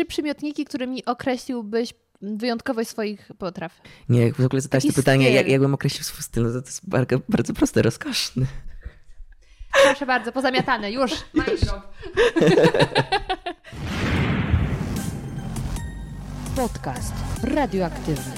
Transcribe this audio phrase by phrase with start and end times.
[0.00, 3.80] trzy przymiotniki, którymi określiłbyś wyjątkowość swoich potraw?
[4.08, 6.66] Nie, jak w ogóle zadałeś to pytanie, jak, jakbym określił swój styl, no to, to
[6.66, 8.46] jest bardzo, bardzo proste, rozkoszny.
[9.84, 11.10] Proszę bardzo, pozamiatane, już.
[11.34, 11.60] już.
[16.56, 18.32] Podcast radioaktywny.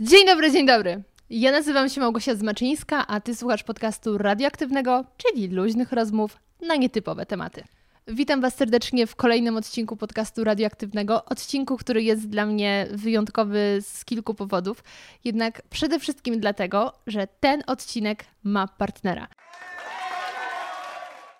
[0.00, 1.02] Dzień dobry, dzień dobry.
[1.30, 7.26] Ja nazywam się Małgosia Zmaczyńska, a ty słuchasz podcastu radioaktywnego, czyli luźnych rozmów na nietypowe
[7.26, 7.64] tematy.
[8.06, 11.24] Witam Was serdecznie w kolejnym odcinku podcastu radioaktywnego.
[11.24, 14.84] Odcinku, który jest dla mnie wyjątkowy z kilku powodów,
[15.24, 19.28] jednak przede wszystkim dlatego, że ten odcinek ma partnera.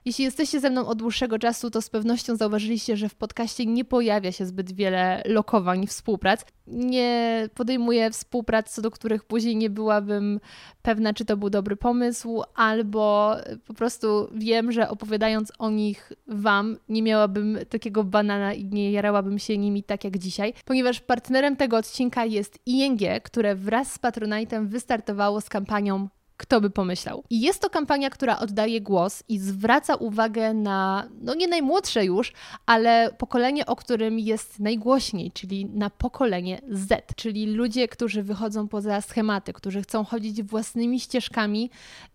[0.08, 3.84] Jeśli jesteście ze mną od dłuższego czasu, to z pewnością zauważyliście, że w podcaście nie
[3.84, 6.44] pojawia się zbyt wiele lokowań współprac.
[6.66, 10.40] Nie podejmuję współprac, co do których później nie byłabym
[10.82, 13.34] pewna, czy to był dobry pomysł, albo
[13.66, 19.38] po prostu wiem, że opowiadając o nich Wam, nie miałabym takiego banana i nie jarałabym
[19.38, 24.68] się nimi tak jak dzisiaj, ponieważ partnerem tego odcinka jest ING, które wraz z Patronite'em
[24.68, 26.08] wystartowało z kampanią
[26.38, 27.24] kto by pomyślał?
[27.30, 32.32] I jest to kampania, która oddaje głos i zwraca uwagę na, no nie najmłodsze już,
[32.66, 39.00] ale pokolenie, o którym jest najgłośniej, czyli na pokolenie Z, czyli ludzie, którzy wychodzą poza
[39.00, 41.70] schematy, którzy chcą chodzić własnymi ścieżkami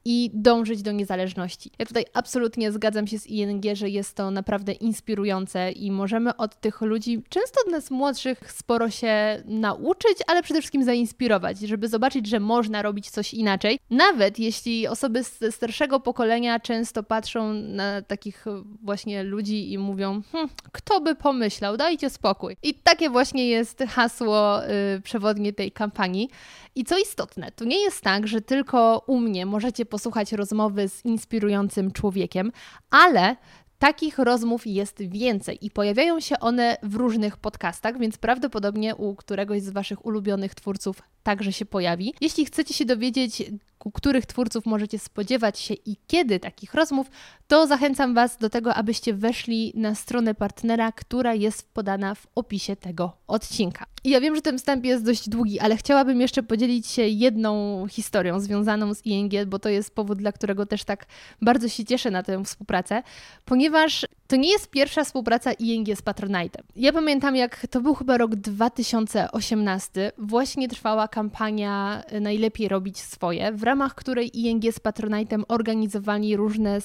[0.06, 1.72] i dążyć do niezależności.
[1.80, 6.60] Ja tutaj absolutnie zgadzam się z ING, że jest to naprawdę inspirujące i możemy od
[6.60, 12.28] tych ludzi, często od nas młodszych, sporo się nauczyć, ale przede wszystkim zainspirować, żeby zobaczyć,
[12.28, 13.80] że można robić coś inaczej.
[13.90, 18.46] Nawet jeśli osoby ze starszego pokolenia często patrzą na takich
[18.82, 22.58] właśnie ludzi i mówią, hm, kto by pomyślał, dajcie spokój.
[22.64, 26.30] I takie właśnie jest hasło yy, przewodnie tej kampanii.
[26.76, 31.06] I co istotne, to nie jest tak, że tylko u mnie możecie posłuchać rozmowy z
[31.06, 32.52] inspirującym człowiekiem,
[32.90, 33.36] ale
[33.84, 39.62] Takich rozmów jest więcej i pojawiają się one w różnych podcastach, więc prawdopodobnie u któregoś
[39.62, 42.14] z Waszych ulubionych twórców także się pojawi.
[42.22, 43.44] Jeśli chcecie się dowiedzieć,
[43.86, 47.08] u których twórców możecie spodziewać się i kiedy takich rozmów,
[47.48, 52.76] to zachęcam Was do tego, abyście weszli na stronę partnera, która jest podana w opisie
[52.76, 53.86] tego odcinka.
[54.04, 57.86] I ja wiem, że ten wstęp jest dość długi, ale chciałabym jeszcze podzielić się jedną
[57.88, 61.06] historią związaną z ING, bo to jest powód, dla którego też tak
[61.42, 63.04] bardzo się cieszę na tę współpracę,
[63.46, 66.64] ponieważ to nie jest pierwsza współpraca ING z Patronite'em.
[66.76, 73.64] Ja pamiętam, jak to był chyba rok 2018, właśnie trwała kampania Najlepiej robić swoje, w
[73.64, 76.78] ramach której ING z Patronite'em organizowali różne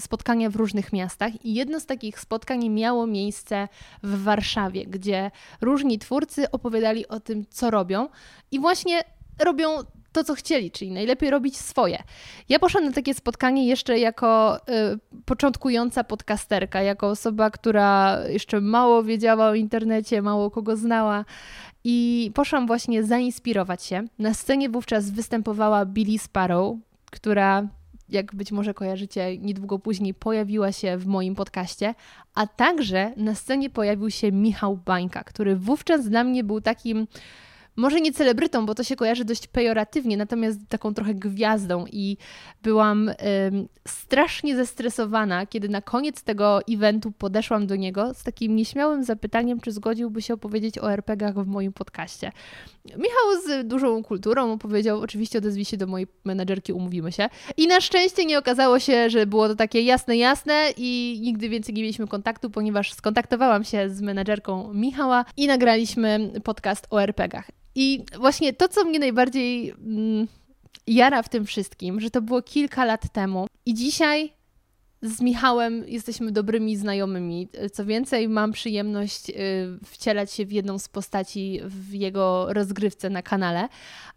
[0.00, 3.68] spotkania w różnych miastach i jedno z takich spotkań miało miejsce
[4.02, 5.30] w Warszawie, gdzie
[5.60, 8.08] różni twórcy opowiadali o tym, co robią
[8.50, 9.00] i właśnie
[9.38, 9.68] robią
[10.12, 12.02] to, co chcieli, czyli najlepiej robić swoje.
[12.48, 14.60] Ja poszłam na takie spotkanie jeszcze jako y,
[15.24, 21.24] początkująca podcasterka, jako osoba, która jeszcze mało wiedziała o internecie, mało kogo znała.
[21.84, 24.04] I poszłam właśnie zainspirować się.
[24.18, 26.76] Na scenie wówczas występowała Billy Sparrow,
[27.10, 27.68] która,
[28.08, 31.94] jak być może kojarzycie, niedługo później pojawiła się w moim podcaście,
[32.34, 37.06] a także na scenie pojawił się Michał Bańka, który wówczas dla mnie był takim
[37.76, 42.16] może nie celebrytą, bo to się kojarzy dość pejoratywnie, natomiast taką trochę gwiazdą i
[42.62, 43.10] byłam
[43.88, 49.72] strasznie zestresowana, kiedy na koniec tego eventu podeszłam do niego z takim nieśmiałym zapytaniem, czy
[49.72, 52.32] zgodziłby się opowiedzieć o RPGach w moim podcaście.
[52.84, 57.28] Michał z dużą kulturą powiedział, oczywiście odezwij się do mojej menedżerki, umówimy się.
[57.56, 61.74] I na szczęście nie okazało się, że było to takie jasne, jasne i nigdy więcej
[61.74, 67.50] nie mieliśmy kontaktu, ponieważ skontaktowałam się z menedżerką Michała i nagraliśmy podcast o RPGach.
[67.82, 70.28] I właśnie to, co mnie najbardziej mm,
[70.86, 74.32] jara w tym wszystkim, że to było kilka lat temu i dzisiaj
[75.02, 77.48] z Michałem jesteśmy dobrymi znajomymi.
[77.72, 79.34] Co więcej, mam przyjemność y,
[79.84, 83.68] wcielać się w jedną z postaci w jego rozgrywce na kanale.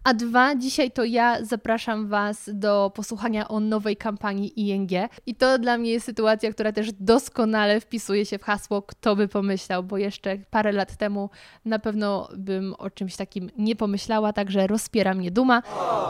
[0.04, 4.90] A dwa, dzisiaj to ja zapraszam Was do posłuchania o nowej kampanii ING.
[5.26, 9.28] I to dla mnie jest sytuacja, która też doskonale wpisuje się w hasło Kto by
[9.28, 11.30] pomyślał, bo jeszcze parę lat temu
[11.66, 15.62] na pewno bym o czymś takim nie pomyślała, także rozpiera mnie duma.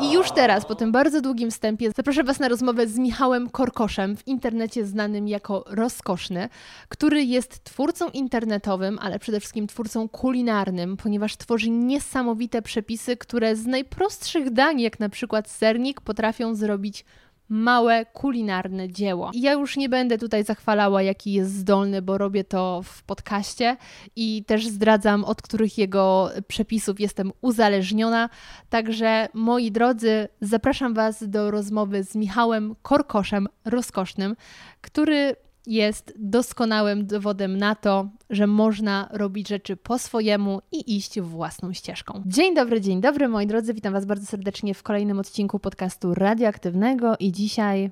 [0.02, 4.18] I już teraz, po tym bardzo długim wstępie, zapraszam Was na rozmowę z Michałem Korkoszem
[4.18, 6.50] w internecie znanym jako Rozkoszny,
[6.90, 13.66] który jest twórcą internetowym, ale przede wszystkim twórcą kulinarnym, ponieważ tworzy niesamowite przepisy, które z
[13.66, 17.06] naj najprostszych dań, jak na przykład sernik, potrafią zrobić
[17.50, 19.32] małe kulinarne dzieło.
[19.34, 23.78] I ja już nie będę tutaj zachwalała, jaki jest zdolny, bo robię to w podcaście
[24.16, 28.30] i też zdradzam, od których jego przepisów jestem uzależniona.
[28.70, 34.36] Także moi drodzy, zapraszam Was do rozmowy z Michałem Korkoszem Rozkosznym,
[34.82, 35.36] który
[35.68, 42.24] jest doskonałym dowodem na to, że można robić rzeczy po swojemu i iść własną ścieżką.
[42.26, 47.16] Dzień dobry, dzień dobry moi drodzy, witam Was bardzo serdecznie w kolejnym odcinku podcastu radioaktywnego
[47.20, 47.92] i dzisiaj,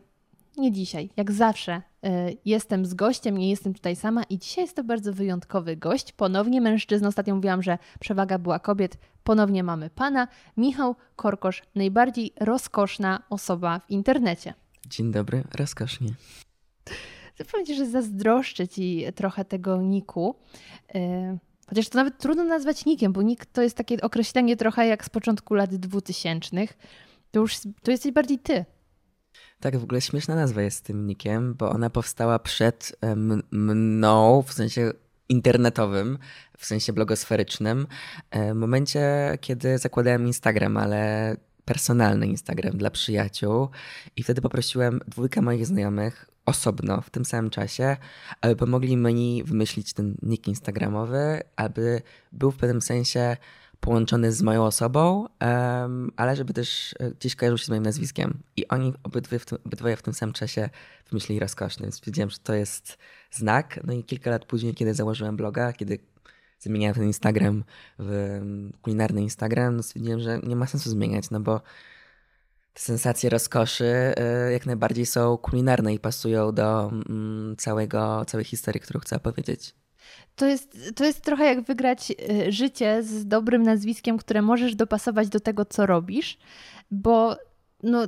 [0.58, 2.10] nie dzisiaj, jak zawsze, yy,
[2.46, 6.62] jestem z gościem, nie jestem tutaj sama i dzisiaj jest to bardzo wyjątkowy gość, ponownie
[6.62, 10.28] mężczyzna, ostatnio mówiłam, że przewaga była kobiet, ponownie mamy pana,
[10.58, 14.54] Michał Korkosz, najbardziej rozkoszna osoba w internecie.
[14.90, 16.10] Dzień dobry, rozkosznie.
[17.52, 20.36] Powiem Ci, że zazdroszczę Ci trochę tego niku.
[20.96, 21.38] E,
[21.68, 25.10] chociaż to nawet trudno nazwać nikiem, bo nik to jest takie określenie trochę jak z
[25.10, 26.78] początku lat dwutysięcznych.
[27.32, 28.66] To już to jesteś bardziej ty.
[29.60, 32.96] Tak, w ogóle śmieszna nazwa jest tym nikiem, bo ona powstała przed
[33.52, 34.92] mną, w sensie
[35.30, 36.18] internetowym,
[36.58, 37.88] w sensie blogosferycznym,
[38.32, 41.36] e, w momencie, kiedy zakładałem Instagram, ale
[41.66, 43.70] personalny Instagram dla przyjaciół
[44.16, 47.98] i wtedy poprosiłem dwójkę moich znajomych osobno w tym samym czasie,
[48.42, 52.02] aby pomogli mi wymyślić ten nick instagramowy, aby
[52.32, 53.38] był w pewnym sensie
[53.80, 58.40] połączony z moją osobą, um, ale żeby też e, gdzieś kojarzył się z moim nazwiskiem.
[58.56, 60.70] I oni obydwie w tym, obydwoje w tym samym czasie
[61.10, 62.98] wymyślili rozkoszny, więc wiedziałem, że to jest
[63.32, 63.80] znak.
[63.84, 66.00] No i kilka lat później, kiedy założyłem bloga, kiedy
[66.60, 67.64] zmieniałem ten Instagram
[68.00, 68.40] w
[68.82, 71.62] kulinarny Instagram, no stwierdziłem, że nie ma sensu zmieniać, no bo
[72.76, 74.14] sensacje rozkoszy
[74.48, 79.76] y, jak najbardziej są kulinarne i pasują do mm, całego, całej historii, którą chcę opowiedzieć.
[80.36, 85.30] To jest, to jest trochę jak wygrać y, życie z dobrym nazwiskiem, które możesz dopasować
[85.30, 86.38] do tego, co robisz,
[86.92, 87.38] bo
[87.84, 88.08] no,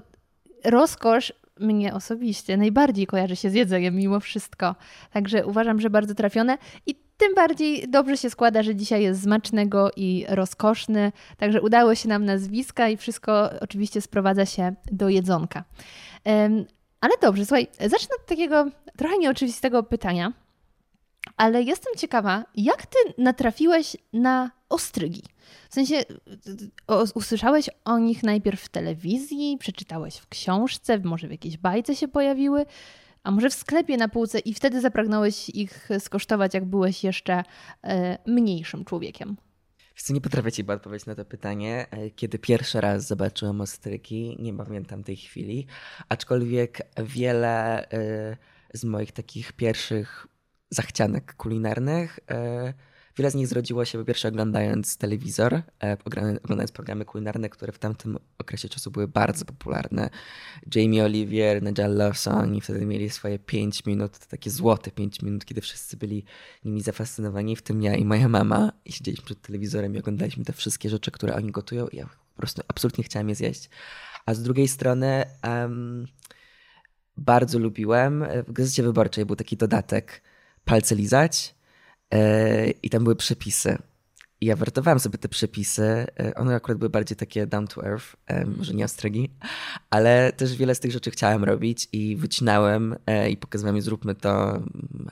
[0.63, 4.75] rozkosz mnie osobiście najbardziej kojarzy się z jedzeniem mimo wszystko.
[5.11, 9.91] Także uważam, że bardzo trafione i tym bardziej dobrze się składa, że dzisiaj jest smacznego
[9.95, 11.11] i rozkoszny.
[11.37, 15.63] Także udało się nam nazwiska i wszystko oczywiście sprowadza się do jedzonka.
[17.01, 18.65] Ale dobrze, słuchaj, zacznę od takiego
[18.97, 20.33] trochę nieoczywistego pytania,
[21.37, 25.23] ale jestem ciekawa, jak ty natrafiłeś na ostrygi?
[25.69, 26.03] W sensie,
[27.15, 32.65] usłyszałeś o nich najpierw w telewizji, przeczytałeś w książce, może w jakiejś bajce się pojawiły,
[33.23, 37.43] a może w sklepie na półce i wtedy zapragnąłeś ich skosztować, jak byłeś jeszcze
[37.83, 39.37] e, mniejszym człowiekiem?
[39.95, 41.87] Wiesz nie potrafię ci odpowiedzieć na to pytanie.
[41.91, 45.67] E, kiedy pierwszy raz zobaczyłem ostryki, nie pamiętam tej chwili,
[46.09, 48.37] aczkolwiek wiele e,
[48.73, 50.27] z moich takich pierwszych
[50.69, 52.19] zachcianek kulinarnych
[53.17, 55.97] Wiele z nich zrodziło się po pierwsze oglądając telewizor, e,
[56.43, 60.09] oglądając programy kulinarne, które w tamtym okresie czasu były bardzo popularne.
[60.75, 65.61] Jamie Olivier, Nigel Lawson i wtedy mieli swoje 5 minut, takie złote 5 minut, kiedy
[65.61, 66.25] wszyscy byli
[66.65, 68.71] nimi zafascynowani, w tym ja i moja mama.
[68.85, 72.37] I siedzieliśmy przed telewizorem i oglądaliśmy te wszystkie rzeczy, które oni gotują i ja po
[72.37, 73.69] prostu absolutnie chciałem je zjeść.
[74.25, 76.07] A z drugiej strony um,
[77.17, 80.21] bardzo lubiłem, w Gazecie Wyborczej był taki dodatek
[80.65, 81.62] palce lizać E,
[82.83, 83.77] i tam były przepisy.
[84.43, 85.83] I ja wertowałem sobie te przepisy.
[85.83, 89.29] E, one akurat były bardziej takie down to earth, e, może nie ostrygi,
[89.89, 92.95] ale też wiele z tych rzeczy chciałem robić i wycinałem
[93.29, 94.61] i pokazywałem, zróbmy to,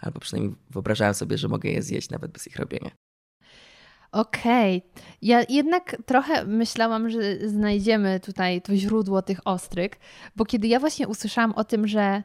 [0.01, 2.91] albo przynajmniej wyobrażałem sobie, że mogę je zjeść nawet bez ich robienia.
[4.11, 4.77] Okej.
[4.77, 5.03] Okay.
[5.21, 9.97] Ja jednak trochę myślałam, że znajdziemy tutaj to źródło tych ostryg,
[10.35, 12.23] bo kiedy ja właśnie usłyszałam o tym, że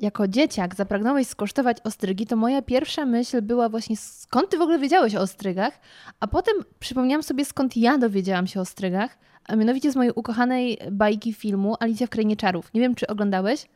[0.00, 4.78] jako dzieciak zapragnąłeś skosztować ostrygi, to moja pierwsza myśl była właśnie skąd ty w ogóle
[4.78, 5.80] wiedziałeś o ostrygach,
[6.20, 10.78] a potem przypomniałam sobie skąd ja dowiedziałam się o ostrygach, a mianowicie z mojej ukochanej
[10.92, 12.74] bajki filmu Alicja w Krainie Czarów.
[12.74, 13.68] Nie wiem, czy oglądałeś?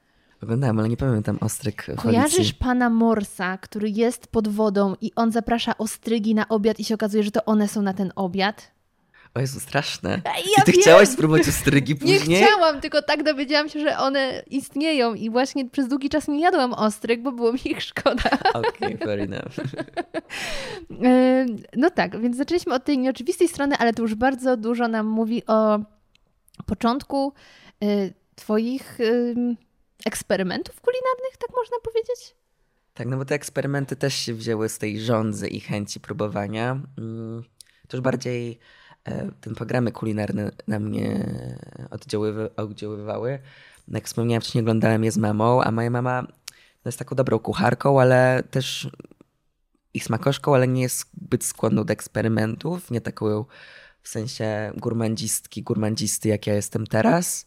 [0.42, 5.32] Oglądałem, ale nie pamiętam ostryg w Kojarzysz pana Morsa, który jest pod wodą i on
[5.32, 8.72] zaprasza ostrygi na obiad i się okazuje, że to one są na ten obiad?
[9.34, 10.20] O Jezu, straszne.
[10.24, 10.80] Ja I ty wiem.
[10.80, 12.28] chciałaś spróbować ostrygi później?
[12.28, 16.40] Nie chciałam, tylko tak dowiedziałam się, że one istnieją i właśnie przez długi czas nie
[16.40, 18.30] jadłam ostryg, bo było mi ich szkoda.
[18.54, 19.54] Okej, okay, fair enough.
[21.76, 25.46] no tak, więc zaczęliśmy od tej nieoczywistej strony, ale to już bardzo dużo nam mówi
[25.46, 25.80] o
[26.66, 27.32] początku
[27.84, 28.98] y, twoich
[30.06, 32.34] eksperymentów kulinarnych, tak można powiedzieć?
[32.94, 36.80] Tak, no bo te eksperymenty też się wzięły z tej żądzy i chęci próbowania.
[36.98, 37.44] Mm,
[37.92, 38.58] już bardziej
[39.04, 41.34] E, ten programy kulinarne na mnie
[42.56, 43.38] oddziaływały.
[43.88, 46.26] Jak wspomniałem wcześniej, oglądałem je z mamą, a moja mama
[46.84, 48.90] jest taką dobrą kucharką, ale też
[49.94, 53.44] i smakoszką, ale nie jest zbyt skłonną do eksperymentów, nie taką
[54.02, 57.46] w sensie gurmandzistki, gurmandzisty, jak ja jestem teraz.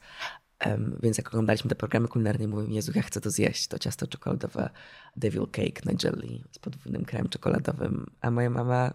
[0.65, 4.07] Um, więc jak oglądaliśmy te programy kulinarne, mówię, Jezu, ja chcę to zjeść, to ciasto
[4.07, 4.69] czekoladowe
[5.15, 8.05] Devil Cake na jelly z podwójnym kremem czekoladowym.
[8.21, 8.93] A moja mama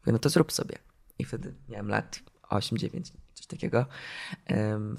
[0.00, 0.87] mówi, no to zrób sobie.
[1.18, 2.20] I wtedy miałem lat
[2.50, 3.86] 8-9, coś takiego.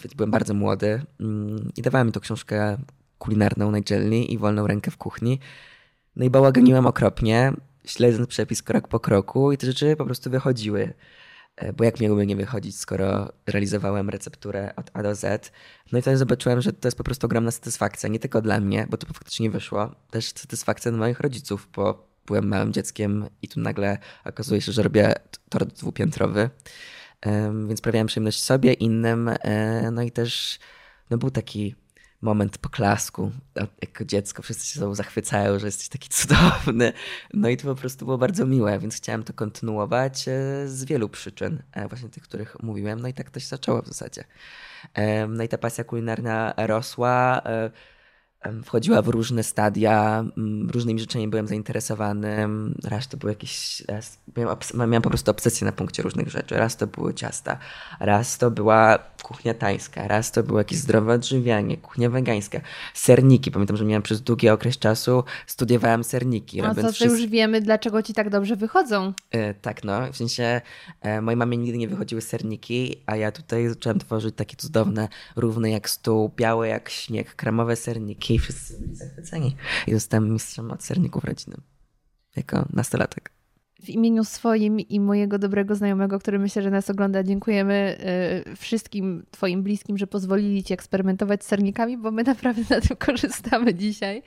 [0.03, 2.77] Więc byłem bardzo młody um, i dawała mi to książkę
[3.17, 5.39] kulinarną na jelly i wolną rękę w kuchni.
[6.15, 7.53] No i bałaganiłem okropnie,
[7.85, 10.93] śledząc przepis krok po kroku i te rzeczy po prostu wychodziły.
[11.55, 15.51] E, bo jak miałyby nie wychodzić, skoro realizowałem recepturę od A do Z.
[15.91, 18.87] No i wtedy zobaczyłem, że to jest po prostu ogromna satysfakcja, nie tylko dla mnie,
[18.89, 23.59] bo to faktycznie wyszło, też satysfakcja dla moich rodziców, bo byłem małym dzieckiem i tu
[23.59, 25.13] nagle okazuje się, że robię
[25.49, 26.49] tort dwupiętrowy.
[27.67, 30.59] Więc sprawiałem przyjemność sobie, innym, e, no i też
[31.09, 31.75] no był taki
[32.21, 33.31] moment poklasku.
[33.81, 36.93] Jako dziecko wszyscy się sobą zachwycają, że jesteś taki cudowny.
[37.33, 41.09] No i to po prostu było bardzo miłe, więc chciałem to kontynuować e, z wielu
[41.09, 42.99] przyczyn, e, właśnie tych, których mówiłem.
[42.99, 44.23] No i tak to się zaczęło w zasadzie.
[45.29, 47.41] No i ta pasja kulinarna rosła
[48.63, 50.25] wchodziła w różne stadia,
[50.71, 52.47] różnymi rzeczami byłem zainteresowany.
[52.83, 54.19] Raz to były jakieś, raz,
[54.73, 56.55] miałem, po prostu obsesję na punkcie różnych rzeczy.
[56.55, 57.57] Raz to były ciasta,
[57.99, 62.59] raz to była kuchnia tańska, raz to było jakieś zdrowe odżywianie, kuchnia wegańska,
[62.93, 63.51] serniki.
[63.51, 66.61] Pamiętam, że miałem przez długi okres czasu, studiowałem serniki.
[66.61, 69.13] No to, to już wiemy, dlaczego ci tak dobrze wychodzą.
[69.31, 70.11] E, tak, no.
[70.11, 70.61] W sensie
[71.01, 75.71] e, mojej mamie nigdy nie wychodziły serniki, a ja tutaj zacząłem tworzyć takie cudowne, równe
[75.71, 79.55] jak stół, białe jak śnieg, kremowe serniki i wszyscy byli zachwyceni.
[79.87, 81.61] I zostałem mistrzem od serników rodzinnym
[82.35, 83.31] jako nastolatek.
[83.83, 87.97] W imieniu swoim i mojego dobrego znajomego, który myślę, że nas ogląda, dziękujemy
[88.49, 92.97] y, wszystkim Twoim bliskim, że pozwolili Ci eksperymentować z sernikami, bo my naprawdę na tym
[93.07, 94.23] korzystamy dzisiaj.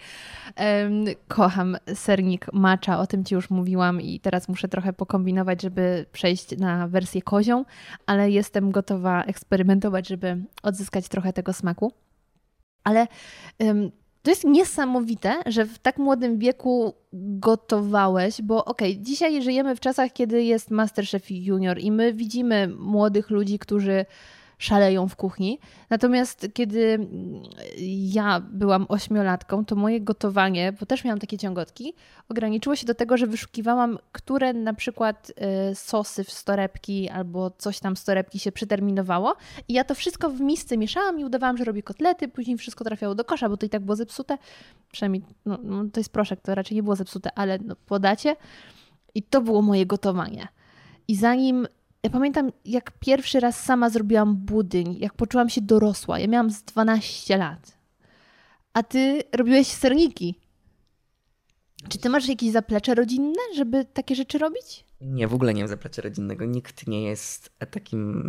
[1.29, 6.59] Kocham sernik matcha, o tym Ci już mówiłam i teraz muszę trochę pokombinować, żeby przejść
[6.59, 7.65] na wersję kozią,
[8.07, 11.93] ale jestem gotowa eksperymentować, żeby odzyskać trochę tego smaku.
[12.85, 13.07] Ale
[14.23, 19.81] to jest niesamowite, że w tak młodym wieku gotowałeś, bo okej, okay, dzisiaj żyjemy w
[19.81, 24.07] czasach, kiedy jest Masterchef Junior i my widzimy młodych ludzi, którzy
[24.63, 25.59] szaleją w kuchni.
[25.91, 27.09] Natomiast kiedy
[28.13, 31.95] ja byłam ośmiolatką, to moje gotowanie, bo też miałam takie ciągotki,
[32.29, 35.33] ograniczyło się do tego, że wyszukiwałam, które na przykład
[35.71, 39.37] y, sosy w storepki albo coś tam z torebki się przeterminowało
[39.69, 43.15] i ja to wszystko w misce mieszałam i udawałam, że robię kotlety, później wszystko trafiało
[43.15, 44.39] do kosza, bo to i tak było zepsute.
[44.93, 48.37] Przynajmniej no, no, to jest proszek, to raczej nie było zepsute, ale no, podacie.
[49.15, 50.49] I to było moje gotowanie.
[51.09, 51.67] I zanim
[52.03, 56.19] ja pamiętam, jak pierwszy raz sama zrobiłam budyń, jak poczułam się dorosła.
[56.19, 57.79] Ja miałam z 12 lat.
[58.73, 60.35] A ty robiłeś serniki.
[61.89, 64.85] Czy ty masz jakieś zaplecze rodzinne, żeby takie rzeczy robić?
[65.01, 66.45] Nie, w ogóle nie mam zaplecza rodzinnego.
[66.45, 68.23] Nikt nie jest takim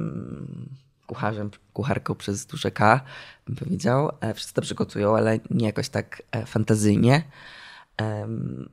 [1.07, 3.01] kucharzem, kucharką przez duże K,
[3.47, 4.11] bym powiedział.
[4.21, 7.23] E, wszyscy dobrze gotują, ale nie jakoś tak e, fantazyjnie.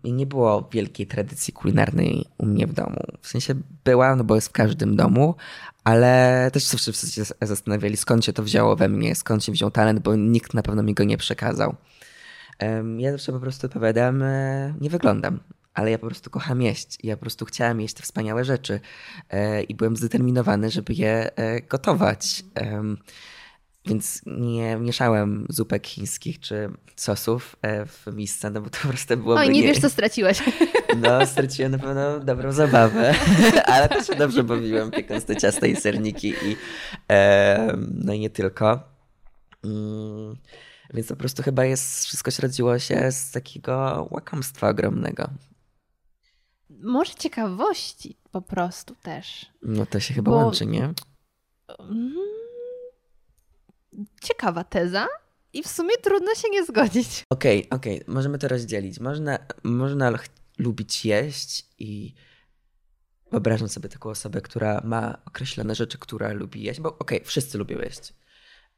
[0.05, 2.97] I nie było wielkiej tradycji kulinarnej u mnie w domu.
[3.21, 5.35] W sensie była, no bo jest w każdym domu,
[5.85, 10.01] ale też wszyscy się zastanawiali, skąd się to wzięło we mnie, skąd się wziął talent,
[10.01, 11.75] bo nikt na pewno mi go nie przekazał.
[12.99, 15.41] Ja zawsze po prostu odpowiadam, e, nie wyglądam,
[15.75, 16.99] ale ja po prostu kocham jeść.
[17.03, 18.81] Ja po prostu chciałam jeść te wspaniałe rzeczy
[19.31, 22.45] e, i byłem zdeterminowany, żeby je e, gotować.
[23.87, 29.17] Więc nie mieszałem zupek chińskich czy sosów e, w misce, no bo to po prostu
[29.17, 29.41] byłoby...
[29.41, 30.43] Oj, nie, nie wiesz, co straciłeś.
[30.97, 33.15] No, straciłem na pewno dobrą zabawę,
[33.73, 36.57] ale też się dobrze bawiłem, piekąc te ciasta i serniki i
[37.11, 38.81] e, no i nie tylko.
[39.65, 40.37] Mm,
[40.95, 45.31] więc po prostu chyba jest, wszystko środziło się z takiego łakomstwa ogromnego.
[46.71, 49.47] Może ciekawości po prostu też.
[49.63, 50.37] No to się chyba bo...
[50.37, 50.93] łączy, nie?
[51.79, 52.15] Mm,
[54.23, 55.07] ciekawa teza
[55.53, 57.25] i w sumie trudno się nie zgodzić.
[57.31, 58.15] Okej, okay, okej, okay.
[58.15, 59.01] możemy to rozdzielić.
[59.01, 60.13] Można, można
[60.59, 62.15] lubić jeść i
[63.31, 67.59] wyobrażam sobie taką osobę, która ma określone rzeczy, która lubi jeść, bo okej, okay, wszyscy
[67.59, 68.15] lubią jeść.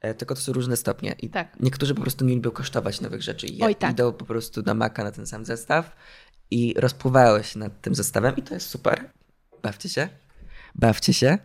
[0.01, 1.15] E, tylko to są różne stopnie.
[1.19, 1.61] I tak.
[1.61, 3.93] Niektórzy po prostu nie lubią kosztować nowych rzeczy i Oj, tak.
[3.93, 5.97] idą po prostu do maka na ten sam zestaw
[6.51, 9.11] i rozpływają się nad tym zestawem i to jest super.
[9.63, 10.09] Bawcie się.
[10.75, 11.39] Bawcie się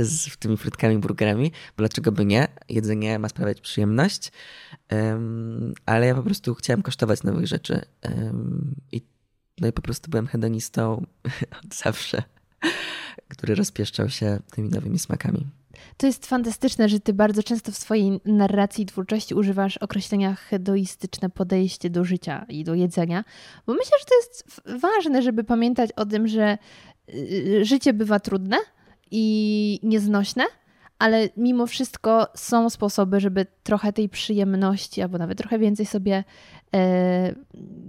[0.00, 2.48] z tymi frytkami, burgerami, bo dlaczego by nie?
[2.68, 4.32] Jedzenie ma sprawiać przyjemność,
[4.90, 9.00] um, ale ja po prostu chciałem kosztować nowych rzeczy um, i,
[9.60, 11.06] no i po prostu byłem hedonistą
[11.64, 12.22] od zawsze,
[13.28, 15.46] który rozpieszczał się tymi nowymi smakami.
[15.96, 21.30] To jest fantastyczne, że ty bardzo często w swojej narracji i twórczości używasz określenia hedoistyczne
[21.30, 23.24] podejście do życia i do jedzenia,
[23.66, 26.58] bo myślę, że to jest ważne, żeby pamiętać o tym, że
[27.14, 28.56] y, życie bywa trudne,
[29.12, 30.44] i nieznośne,
[30.98, 36.24] ale mimo wszystko są sposoby, żeby trochę tej przyjemności, albo nawet trochę więcej sobie
[36.74, 37.34] e,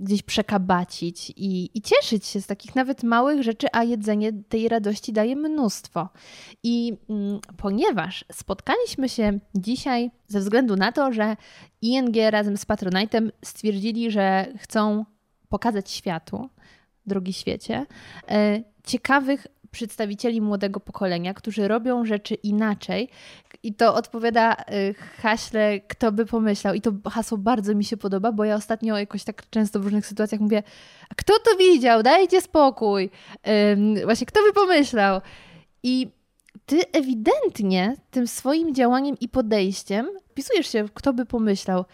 [0.02, 5.14] gdzieś przekabacić i, i cieszyć się z takich nawet małych rzeczy, a jedzenie tej radości
[5.14, 6.10] daje mnóstwo.
[6.64, 11.38] I mm, ponieważ spotkaliśmy się dzisiaj ze względu na to, że
[11.82, 15.06] ING razem z Patronite'em stwierdzili, że chcą
[15.50, 16.50] pokazać światu,
[17.06, 17.86] drogi świecie,
[18.30, 23.10] e, ciekawych przedstawicieli młodego pokolenia, którzy robią rzeczy inaczej.
[23.64, 26.74] I to odpowiada y, haśle, kto by pomyślał.
[26.74, 30.06] I to hasło bardzo mi się podoba, bo ja ostatnio jakoś tak często w różnych
[30.06, 30.64] sytuacjach mówię,
[31.16, 32.04] kto to widział?
[32.04, 33.10] Dajcie spokój.
[34.06, 35.22] Właśnie, kto by pomyślał?
[35.84, 36.08] I
[36.66, 41.86] ty ewidentnie tym swoim działaniem i podejściem wpisujesz się, kto by pomyślał,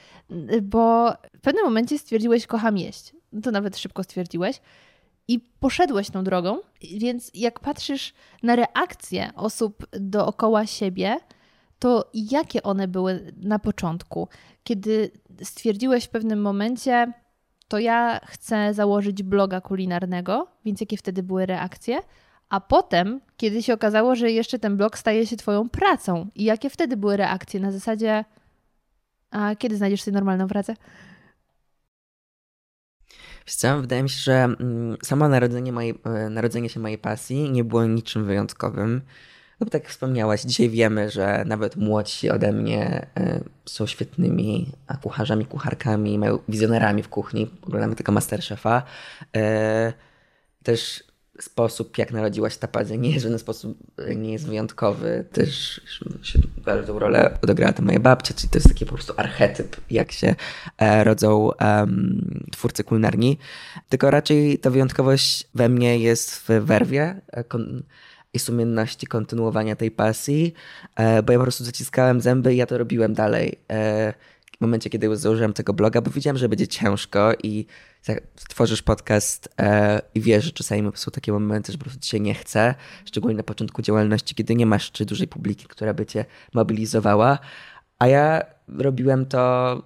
[0.61, 3.13] bo w pewnym momencie stwierdziłeś, kocham jeść.
[3.43, 4.61] To nawet szybko stwierdziłeś
[5.29, 6.57] i poszedłeś tą drogą,
[6.97, 11.17] więc jak patrzysz na reakcje osób dookoła siebie,
[11.79, 14.27] to jakie one były na początku,
[14.63, 15.11] kiedy
[15.43, 17.13] stwierdziłeś w pewnym momencie,
[17.67, 21.99] to ja chcę założyć bloga kulinarnego, więc jakie wtedy były reakcje?
[22.49, 26.69] A potem, kiedy się okazało, że jeszcze ten blog staje się Twoją pracą, i jakie
[26.69, 28.25] wtedy były reakcje na zasadzie,
[29.31, 30.73] a kiedy znajdziesz sobie normalną pracę?
[33.47, 37.63] Wiesz wydaje mi się, że mm, samo narodzenie, mojej, e, narodzenie się mojej pasji nie
[37.63, 39.01] było niczym wyjątkowym.
[39.59, 44.71] No bo tak jak wspomniałaś, dzisiaj wiemy, że nawet młodsi ode mnie e, są świetnymi
[45.01, 47.49] kucharzami, kucharkami, mają wizjonerami w kuchni.
[47.61, 48.83] Oglądamy tego Masterchefa.
[49.35, 49.93] E,
[50.63, 51.08] też
[51.43, 53.77] sposób, jak narodziła się ta pasja, nie jest w żaden sposób,
[54.15, 55.25] nie jest wyjątkowy.
[55.31, 55.81] Też
[56.23, 60.11] się bardzo rolę odegrała to moja babcia, czyli to jest taki po prostu archetyp, jak
[60.11, 60.35] się
[60.77, 61.49] e, rodzą
[62.51, 63.37] twórcy kulinarni.
[63.89, 67.43] Tylko raczej ta wyjątkowość we mnie jest w werwie e,
[68.33, 70.53] i sumienności kontynuowania tej pasji,
[70.95, 73.59] e, bo ja po prostu zaciskałem zęby i ja to robiłem dalej
[74.59, 77.65] w momencie, kiedy założyłem tego bloga, bo wiedziałem, że będzie ciężko i
[78.49, 82.19] tworzysz podcast e, i wiesz, że czasami są takie momenty, że po prostu ci się
[82.19, 82.75] nie chce,
[83.05, 87.39] szczególnie na początku działalności, kiedy nie masz czy dużej publiki, która by cię mobilizowała.
[87.99, 89.83] A ja robiłem to,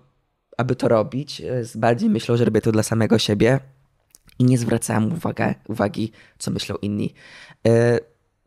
[0.58, 1.42] aby to robić.
[1.76, 3.60] Bardziej myślał, że robię to dla samego siebie
[4.40, 7.14] i nie zwracałem uwagę, uwagi, co myślą inni.
[7.68, 8.00] E,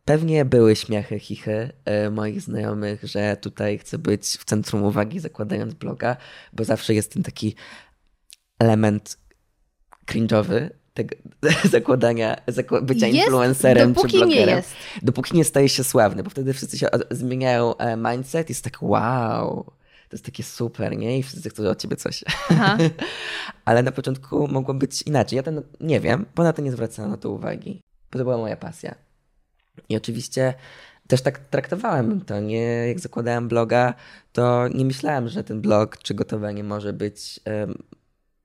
[0.06, 5.74] Pewnie były śmiechy, chichy e, moich znajomych, że tutaj chcę być w centrum uwagi zakładając
[5.74, 6.16] bloga,
[6.52, 7.54] bo zawsze jest ten taki
[8.58, 9.18] element
[10.06, 11.16] cringe'owy tego
[11.70, 14.28] zakładania, zakła bycia jest, influencerem czy blogerem.
[14.28, 14.72] Nie jest.
[15.02, 18.82] Dopóki nie staje się sławny, bo wtedy wszyscy się zmieniają e, mindset i jest tak
[18.82, 19.64] wow,
[20.08, 21.18] to jest takie super, nie?
[21.18, 22.24] I wszyscy chcą od ciebie coś.
[23.64, 25.36] Ale na początku mogło być inaczej.
[25.36, 27.80] Ja ten nie wiem, bo na to nie zwracałem na to uwagi.
[28.12, 29.05] Bo to była moja pasja.
[29.88, 30.54] I oczywiście
[31.06, 32.88] też tak traktowałem to, nie?
[32.88, 33.94] Jak zakładałem bloga,
[34.32, 37.82] to nie myślałem, że ten blog czy gotowanie może być um,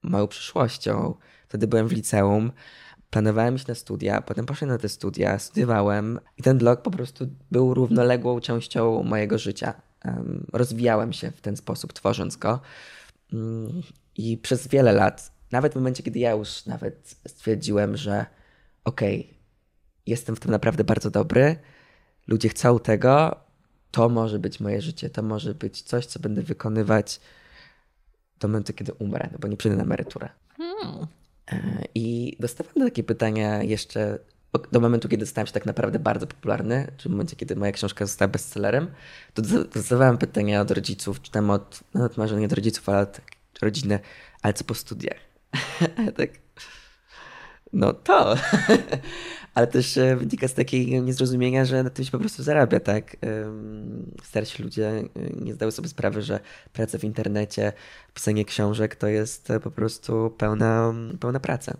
[0.04, 1.16] moją przyszłością.
[1.48, 2.52] Wtedy byłem w liceum,
[3.10, 7.28] planowałem iść na studia, potem poszedłem na te studia, studiowałem i ten blog po prostu
[7.52, 9.74] był równoległą częścią mojego życia.
[10.06, 12.60] Um, rozwijałem się w ten sposób, tworząc go.
[13.34, 13.82] Um,
[14.18, 18.26] I przez wiele lat, nawet w momencie, kiedy ja już nawet stwierdziłem, że
[18.84, 19.41] okej, okay,
[20.08, 21.56] jestem w tym naprawdę bardzo dobry,
[22.28, 23.36] ludzie chcą tego,
[23.92, 27.20] to może być moje życie, to może być coś, co będę wykonywać
[28.40, 30.30] do momentu, kiedy umrę, no bo nie przyjdę na emeryturę.
[30.58, 31.08] Hmm.
[31.52, 34.20] E, I dostawałem takie pytania jeszcze
[34.72, 38.06] do momentu, kiedy stałem się tak naprawdę bardzo popularny, czy w momencie, kiedy moja książka
[38.06, 38.92] została bestsellerem,
[39.34, 39.42] to
[39.74, 43.22] dostawałem pytania od rodziców, czy tam od, no może nie od rodziców, ale od
[43.62, 44.00] rodziny,
[44.42, 45.18] ale co po studiach?
[46.18, 46.30] tak,
[47.74, 48.36] no to.
[49.54, 53.18] ale też e, wynika z takiego niezrozumienia, że na tym się po prostu zarabia, tak?
[54.24, 55.06] Starsi ludzie e,
[55.42, 56.40] nie zdały sobie sprawy, że
[56.74, 57.74] praca w internecie,
[58.14, 61.78] pisanie książek to jest e, po prostu pełna, pełna praca.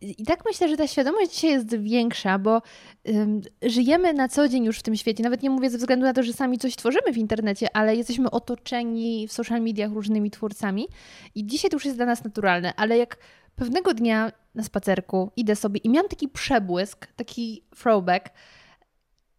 [0.00, 2.62] I tak myślę, że ta świadomość dzisiaj jest większa, bo
[3.04, 5.22] um, żyjemy na co dzień już w tym świecie.
[5.22, 8.30] Nawet nie mówię ze względu na to, że sami coś tworzymy w internecie, ale jesteśmy
[8.30, 10.88] otoczeni w social mediach różnymi twórcami.
[11.34, 13.16] I dzisiaj to już jest dla nas naturalne, ale jak
[13.56, 18.30] pewnego dnia na spacerku idę sobie i miałam taki przebłysk, taki throwback,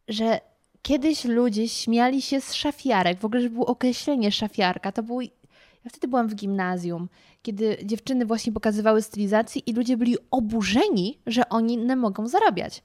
[0.08, 0.39] że
[0.82, 3.19] kiedyś ludzie śmiali się z szafiarek.
[3.19, 4.91] W ogóle, że było określenie szafiarka.
[4.91, 5.21] To był.
[5.21, 7.10] Ja wtedy byłam w gimnazjum,
[7.41, 12.84] kiedy dziewczyny właśnie pokazywały stylizację i ludzie byli oburzeni, że oni nie mogą zarabiać.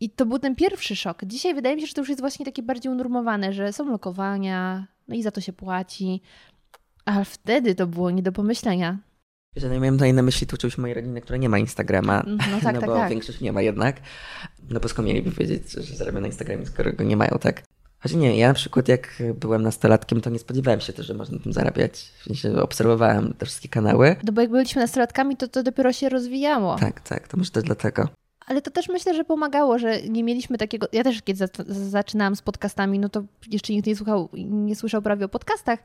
[0.00, 1.24] I to był ten pierwszy szok.
[1.24, 4.86] Dzisiaj wydaje mi się, że to już jest właśnie takie bardziej unormowane, że są lokowania,
[5.08, 6.22] no i za to się płaci.
[7.04, 8.98] A wtedy to było nie do pomyślenia.
[9.56, 12.22] Że nie miałem tutaj na myśli tu czegoś mojej rodziny, która nie ma Instagrama.
[12.26, 13.10] No, tak, no tak, bo tak.
[13.10, 13.96] większość nie ma jednak.
[14.70, 17.62] No bo skąd mieliby wiedzieć, że zarabiają na Instagramie, skoro go nie mają, tak?
[18.00, 21.36] Choć nie, ja na przykład jak byłem nastolatkiem, to nie spodziewałem się też, że można
[21.36, 22.12] na tym zarabiać.
[22.20, 24.16] W sensie obserwowałem te wszystkie kanały.
[24.24, 26.76] No bo jak byliśmy nastolatkami, to to dopiero się rozwijało.
[26.76, 28.08] Tak, tak, to może też dlatego.
[28.46, 30.86] Ale to też myślę, że pomagało, że nie mieliśmy takiego.
[30.92, 35.24] Ja też kiedy zaczynałam z podcastami, no to jeszcze nikt nie słuchał, nie słyszał prawie
[35.24, 35.78] o podcastach,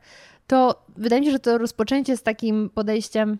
[0.46, 3.38] to wydaje mi się, że to rozpoczęcie z takim podejściem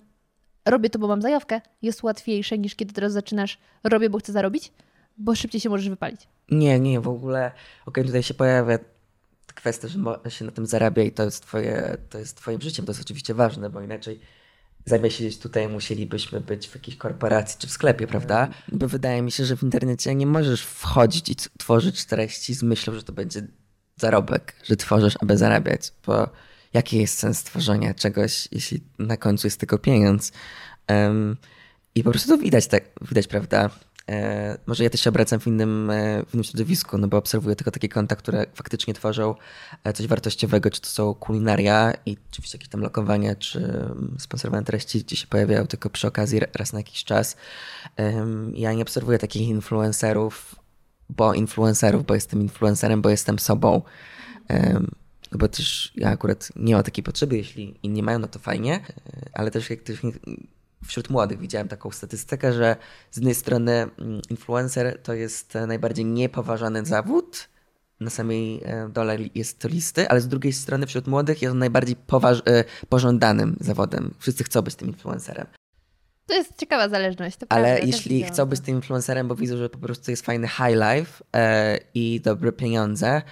[0.64, 4.72] robię to, bo mam zajawkę, jest łatwiejsze niż kiedy teraz zaczynasz robię, bo chcę zarobić,
[5.18, 6.28] bo szybciej się możesz wypalić.
[6.50, 7.46] Nie, nie, w ogóle.
[7.46, 8.78] Okej, okay, tutaj się pojawia
[9.54, 12.86] kwestia, że się na tym zarabia i to jest, twoje, to jest twoim życiem.
[12.86, 14.20] To jest oczywiście ważne, bo inaczej
[14.84, 18.48] zamiast siedzieć tutaj, musielibyśmy być w jakiejś korporacji czy w sklepie, prawda?
[18.72, 22.94] Bo wydaje mi się, że w internecie nie możesz wchodzić i tworzyć treści z myślą,
[22.94, 23.46] że to będzie
[23.96, 26.28] zarobek, że tworzysz, aby zarabiać, bo
[26.74, 30.32] jaki jest sens tworzenia czegoś, jeśli na końcu jest tylko pieniądz?
[30.88, 31.36] Um,
[31.94, 33.70] I po prostu to widać, tak, widać, prawda?
[34.08, 37.56] E, może ja też się obracam w innym, e, w innym środowisku, no bo obserwuję
[37.56, 39.34] tylko takie konta, które faktycznie tworzą
[39.84, 44.64] e, coś wartościowego, czy to są kulinaria i oczywiście jakieś tam lokowania, czy mm, sponsorowane
[44.64, 47.36] treści, gdzie się pojawiają tylko przy okazji raz na jakiś czas.
[48.54, 50.54] Ja nie obserwuję takich influencerów,
[51.10, 53.82] bo influencerów, bo jestem influencerem, bo jestem sobą.
[55.38, 58.80] Bo też ja akurat nie mam takiej potrzeby, jeśli inni mają, no to fajnie,
[59.32, 59.98] ale też jak ktoś
[60.86, 62.76] wśród młodych widziałem taką statystykę, że
[63.10, 67.48] z jednej strony mm, influencer to jest najbardziej niepoważany zawód,
[68.00, 71.58] na samej e, dole jest to listy, ale z drugiej strony wśród młodych jest on
[71.58, 74.14] najbardziej poważ- e, pożądanym zawodem.
[74.18, 75.46] Wszyscy chcą być tym influencerem.
[76.26, 77.36] To jest ciekawa zależność.
[77.48, 80.76] Ale prawda, jeśli chcą być tym influencerem, bo widzą, że po prostu jest fajny high
[80.92, 83.22] life e, i dobre pieniądze,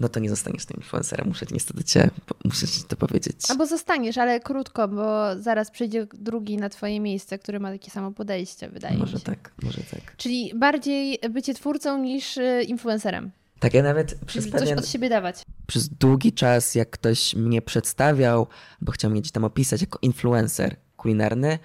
[0.00, 1.28] no to nie zostaniesz tym influencerem.
[1.28, 2.10] Muszę niestety cię,
[2.44, 3.36] muszę ci to powiedzieć.
[3.48, 8.12] Albo zostaniesz, ale krótko, bo zaraz przyjdzie drugi na twoje miejsce, który ma takie samo
[8.12, 9.30] podejście, wydaje może mi się.
[9.30, 10.16] Może tak, może tak.
[10.16, 13.30] Czyli bardziej bycie twórcą niż y, influencerem.
[13.58, 15.42] Tak, ja nawet przez Czyli pewien, coś od siebie dawać.
[15.66, 18.46] Przez długi czas, jak ktoś mnie przedstawiał,
[18.80, 21.58] bo chciał mnie gdzieś tam opisać jako influencer kulinarny,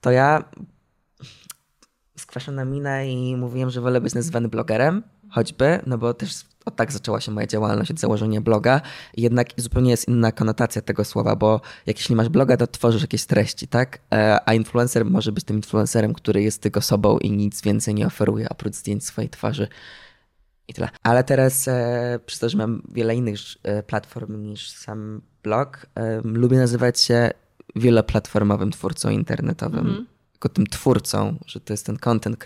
[0.00, 0.44] to ja
[2.16, 6.92] skwaszona mina i mówiłem, że wolę być nazywany blogerem, choćby, no bo też o tak
[6.92, 8.80] zaczęła się moja działalność od założenia bloga.
[9.16, 13.24] Jednak zupełnie jest inna konotacja tego słowa, bo jak jeśli masz bloga, to tworzysz jakieś
[13.24, 13.98] treści, tak?
[14.12, 18.06] E, a influencer może być tym influencerem, który jest tylko sobą i nic więcej nie
[18.06, 19.68] oferuje oprócz zdjęć swojej twarzy.
[20.68, 20.88] I tyle.
[21.02, 26.20] Ale teraz, e, przez to, że mam wiele innych e, platform niż sam blog, e,
[26.24, 27.30] lubię nazywać się
[27.76, 29.86] wieloplatformowym twórcą internetowym.
[29.86, 30.11] Mm -hmm
[30.42, 32.36] tylko tym twórcą, że to jest ten content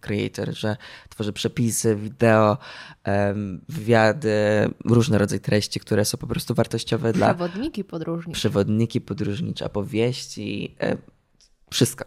[0.00, 0.76] creator, że
[1.08, 2.58] tworzy przepisy, wideo,
[3.68, 4.34] wywiady,
[4.84, 7.34] różne rodzaje treści, które są po prostu wartościowe dla...
[7.34, 8.38] Przewodniki podróżnicze.
[8.38, 10.76] Przewodniki podróżnicze, opowieści,
[11.70, 12.04] wszystko.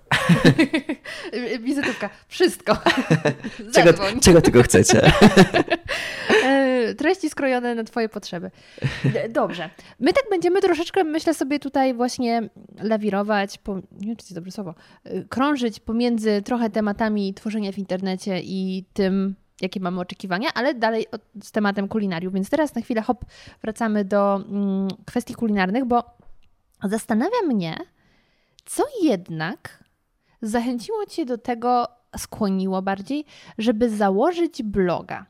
[1.65, 2.09] Wizytówka.
[2.27, 2.77] Wszystko.
[3.75, 5.01] czego, czego tylko chcecie.
[6.95, 8.51] Treści skrojone na Twoje potrzeby.
[9.29, 9.69] Dobrze.
[9.99, 12.49] My tak będziemy troszeczkę, myślę sobie tutaj właśnie
[12.81, 17.77] lawirować, po, nie wiem czy to dobre słowo, e, krążyć pomiędzy trochę tematami tworzenia w
[17.77, 21.05] internecie i tym, jakie mamy oczekiwania, ale dalej
[21.43, 22.33] z tematem kulinariów.
[22.33, 23.25] Więc teraz na chwilę hop,
[23.61, 26.03] wracamy do mm, kwestii kulinarnych, bo
[26.83, 27.77] zastanawia mnie,
[28.65, 29.83] co jednak
[30.41, 33.25] zachęciło Cię do tego, skłoniło bardziej,
[33.57, 35.25] żeby założyć bloga?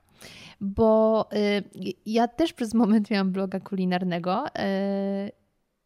[0.62, 1.64] Bo y,
[2.06, 4.52] ja też przez moment miałam bloga kulinarnego y,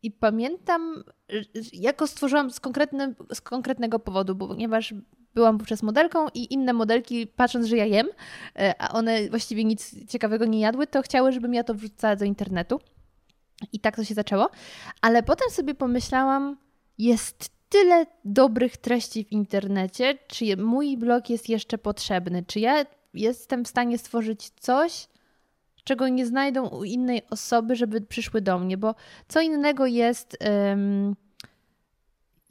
[0.04, 1.04] i pamiętam,
[1.74, 2.60] jak go stworzyłam z,
[3.34, 4.94] z konkretnego powodu, ponieważ
[5.34, 8.12] byłam wówczas modelką i inne modelki, patrząc, że ja jem, y,
[8.80, 12.80] a one właściwie nic ciekawego nie jadły, to chciały, żebym ja to wrzucała do internetu.
[13.74, 14.50] I tak to się zaczęło.
[15.02, 16.58] Ale potem sobie pomyślałam,
[16.98, 22.44] jest tyle dobrych treści w internecie, czy mój blog jest jeszcze potrzebny?
[22.48, 25.08] Czy ja jestem w stanie stworzyć coś,
[25.84, 28.78] czego nie znajdą u innej osoby, żeby przyszły do mnie?
[28.78, 28.96] Bo
[29.28, 30.38] co innego jest.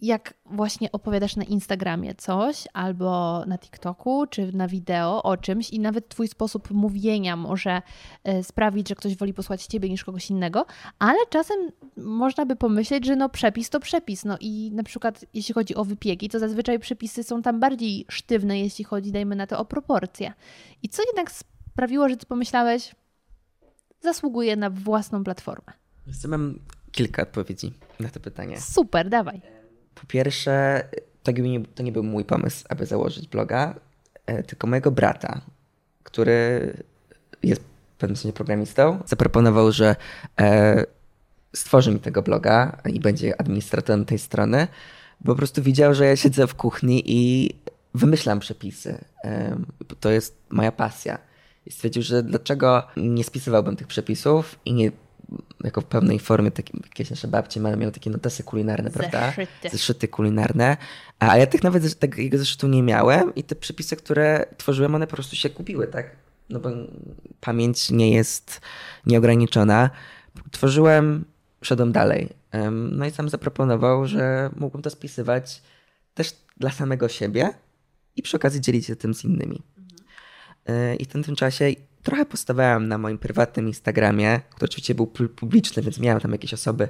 [0.02, 5.80] Jak właśnie opowiadasz na Instagramie coś, albo na TikToku, czy na wideo o czymś, i
[5.80, 7.82] nawet Twój sposób mówienia może
[8.24, 10.66] e, sprawić, że ktoś woli posłać Ciebie niż kogoś innego,
[10.98, 11.56] ale czasem
[11.96, 14.24] można by pomyśleć, że no przepis to przepis.
[14.24, 18.60] No i na przykład jeśli chodzi o wypieki, to zazwyczaj przepisy są tam bardziej sztywne,
[18.60, 20.32] jeśli chodzi, dajmy na to, o proporcje.
[20.82, 21.32] I co jednak
[21.72, 22.94] sprawiło, że Ty pomyślałeś,
[24.00, 25.72] zasługuje na własną platformę?
[26.28, 26.58] Mam
[26.92, 28.60] kilka odpowiedzi na to pytanie.
[28.60, 29.59] Super, dawaj.
[30.00, 30.84] Po pierwsze,
[31.22, 33.74] to nie, to nie był mój pomysł, aby założyć bloga,
[34.26, 35.40] e, tylko mojego brata,
[36.04, 36.72] który
[37.42, 37.62] jest
[38.00, 39.96] pewnym sensie programistą, zaproponował, że
[40.40, 40.84] e,
[41.54, 44.68] stworzy mi tego bloga i będzie administratorem tej strony.
[45.24, 47.50] Po prostu widział, że ja siedzę w kuchni i
[47.94, 49.04] wymyślam przepisy.
[49.24, 49.56] E,
[50.00, 51.18] to jest moja pasja.
[51.66, 54.92] I stwierdził, że dlaczego nie spisywałbym tych przepisów i nie
[55.64, 59.26] jako w pełnej formie, takie, jakieś nasze babcie mamy, miały takie notesy kulinarne, prawda?
[59.26, 59.70] Zeszyty.
[59.70, 60.76] Zeszyty kulinarne.
[61.18, 65.14] A ja tych nawet takiego zeszytu nie miałem i te przepisy, które tworzyłem, one po
[65.14, 66.16] prostu się kupiły, tak?
[66.50, 66.70] No bo
[67.40, 68.60] pamięć nie jest
[69.06, 69.90] nieograniczona.
[70.50, 71.24] Tworzyłem,
[71.62, 72.28] szedłem dalej.
[72.90, 75.62] No i sam zaproponował, że mógłbym to spisywać
[76.14, 77.54] też dla samego siebie
[78.16, 79.62] i przy okazji dzielić się tym z innymi.
[80.66, 81.70] E, I w tym, tym czasie
[82.02, 86.54] trochę postawałem na moim prywatnym Instagramie, który oczywiście był pu- publiczny, więc miałem tam jakieś
[86.54, 86.88] osoby,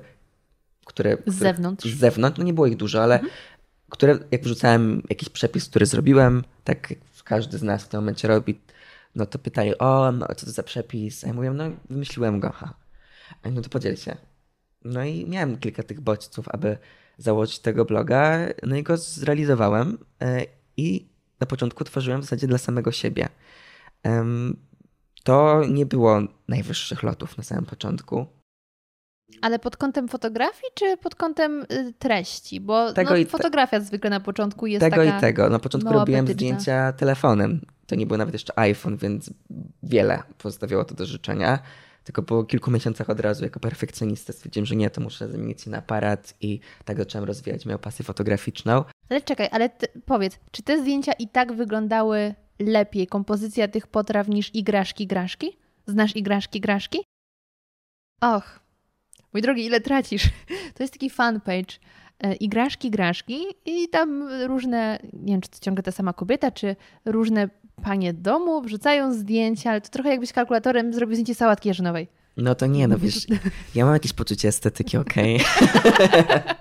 [0.86, 1.16] które...
[1.16, 1.88] których- zewnątrz.
[1.88, 3.20] Z zewnątrz, no nie było ich dużo, ale
[3.90, 8.28] które jak wrzucałem jakiś przepis, który zrobiłem, tak jak każdy z nas w tym momencie
[8.28, 8.60] robi,
[9.14, 11.24] no to pytali, o, no, co to za przepis?
[11.24, 12.74] A ja mówię, no wymyśliłem go, ha.
[13.42, 14.16] A no to podziel się.
[14.84, 16.78] No i miałem kilka tych bodźców, aby
[17.18, 20.44] założyć tego bloga, no i go zrealizowałem e,
[20.76, 21.08] i
[21.40, 23.28] na początku tworzyłem w zasadzie dla samego siebie.
[25.24, 28.26] To nie było najwyższych lotów na samym początku.
[29.42, 32.60] Ale pod kątem fotografii, czy pod kątem y, treści?
[32.60, 35.18] Bo Tego no, i te- fotografia zwykle na początku jest tego taka...
[35.18, 35.48] i tego.
[35.50, 36.38] Na początku mało robiłem apetyczna.
[36.38, 37.60] zdjęcia telefonem.
[37.86, 39.30] To nie był nawet jeszcze iPhone, więc
[39.82, 41.58] wiele pozostawiało to do życzenia.
[42.04, 45.70] Tylko po kilku miesiącach od razu jako perfekcjonista stwierdziłem, że nie, to muszę zamienić się
[45.70, 48.84] na aparat i tak zacząłem rozwijać moją pasję fotograficzną.
[49.08, 54.28] Ale czekaj, ale ty, powiedz, czy te zdjęcia i tak wyglądały lepiej, kompozycja tych potraw
[54.28, 55.56] niż igraszki graszki?
[55.86, 56.98] Znasz igraszki graszki?
[58.20, 58.60] Och,
[59.32, 60.24] mój drogi, ile tracisz?
[60.74, 61.74] To jest taki fanpage.
[62.18, 66.76] e, Igraszki graszki i tam różne, nie wiem czy to ciągle ta sama kobieta, czy
[67.04, 67.48] różne
[67.84, 72.08] panie domu wrzucają zdjęcia, ale to trochę jakbyś kalkulatorem zrobił zdjęcie sałatki jarzynowej.
[72.36, 73.26] No to nie, no wiesz,
[73.74, 75.36] ja mam jakieś poczucie estetyki, okej.
[75.36, 75.40] E,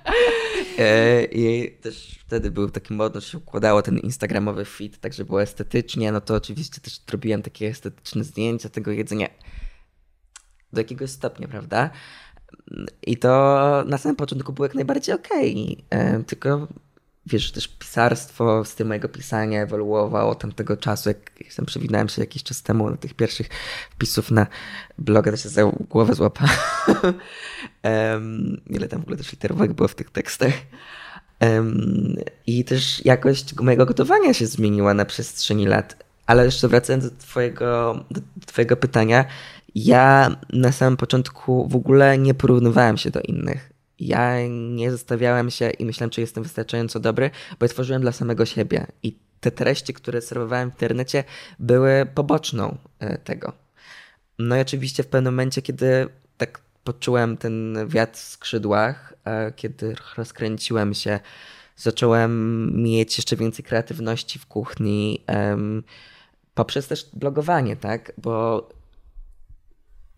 [1.32, 6.12] I też wtedy był taki modno, się układało ten instagramowy feed, tak żeby było estetycznie,
[6.12, 9.28] no to oczywiście też robiłem takie estetyczne zdjęcia tego jedzenia
[10.74, 11.90] do jakiegoś stopnia, prawda?
[13.08, 16.68] I to na samym początku było jak najbardziej okej, e, tylko
[17.30, 22.44] wiesz, też pisarstwo, styl mojego pisania ewoluowało od tamtego czasu, jak jestem przewinąłem się jakiś
[22.44, 23.50] czas temu na tych pierwszych
[23.92, 24.48] wpisów na
[24.98, 26.56] bloga, to się za głowę złapałem.
[27.84, 30.54] Em, ile tam w ogóle też literówek było w tych tekstach.
[31.40, 32.16] Em,
[32.48, 36.04] I też jakość mojego gotowania się zmieniła na przestrzeni lat.
[36.26, 39.26] Ale jeszcze wracając do twojego, do twojego pytania,
[39.76, 43.79] ja na samym początku w ogóle nie porównywałem się do innych.
[44.00, 48.46] Ja nie zostawiałem się i myślałem, czy jestem wystarczająco dobry, bo ja tworzyłem dla samego
[48.46, 48.88] siebie.
[49.04, 51.24] I te treści, które serwowałem w internecie,
[51.60, 53.54] były poboczną e, tego.
[54.40, 56.08] No i oczywiście w pewnym momencie, kiedy
[56.38, 61.20] tak poczułem ten wiatr w skrzydłach, e, kiedy rozkręciłem się,
[61.76, 65.24] zacząłem mieć jeszcze więcej kreatywności w kuchni,
[66.54, 68.12] poprzez też blogowanie, tak?
[68.18, 68.70] Bo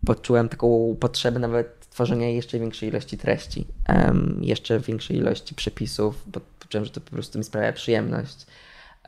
[0.06, 6.40] poczułem taką potrzebę nawet tworzenia jeszcze większej ilości treści, em, jeszcze większej ilości przepisów, bo
[6.58, 8.46] poczułem, że to po prostu mi sprawia przyjemność.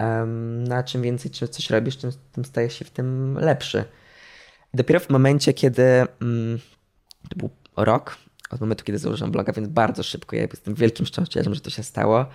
[0.01, 3.85] Um, no a czym więcej czy coś robisz, tym, tym stajesz się w tym lepszy.
[4.75, 6.59] Dopiero w momencie, kiedy mm,
[7.29, 8.17] to był rok
[8.55, 11.83] od momentu, kiedy założyłem bloga, więc bardzo szybko, ja jestem wielkim szczęściarzem, że to się
[11.83, 12.27] stało,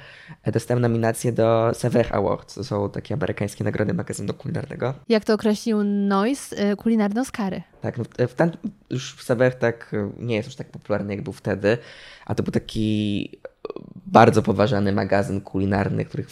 [0.54, 2.56] dostałem nominację do Sever Awards.
[2.56, 4.94] To są takie amerykańskie nagrody magazynu kulinarnego.
[5.10, 7.62] Jak to określił Noise, y, kulinarne Oscary.
[7.82, 8.52] Tak, no, w ten,
[8.90, 11.78] już w Sever tak e, nie jest już tak popularny, jak był wtedy,
[12.26, 16.28] a to był taki e, bardzo poważany magazyn kulinarny, których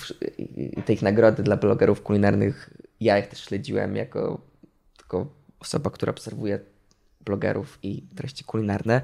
[0.89, 4.41] ich nagrody dla blogerów kulinarnych, ja ich też śledziłem jako
[4.97, 5.27] tylko
[5.59, 6.59] osoba, która obserwuje
[7.27, 9.01] blogerów i treści kulinarne.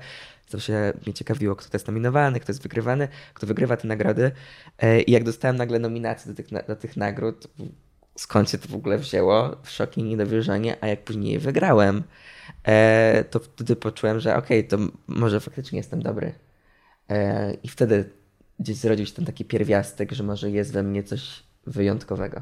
[0.50, 4.32] Zawsze mnie ciekawiło, kto to jest nominowany, kto jest wygrywany, kto wygrywa te nagrody.
[4.80, 7.48] E, I jak dostałem nagle nominację do tych, do tych nagród,
[8.18, 9.56] skąd się to w ogóle wzięło?
[9.64, 12.04] Szok i niedowierzanie, a jak później wygrałem,
[12.64, 16.34] e, to wtedy poczułem, że okej, to m- może faktycznie jestem dobry.
[17.10, 18.10] E, I wtedy
[18.60, 22.42] gdzieś zrodził się ten taki pierwiastek, że może jest we mnie coś wyjątkowego.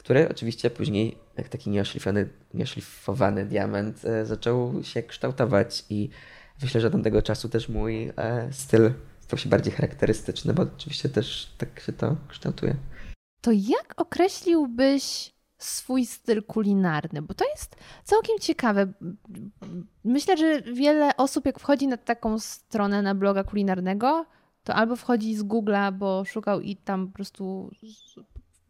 [0.00, 6.08] Który oczywiście później, jak taki nieoszlifowany, nieoszlifowany diament, e, zaczął się kształtować i
[6.62, 11.08] myślę, że od tamtego czasu też mój e, styl stał się bardziej charakterystyczny, bo oczywiście
[11.08, 12.74] też tak się to kształtuje.
[13.40, 17.22] To jak określiłbyś swój styl kulinarny?
[17.22, 18.92] Bo to jest całkiem ciekawe.
[20.04, 24.26] Myślę, że wiele osób, jak wchodzi na taką stronę na bloga kulinarnego,
[24.64, 27.70] to albo wchodzi z Google'a, bo szukał i tam po prostu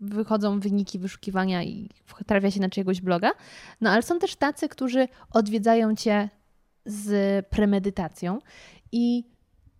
[0.00, 1.88] wychodzą wyniki wyszukiwania i
[2.26, 3.32] trafia się na czyjegoś bloga.
[3.80, 6.28] No ale są też tacy, którzy odwiedzają cię
[6.86, 8.38] z premedytacją.
[8.92, 9.24] I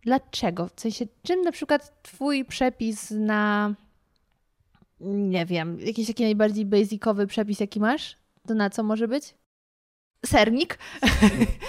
[0.03, 0.69] dlaczego?
[0.77, 3.75] W sensie, czym na przykład twój przepis na
[5.01, 8.21] nie wiem, jakiś taki najbardziej basicowy przepis, jaki masz?
[8.47, 9.35] to na co może być?
[10.27, 10.79] Sernik.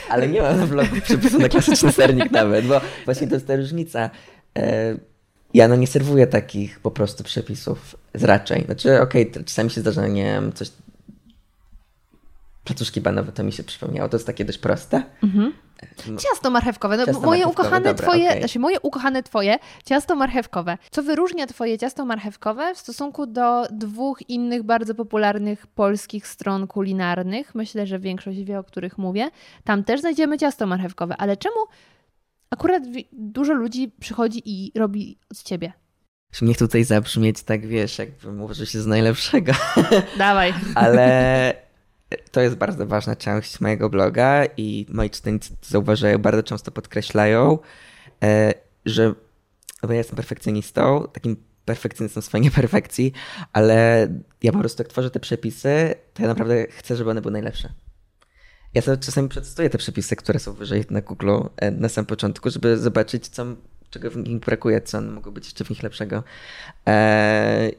[0.09, 3.55] Ale nie mam na blogu przepisu na klasyczny sernik nawet, bo właśnie to jest ta
[3.55, 4.09] różnica.
[5.53, 8.65] Ja no nie serwuję takich po prostu przepisów z raczej.
[8.65, 10.71] Znaczy, okej, okay, czasami się zdarza, nie wiem, coś
[12.63, 14.09] Placuszki banowe to mi się przypomniało.
[14.09, 15.03] To jest takie dość proste.
[15.23, 15.53] Mhm.
[16.19, 16.97] Ciasto marchewkowe.
[16.97, 18.39] No, ciasto moje marchewkowe, ukochane dobra, twoje, okay.
[18.39, 20.77] znaczy moje ukochane twoje ciasto marchewkowe.
[20.91, 27.55] Co wyróżnia twoje ciasto marchewkowe w stosunku do dwóch innych bardzo popularnych polskich stron kulinarnych?
[27.55, 29.29] Myślę, że większość wie, o których mówię.
[29.63, 31.59] Tam też znajdziemy ciasto marchewkowe, ale czemu
[32.51, 35.73] akurat dużo ludzi przychodzi i robi z ciebie?
[36.41, 39.53] Nie chcę tutaj zabrzmieć tak, wiesz, jakby mówię, że się z najlepszego.
[40.17, 40.53] Dawaj.
[40.75, 41.53] Ale
[42.31, 47.59] to jest bardzo ważna część mojego bloga i moi czytelnicy zauważają, bardzo często podkreślają,
[48.23, 48.53] e,
[48.85, 49.13] że
[49.83, 51.35] bo ja jestem perfekcjonistą, takim
[51.65, 53.13] perfekcjonistą swojej nieperfekcji,
[53.53, 54.07] ale
[54.43, 57.73] ja po prostu jak tworzę te przepisy, to ja naprawdę chcę, żeby one były najlepsze.
[58.73, 61.37] Ja sobie czasami przetestuję te przepisy, które są wyżej na Google
[61.71, 63.45] na samym początku, żeby zobaczyć, co,
[63.89, 66.23] czego w nich brakuje, co mogło być jeszcze w nich lepszego.
[66.87, 67.71] E,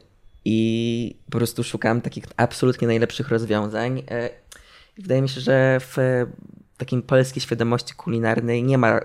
[0.45, 4.03] i po prostu szukam takich absolutnie najlepszych rozwiązań.
[4.11, 4.31] E,
[4.99, 5.97] wydaje mi się, że w
[6.79, 9.01] takim polskiej świadomości kulinarnej nie ma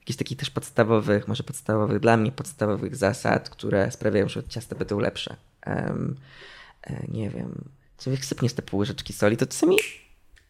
[0.00, 4.98] jakichś takich też podstawowych, może podstawowych, dla mnie podstawowych zasad, które sprawiają, że ciasta będą
[4.98, 5.36] lepsze.
[5.66, 6.16] Um,
[7.08, 7.64] nie wiem,
[7.98, 9.76] czy jak sypniesz te pół łyżeczki soli, to czasami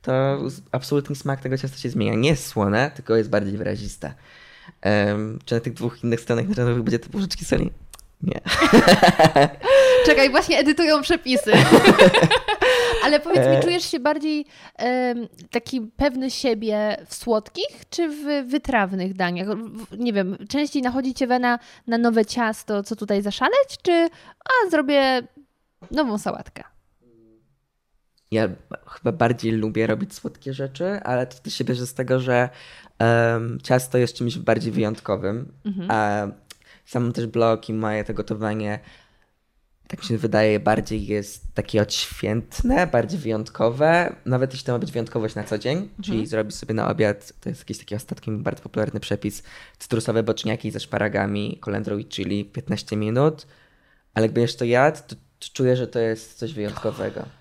[0.02, 0.38] to
[0.72, 2.14] absolutnie smak tego ciasta się zmienia.
[2.14, 4.14] Nie jest słone, tylko jest bardziej wyraziste.
[4.84, 7.70] Um, czy na tych dwóch innych stronach internetowych będzie te pół łyżeczki soli?
[8.22, 8.40] Nie.
[10.06, 11.52] Czekaj, właśnie edytują przepisy.
[13.04, 13.62] Ale powiedz mi, e.
[13.62, 14.46] czujesz się bardziej
[14.78, 19.48] um, taki pewny siebie w słodkich czy w wytrawnych daniach?
[19.98, 24.08] Nie wiem, częściej nachodzi cię wena na nowe ciasto, co tutaj zaszaleć, czy
[24.44, 25.22] a zrobię
[25.90, 26.64] nową sałatkę?
[28.30, 28.48] Ja
[28.86, 32.48] chyba bardziej lubię robić słodkie rzeczy, ale to też się bierze z tego, że
[32.98, 35.52] um, ciasto jest czymś bardziej wyjątkowym.
[35.64, 35.90] Mhm.
[35.90, 36.28] A
[36.84, 38.80] sam też blog i moje to gotowanie
[39.90, 44.16] tak mi się wydaje, bardziej jest takie odświętne, bardziej wyjątkowe.
[44.26, 46.02] Nawet jeśli to ma być wyjątkowość na co dzień, mhm.
[46.02, 49.42] czyli zrobić sobie na obiad, to jest jakiś taki ostatni bardzo popularny przepis,
[49.78, 53.46] cytrusowe boczniaki ze szparagami, kolendrą i chili, 15 minut.
[54.14, 57.39] Ale jak będziesz to jadł, to, to czuję, że to jest coś wyjątkowego.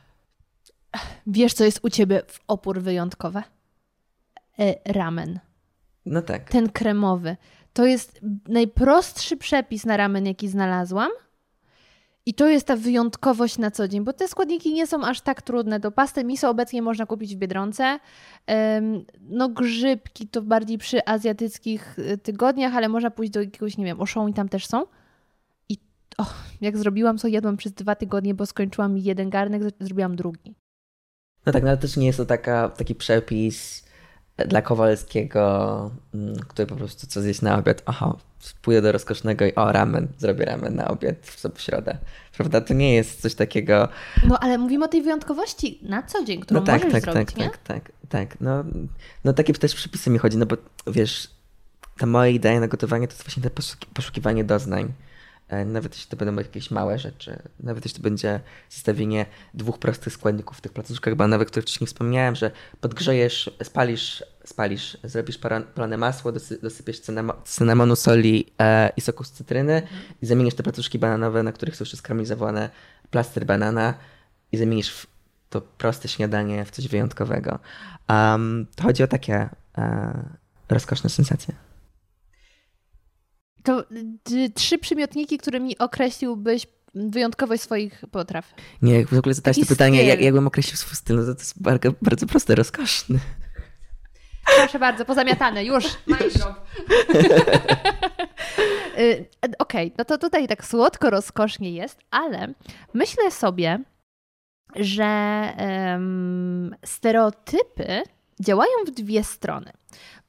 [1.28, 3.44] Wiesz, co jest u ciebie w opór wyjątkowe?
[4.60, 5.40] E, ramen.
[6.06, 6.50] No tak.
[6.50, 7.38] Ten kremowy.
[7.74, 11.12] To jest najprostszy przepis na ramen, jaki znalazłam–
[12.30, 15.42] i to jest ta wyjątkowość na co dzień, bo te składniki nie są aż tak
[15.42, 15.80] trudne.
[15.80, 18.00] Do pasty miso obecnie można kupić w Biedronce.
[19.22, 24.02] No grzybki to bardziej przy azjatyckich y, tygodniach, ale można pójść do jakiegoś, nie wiem,
[24.02, 24.86] oszą i tam też są.
[25.70, 25.78] I
[26.18, 30.56] oh, jak zrobiłam, co jadłam przez dwa tygodnie, bo skończyłam jeden garnek, zrobiłam drugi.
[31.50, 33.84] No tak, no ale też nie jest to taka, taki przepis
[34.48, 38.16] dla Kowalskiego, mm, który po prostu co zjeść na obiad, aha,
[38.62, 41.98] pójdę do rozkosznego i o, ramen, zrobię ramen na obiad w, środę.
[42.38, 42.62] Prawda?
[42.62, 43.88] To nie jest coś takiego...
[44.28, 47.30] No ale mówimy o tej wyjątkowości na co dzień, którą no tak, możesz tak, zrobić,
[47.30, 47.50] tak, nie?
[47.50, 48.42] tak, tak, tak.
[48.42, 48.64] No,
[49.24, 50.56] no takie też przepisy mi chodzi, no bo
[50.88, 51.30] wiesz,
[51.98, 53.50] ta moja idea na gotowanie to jest właśnie to
[53.94, 54.94] poszukiwanie doznań.
[55.50, 60.14] E, nawet jeśli to będą jakieś małe rzeczy, nawet jeśli to będzie zestawienie dwóch prostych
[60.14, 65.40] składników w tych placuszkach banowych, o których wcześniej wspomniałem, że podgrzejesz, spalisz, spalisz zrobisz
[65.74, 67.02] plane masło, dosy, dosypiesz
[67.46, 69.82] cynamonu, soli e, i soku z cytryny
[70.22, 72.70] i zamienisz te placuszki bananowe, na których są już skarmelizowane
[73.10, 73.94] plaster banana
[74.52, 75.08] i zamienisz
[75.50, 77.60] to proste śniadanie w coś wyjątkowego.
[78.10, 80.30] Um, to chodzi o takie e,
[80.70, 81.69] rozkoszne sensacje.
[83.64, 83.84] To
[84.54, 88.54] trzy przymiotniki, którymi określiłbyś wyjątkowość swoich potraw.
[88.82, 91.62] Nie, w ogóle zadałeś to pytanie, jak, jakbym określił swój styl, no to, to jest
[91.62, 93.20] bardzo, bardzo proste, rozkoszny.
[94.58, 95.86] Proszę bardzo, pozamiatane, już,
[99.00, 99.26] y,
[99.60, 102.54] Okej, okay, no to tutaj tak słodko, rozkosznie jest, ale
[102.94, 103.80] myślę sobie,
[104.76, 108.04] że um, stereotypy
[108.40, 109.72] działają w dwie strony.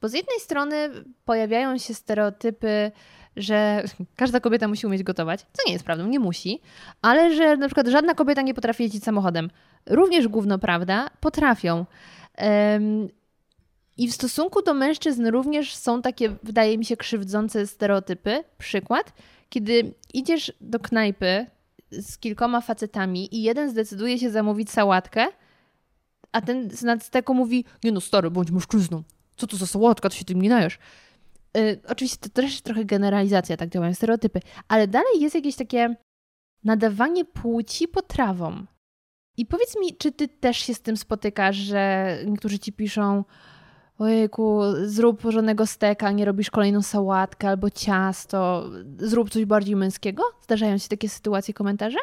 [0.01, 0.89] Bo z jednej strony
[1.25, 2.91] pojawiają się stereotypy,
[3.35, 3.83] że
[4.15, 6.61] każda kobieta musi umieć gotować, co nie jest prawdą, nie musi,
[7.01, 9.49] ale że na przykład żadna kobieta nie potrafi jeździć samochodem.
[9.85, 11.85] Również główno prawda, potrafią.
[12.37, 13.09] Um,
[13.97, 18.43] I w stosunku do mężczyzn również są takie, wydaje mi się, krzywdzące stereotypy.
[18.57, 19.13] Przykład,
[19.49, 21.45] kiedy idziesz do knajpy
[21.91, 25.27] z kilkoma facetami i jeden zdecyduje się zamówić sałatkę,
[26.31, 29.03] a ten z nadsteku mówi, nie no stary, bądź mężczyzną.
[29.37, 30.79] Co to za sałatka, to się tym nie najesz.
[31.55, 35.95] Yy, oczywiście to też trochę generalizacja, tak działają stereotypy, ale dalej jest jakieś takie
[36.63, 38.67] nadawanie płci potrawom.
[39.37, 43.23] I powiedz mi, czy ty też się z tym spotykasz, że niektórzy ci piszą
[43.97, 50.23] ojejku, zrób porządnego steka, nie robisz kolejną sałatkę albo ciasto, zrób coś bardziej męskiego?
[50.43, 51.97] Zdarzają się takie sytuacje, komentarze?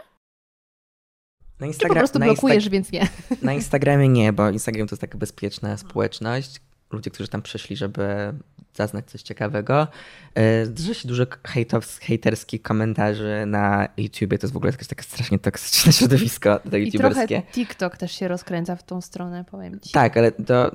[1.60, 3.08] Na Czy po prostu blokujesz, Insta- więc nie?
[3.42, 6.60] Na Instagramie nie, bo Instagram to jest taka bezpieczna społeczność.
[6.90, 8.34] Ludzie, którzy tam przyszli, żeby
[8.74, 9.86] zaznać coś ciekawego.
[10.34, 14.38] E, Zdarza się dużo hejtows- hejterskich komentarzy na YouTubie.
[14.38, 17.42] To jest w ogóle jakieś takie strasznie toksyczne środowisko to I trochę youtuberskie.
[17.52, 19.90] TikTok też się rozkręca w tą stronę, powiem ci.
[19.92, 20.70] Tak, ale to,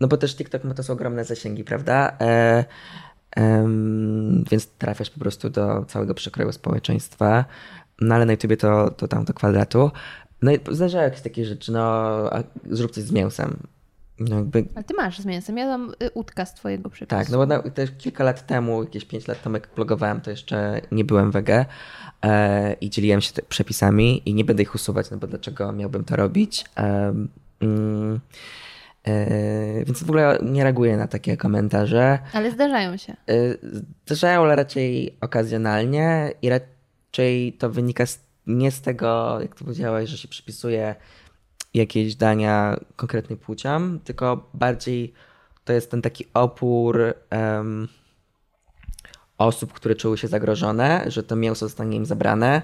[0.00, 2.16] no bo też TikTok ma to są ogromne zasięgi, prawda?
[2.20, 2.64] E,
[3.36, 7.44] em, więc trafiasz po prostu do całego przekroju społeczeństwa.
[8.00, 9.90] No ale na YouTubie to, to tam do kwadratu.
[10.42, 12.12] No i zdarzają się takie rzeczy, no
[12.70, 13.56] zrób coś z mięsem.
[14.20, 15.58] No jakby, Ale ty masz z mięsem.
[15.58, 17.16] Ja dam y, utka z twojego przepisu.
[17.18, 20.30] tak, no bo na, też kilka lat temu, jakieś 5 lat temu jak blogowałem, to
[20.30, 21.64] jeszcze nie byłem wege
[22.24, 26.16] e, i dzieliłem się przepisami i nie będę ich usuwać, no bo dlaczego miałbym to
[26.16, 26.64] robić?
[27.60, 28.20] Mm,
[29.06, 32.18] e, więc w ogóle nie reaguję na takie komentarze.
[32.32, 33.16] Ale zdarzają się.
[33.30, 33.58] Y,
[34.06, 40.10] Zdarzają, ale raczej okazjonalnie i raczej to wynika z, nie z tego, jak to powiedziałeś,
[40.10, 40.94] że się przypisuje
[41.76, 45.12] jakieś dania konkretnym płciom, tylko bardziej
[45.64, 47.88] to jest ten taki opór em,
[49.38, 52.62] osób, które czuły się zagrożone, że to mięso zostanie im zabrane,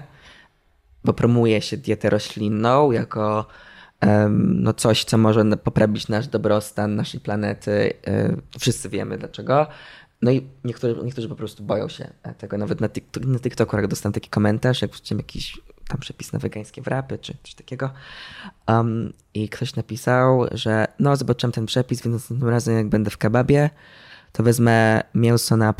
[1.03, 3.45] bo promuje się dietę roślinną jako
[3.99, 7.93] em, no coś, co może poprawić nasz dobrostan naszej planety.
[8.07, 9.67] Y, Wszyscy wiemy dlaczego.
[10.21, 12.57] No i niektórzy, niektórzy po prostu boją się e, tego.
[12.57, 16.39] Nawet na, TikTok, na TikToku jak dostałem taki komentarz, jak wrzuciłem jakiś tam przepis na
[16.39, 17.89] wegańskie wrapy czy coś takiego.
[18.67, 23.17] Um, I ktoś napisał, że no zobaczyłem ten przepis, więc następnym razem jak będę w
[23.17, 23.69] kebabie,
[24.31, 25.73] to wezmę mięso na,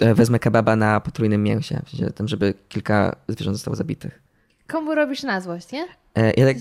[0.00, 1.82] e, wezmę kebaba na potrójnym mięsie.
[1.86, 4.22] W sensie tym, żeby kilka zwierząt zostało zabitych.
[4.66, 5.86] Komu robisz na złość, nie?
[6.14, 6.56] E, Ja tak,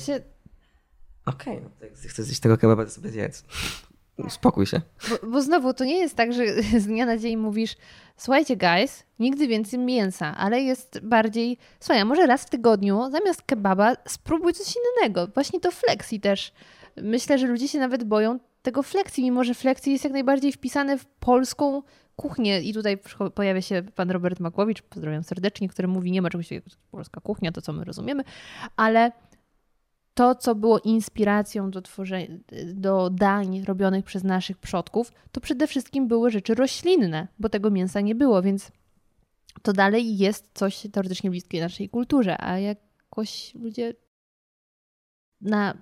[1.25, 3.43] okej, no to jak chcesz zjeść tego kebaba, to sobie zjedz.
[4.26, 4.82] Uspokój się.
[5.09, 6.43] Bo, bo znowu to nie jest tak, że
[6.82, 7.76] z dnia na dzień mówisz,
[8.17, 13.95] słuchajcie, guys, nigdy więcej mięsa, ale jest bardziej, słuchaj, może raz w tygodniu zamiast kebaba
[14.07, 15.28] spróbuj coś innego.
[15.28, 16.53] Właśnie to flexi też.
[16.97, 20.97] Myślę, że ludzie się nawet boją tego flexi, mimo że flexi jest jak najbardziej wpisane
[20.97, 21.82] w polską
[22.15, 22.61] kuchnię.
[22.61, 22.97] I tutaj
[23.36, 27.51] pojawia się pan Robert Makłowicz, pozdrawiam serdecznie, który mówi, nie ma czegoś takiego polska kuchnia,
[27.51, 28.24] to co my rozumiemy,
[28.78, 29.11] ale
[30.20, 31.82] to, co było inspiracją do,
[32.74, 38.01] do dań robionych przez naszych przodków, to przede wszystkim były rzeczy roślinne, bo tego mięsa
[38.01, 38.72] nie było, więc
[39.61, 43.93] to dalej jest coś teoretycznie bliskie naszej kulturze, a jakoś ludzie
[45.41, 45.78] na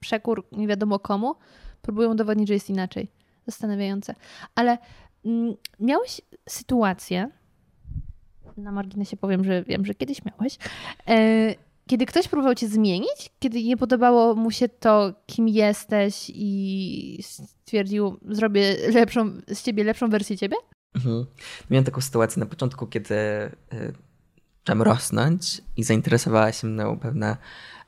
[0.00, 1.34] przekór nie wiadomo komu
[1.82, 3.10] próbują udowodnić, że jest inaczej.
[3.46, 4.14] Zastanawiające.
[4.54, 4.78] Ale
[5.24, 7.28] mm, miałeś sytuację,
[8.56, 10.58] na marginesie powiem, że wiem, że kiedyś miałeś,
[11.08, 17.18] e, kiedy ktoś próbował cię zmienić, kiedy nie podobało mu się to, kim jesteś i
[17.22, 20.56] stwierdził, zrobię lepszą, z ciebie lepszą wersję ciebie?
[20.94, 21.26] Mhm.
[21.70, 23.52] Miałem taką sytuację na początku, kiedy y,
[24.68, 27.36] rosnąć i zainteresowała się mną pewna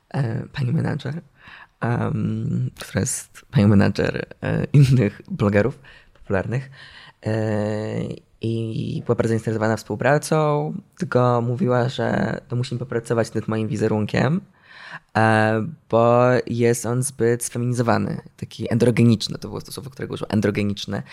[0.09, 1.21] e, pani menadżer,
[1.81, 5.79] em, która jest panią menadżer e, innych blogerów
[6.13, 6.69] popularnych.
[8.41, 14.41] I była bardzo zainteresowana współpracą, tylko mówiła, że to musimy popracować nad moim wizerunkiem,
[15.89, 21.03] bo jest on zbyt sfeminizowany, taki androgeniczny, to było to słowo, którego użył, androgeniczny.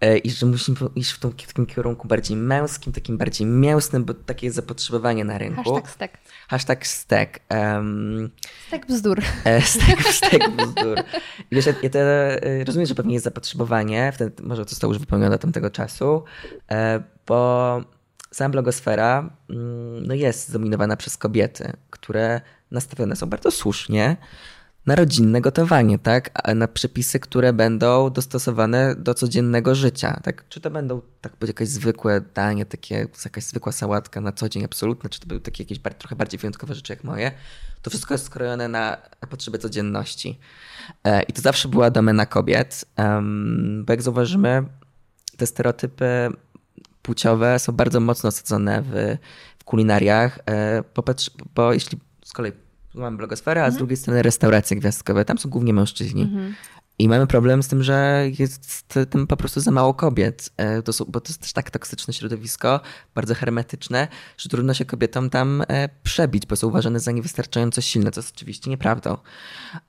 [0.00, 4.04] E, I że musimy iść w, tą, w takim kierunku bardziej męskim, takim bardziej mięsnym,
[4.04, 5.62] bo takie jest zapotrzebowanie na rynku.
[5.74, 6.18] Hashtag stek.
[6.48, 7.40] Hashtag stek.
[7.50, 8.30] Um,
[8.68, 9.22] Stek bzdur.
[9.44, 10.98] e, stek, stek bzdur.
[11.52, 15.38] Wiesz, ja, ja e, rozumiem, że pewnie jest zapotrzebowanie, wtedy może to zostało już wypełnione
[15.38, 16.24] tamtego czasu,
[16.70, 17.80] e, bo
[18.30, 24.16] sama blogosfera mm, no jest zdominowana przez kobiety, które nastawione są bardzo słusznie
[24.86, 26.30] na rodzinne gotowanie, tak?
[26.34, 30.48] A na przepisy, które będą dostosowane do codziennego życia, tak?
[30.48, 35.10] Czy to będą tak jakieś zwykłe danie, takie, jakaś zwykła sałatka na co dzień absolutne,
[35.10, 37.32] czy to będą takie jakieś trochę bardziej wyjątkowe rzeczy jak moje,
[37.82, 38.96] to wszystko jest skrojone na
[39.30, 40.38] potrzeby codzienności.
[41.04, 42.84] E, I to zawsze była domena kobiet,
[43.84, 44.64] bo jak zauważymy,
[45.36, 46.28] te stereotypy
[47.02, 49.16] płciowe są bardzo mocno osadzone w,
[49.58, 52.52] w kulinariach, e, popatrz, bo jeśli z kolei
[52.94, 56.22] mamy blogosferę, a z drugiej strony restauracje gwiazdkowe, tam są głównie mężczyźni.
[56.98, 60.92] I mamy problem z tym, że jest tym po prostu za mało kobiet, e, to
[60.92, 62.80] są, bo to jest też tak toksyczne środowisko,
[63.14, 64.08] bardzo hermetyczne,
[64.38, 68.36] że trudno się kobietom tam e, przebić, bo są uważane za niewystarczająco silne, co jest
[68.36, 69.16] oczywiście nieprawdą.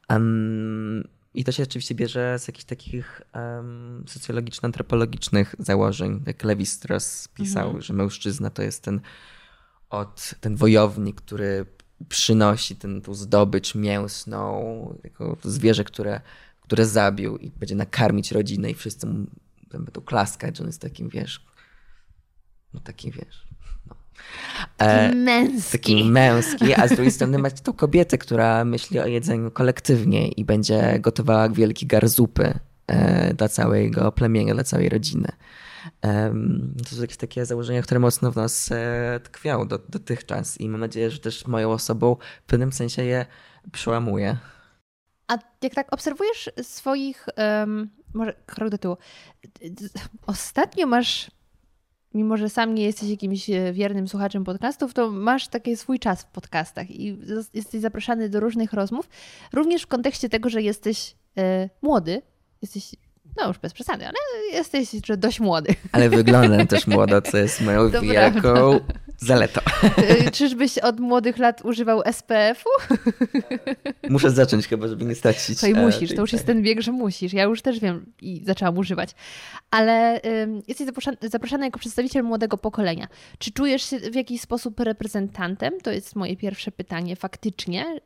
[0.09, 7.81] Um, I to się oczywiście bierze z jakichś takich um, socjologiczno-antropologicznych założeń, jak Levi-Strauss pisał,
[7.81, 9.01] że mężczyzna to jest ten
[9.89, 11.65] od ten wojownik, który
[12.09, 16.21] przynosi ten, tą zdobycz mięsną, jako zwierzę, które,
[16.61, 19.25] które zabił i będzie nakarmić rodzinę i wszyscy mu
[19.71, 21.45] będą klaskać, że on jest takim, wiesz,
[22.73, 23.47] no taki, wiesz,
[23.87, 23.95] no.
[24.77, 25.71] E, męski.
[25.71, 30.45] Taki męski, a z drugiej strony macie tą kobietę, która myśli o jedzeniu kolektywnie i
[30.45, 35.27] będzie gotowała wielki gar zupy e, dla całego plemienia, dla całej rodziny.
[36.89, 40.81] To są jakieś takie założenia, które mocno w nas e, tkwią do, dotychczas i mam
[40.81, 43.25] nadzieję, że też moją osobą w pewnym sensie je
[43.71, 44.37] przełamuje.
[45.27, 48.97] A jak tak obserwujesz swoich, um, może krok do tyłu,
[50.27, 51.31] ostatnio masz,
[52.13, 56.21] mimo że sam nie jesteś jakimś e, wiernym słuchaczem podcastów, to masz taki swój czas
[56.21, 57.19] w podcastach i
[57.53, 59.09] jesteś zapraszany do różnych rozmów,
[59.53, 62.21] również w kontekście tego, że jesteś y, młody,
[62.61, 62.95] jesteś
[63.37, 64.17] no już bez przesady, ale
[64.51, 65.75] jesteś jeszcze dość młody.
[65.91, 68.93] Ale wyglądam też młodo, co jest moją to wielką prawda.
[69.17, 69.61] zaletą.
[70.27, 72.69] Y, czyżbyś od młodych lat używał SPF-u?
[74.09, 75.59] Muszę zacząć chyba, żeby nie stracić.
[75.59, 77.33] To i musisz, to już jest ten wiek, że musisz.
[77.33, 79.09] Ja już też wiem i zaczęłam używać.
[79.71, 80.21] Ale
[80.67, 80.87] jesteś
[81.21, 83.07] zaproszony jako przedstawiciel młodego pokolenia.
[83.37, 85.73] Czy czujesz się w jakiś sposób reprezentantem?
[85.83, 87.99] To jest moje pierwsze pytanie faktycznie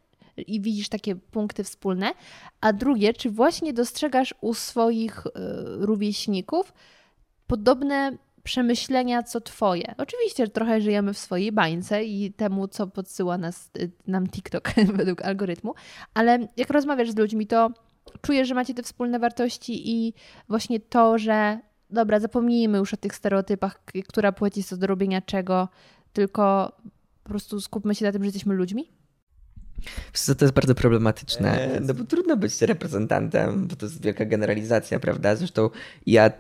[0.48, 2.14] i widzisz takie punkty wspólne.
[2.62, 5.32] A drugie, czy właśnie dostrzegasz u swoich e,
[5.64, 6.74] rówieśników
[7.48, 9.96] podobne przemyślenia co twoje.
[9.98, 15.22] Oczywiście trochę żyjemy w swojej bańce i temu, co podsyła nas, e, nam TikTok według
[15.22, 15.74] algorytmu,
[16.14, 17.72] ale jak rozmawiasz z ludźmi, to
[18.22, 20.14] czujesz, że macie te wspólne wartości i
[20.50, 25.70] właśnie to, że dobra, zapomnijmy już o tych stereotypach, która płeć jest do robienia czego,
[26.14, 26.72] tylko
[27.24, 28.92] po prostu skupmy się na tym, że jesteśmy ludźmi?
[30.14, 35.00] Co to jest bardzo problematyczne, no bo trudno być reprezentantem, bo to jest wielka generalizacja,
[35.00, 35.36] prawda?
[35.36, 35.70] Zresztą
[36.06, 36.32] ja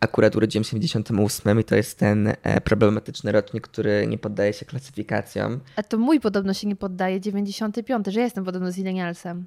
[0.00, 4.52] akurat urodziłem się w 98 i to jest ten e, problematyczny rocznik, który nie poddaje
[4.52, 5.60] się klasyfikacjom.
[5.76, 9.46] A to mój podobno się nie poddaje, 95, że ja jestem podobno zilenialsem.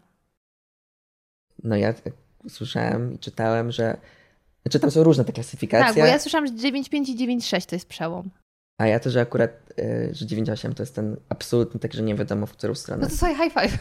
[1.64, 1.94] No ja
[2.50, 3.98] słyszałem i czytałem, że
[4.62, 5.86] znaczy tam są różne te klasyfikacje.
[5.86, 8.30] Tak, bo ja słyszałam, że 9,5 i 9,6 to jest przełom.
[8.78, 12.16] A ja to, że akurat, y, że 9,8 to jest ten absolutny, tak, że nie
[12.16, 13.02] wiadomo w którą stronę.
[13.02, 13.78] No to słuchaj, high five.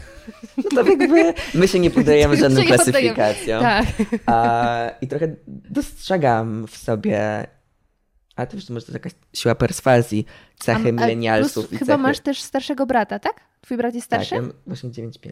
[0.57, 3.61] No to jakby my się nie poddajemy żadnym klasyfikacjom.
[3.61, 3.85] Tak.
[4.25, 7.47] A, I trochę dostrzegam w sobie,
[8.35, 10.25] ale to wiesz, może to jakaś siła perswazji,
[10.59, 11.69] cechy milenialsów.
[11.69, 11.97] Chyba cechy...
[11.97, 13.41] masz też starszego brata, tak?
[13.61, 14.35] Twój brat jest starszy?
[14.35, 15.31] Tak, ja właśnie 9,5.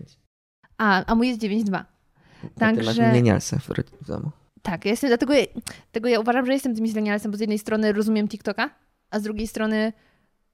[0.78, 1.84] A, a mój jest 9,2.
[2.60, 2.82] Także...
[2.82, 3.58] Ty masz milenialsa
[4.02, 4.32] w domu.
[4.62, 5.34] Tak, ja jestem, dlatego,
[5.92, 8.70] dlatego ja uważam, że jestem tym milenialsem, bo z jednej strony rozumiem TikToka,
[9.12, 9.94] a z drugiej strony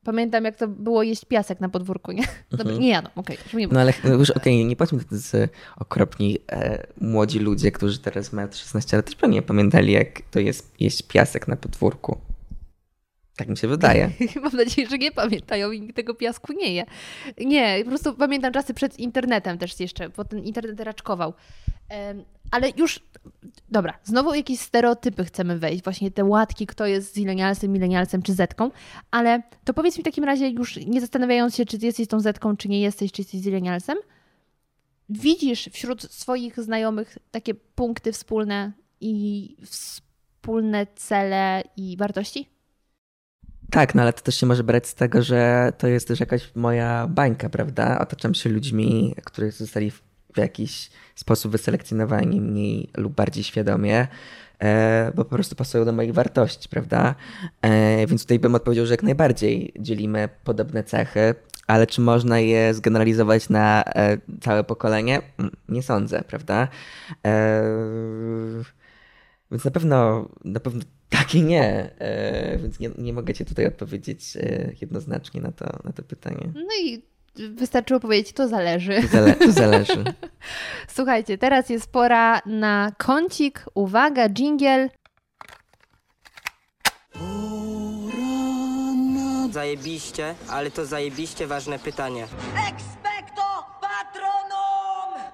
[0.04, 2.24] pamiętam, jak to było jeść piasek na podwórku, nie?
[2.52, 2.82] Dobra, mhm.
[2.82, 3.38] nie jadą, okej.
[3.48, 5.38] Okay, no ale już okej, okay, nie to jest
[5.78, 10.74] okropni e, młodzi ludzie, którzy teraz mają 16 lat, też pewnie pamiętali, jak to jest
[10.80, 12.18] jeść piasek na podwórku.
[13.38, 14.12] Tak mi się wydaje.
[14.44, 16.86] Mam nadzieję, że nie pamiętają i tego piasku nie je.
[17.46, 21.34] Nie, po prostu pamiętam czasy przed internetem też jeszcze, bo ten internet raczkował.
[22.52, 23.00] Ale już,
[23.70, 28.72] dobra, znowu jakieś stereotypy chcemy wejść, właśnie te łatki, kto jest zilenialsem, milenialsem czy zetką,
[29.12, 32.58] ale to powiedz mi w takim razie już nie zastanawiając się, czy jesteś tą zetką,
[32.58, 33.98] czy nie jesteś, czy jesteś zilenialsem,
[35.10, 38.72] widzisz wśród swoich znajomych takie punkty wspólne
[39.02, 42.50] i wspólne cele i wartości?
[43.72, 46.56] Tak, no ale to też się może brać z tego, że to jest też jakaś
[46.56, 48.00] moja bańka, prawda?
[48.00, 49.92] Otaczam się ludźmi, którzy zostali
[50.38, 54.08] w jakiś sposób wyselekcjonowani mniej lub bardziej świadomie,
[54.60, 57.16] e, bo po prostu pasują do moich wartości, prawda?
[57.62, 61.36] E, więc tutaj bym odpowiedział, że jak najbardziej dzielimy podobne cechy,
[61.68, 65.22] ale czy można je zgeneralizować na e, całe pokolenie?
[65.38, 66.68] Mm, nie sądzę, prawda?
[69.52, 71.90] Więc na pewno, na pewno tak i nie.
[72.62, 74.38] Więc nie, nie mogę ci tutaj odpowiedzieć
[74.82, 76.52] jednoznacznie na to, na to pytanie.
[76.56, 77.02] No i
[77.40, 79.02] wystarczyło powiedzieć, to zależy.
[79.02, 80.04] To, zale to zależy.
[80.96, 83.66] Słuchajcie, teraz jest pora na kącik.
[83.74, 84.90] Uwaga, jingle.
[89.52, 92.24] Zajebiście, ale to zajebiście ważne pytanie.
[92.70, 93.44] Expecto
[93.82, 95.32] patronum!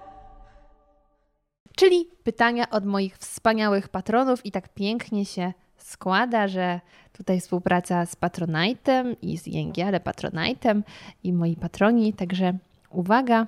[1.76, 6.80] Czyli pytania od moich wspaniałych patronów i tak pięknie się składa, że
[7.14, 10.82] tutaj współpraca z Patronite'em i z ING, ale Patronite'em
[11.24, 12.57] i moi patroni, także
[12.89, 13.47] uwaga,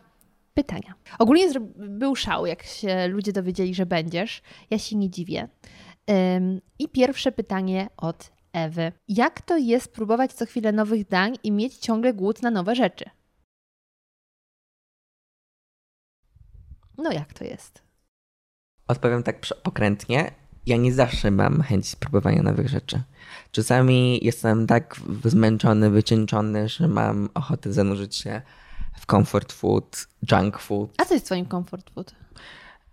[0.54, 0.94] pytania.
[1.20, 4.42] Ogólnie był szał, jak się ludzie dowiedzieli, że będziesz.
[4.70, 5.48] Ja się nie dziwię.
[6.80, 8.92] I pierwsze pytanie od Ewy.
[9.08, 13.06] Jak to jest próbować co chwilę nowych dań i mieć ciągle głód na nowe rzeczy?
[16.98, 17.84] No jak to jest?
[18.88, 20.32] Odpowiem tak pokrętnie
[20.66, 23.02] ja nie zawsze mam chęć spróbowania nowych rzeczy.
[23.52, 24.96] Czasami jestem tak
[25.26, 28.42] zmęczony, wycieńczony, że mam ochotę zanurzyć się
[29.00, 30.90] w comfort food, junk food.
[30.98, 32.16] A co jest twoim comfort food?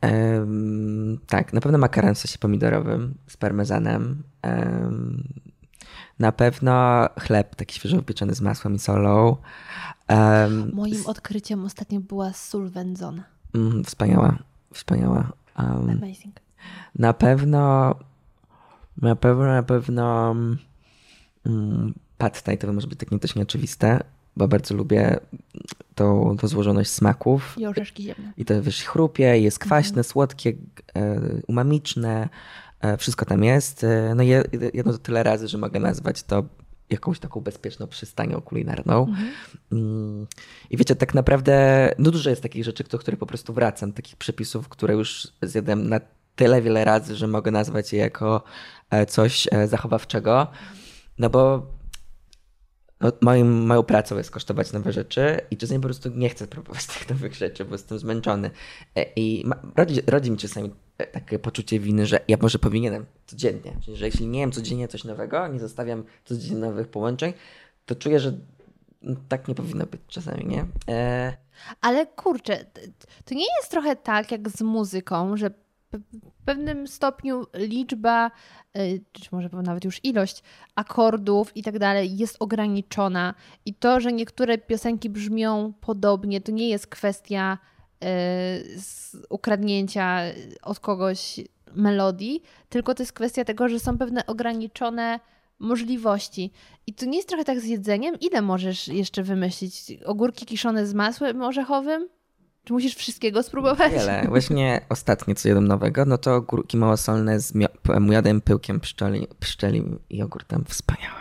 [0.02, 4.22] Um, tak, na pewno makaron w sosie pomidorowym z parmezanem.
[4.42, 5.28] Um,
[6.18, 9.36] na pewno chleb taki świeżo wypieczony z masłem i solą.
[10.08, 13.24] Um, Moim odkryciem ostatnio była sól wędzona.
[13.54, 14.38] mm, wspaniała,
[14.74, 15.32] wspaniała.
[15.54, 16.40] Amazing.
[16.98, 17.94] Na pewno,
[19.02, 20.34] na pewno, na pewno
[21.44, 24.00] um, pad thai to może być takie dość nieoczywiste,
[24.36, 25.20] bo bardzo lubię
[25.94, 27.54] tą, tą złożoność smaków.
[27.58, 28.32] I orzeszki ziemne.
[28.36, 30.52] I to wiesz, chrupie, jest kwaśne, słodkie,
[30.94, 32.28] e, umamiczne,
[32.80, 33.84] e, wszystko tam jest.
[33.84, 34.44] E, No je,
[34.74, 36.44] jedno tyle razy, że mogę nazwać to
[36.90, 39.14] jakąś taką bezpieczną przystanią kulinarną.
[39.72, 40.26] Mm.
[40.70, 44.16] I wiecie, tak naprawdę no dużo jest takich rzeczy, do których po prostu wracam, takich
[44.16, 46.00] przepisów, które już zjadłem na
[46.36, 48.42] tyle wiele razy, że mogę nazwać je jako
[48.90, 50.46] e, coś e, zachowawczego.
[51.18, 51.66] No bo
[53.00, 56.86] no, moim, moją pracą jest kosztować nowe rzeczy i czasami po prostu nie chcę próbować
[56.98, 58.50] tych nowych rzeczy, bo jestem zmęczony.
[58.96, 60.70] E, I ma, rodzi, rodzi mi czasami
[61.12, 63.76] takie poczucie winy, że ja może powinienem codziennie.
[63.84, 67.32] Czyli, że jeśli nie jem codziennie coś nowego, nie zostawiam codziennie nowych połączeń,
[67.86, 68.32] to czuję, że
[69.02, 70.66] no, tak nie powinno być czasami, nie?
[70.88, 71.36] E,
[71.80, 72.64] Ale kurczę,
[73.24, 75.50] to nie jest trochę tak jak z muzyką, że
[75.98, 78.30] w pewnym stopniu liczba,
[78.76, 80.42] y, czy może nawet już ilość
[80.74, 83.34] akordów i tak dalej jest ograniczona.
[83.66, 87.58] I to, że niektóre piosenki brzmią podobnie, to nie jest kwestia
[88.04, 88.06] y,
[89.30, 90.20] ukradnięcia
[90.62, 91.40] od kogoś
[91.74, 95.20] melodii, tylko to jest kwestia tego, że są pewne ograniczone
[95.58, 96.52] możliwości.
[96.86, 98.20] I to nie jest trochę tak z jedzeniem?
[98.20, 99.98] Ile możesz jeszcze wymyślić?
[100.04, 102.08] Ogórki kiszone z masłem orzechowym?
[102.64, 103.92] Czy musisz wszystkiego spróbować?
[103.92, 104.24] wiele.
[104.28, 107.52] Właśnie ostatnie, co jadłem nowego, no to górki małosolne z
[108.00, 110.64] miodem, pyłkiem pszczeli, pszczeli i jogurtem.
[110.68, 111.20] Wspaniałe.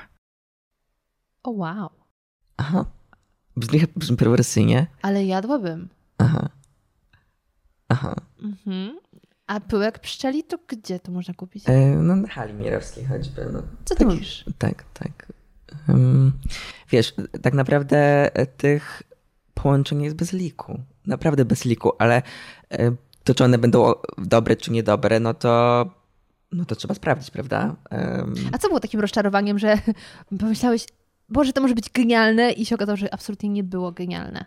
[1.44, 1.90] O wow.
[2.58, 2.86] Aha.
[3.58, 4.88] Brzmi, brzmi perwersyjnie.
[5.02, 5.90] Ale jadłabym.
[6.18, 6.50] Aha.
[7.90, 8.16] Aha.
[8.44, 9.00] Mhm.
[9.48, 11.64] A pyłek pszczeli to gdzie to można kupić?
[11.68, 13.50] E, no na hali mirowskiej choćby.
[13.54, 13.62] No.
[13.86, 14.46] Co ty mówisz?
[14.58, 15.34] Tak, tak.
[15.88, 16.32] Um,
[16.90, 19.04] wiesz, tak naprawdę tych
[19.54, 20.80] połączeń jest bez liku.
[21.06, 22.22] Naprawdę bez liku, ale
[22.72, 22.92] e,
[23.24, 25.86] to czy one będą dobre czy niedobre, no to,
[26.52, 27.76] no to trzeba sprawdzić, prawda?
[27.92, 29.78] Um, A co było takim rozczarowaniem, że
[30.40, 30.86] pomyślałeś,
[31.30, 34.46] Boże, to może być genialne i się okazało, że absolutnie nie było genialne?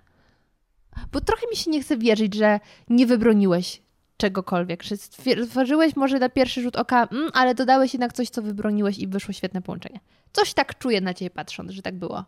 [1.12, 3.82] Bo trochę mi się nie chce wierzyć, że nie wybroniłeś
[4.16, 8.98] czegokolwiek, że stworzyłeś może na pierwszy rzut oka, mm, ale dodałeś jednak coś, co wybroniłeś
[8.98, 10.00] i wyszło świetne połączenie.
[10.32, 12.24] Coś tak czuję na ciebie patrząc, że tak było.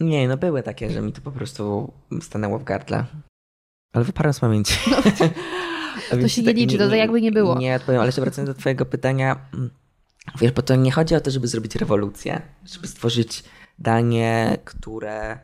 [0.00, 3.04] Nie, no były takie, że mi to po prostu stanęło w gardle.
[3.92, 4.74] Ale wyparłem z pamięci.
[6.12, 7.58] No, to się nie liczy, to jakby nie było.
[7.58, 9.48] Nie odpowiem, ale jeszcze wracając do twojego pytania.
[9.54, 9.70] mm,
[10.40, 13.44] Wiesz, bo to nie chodzi o to, żeby zrobić rewolucję, żeby stworzyć
[13.78, 15.38] danie, które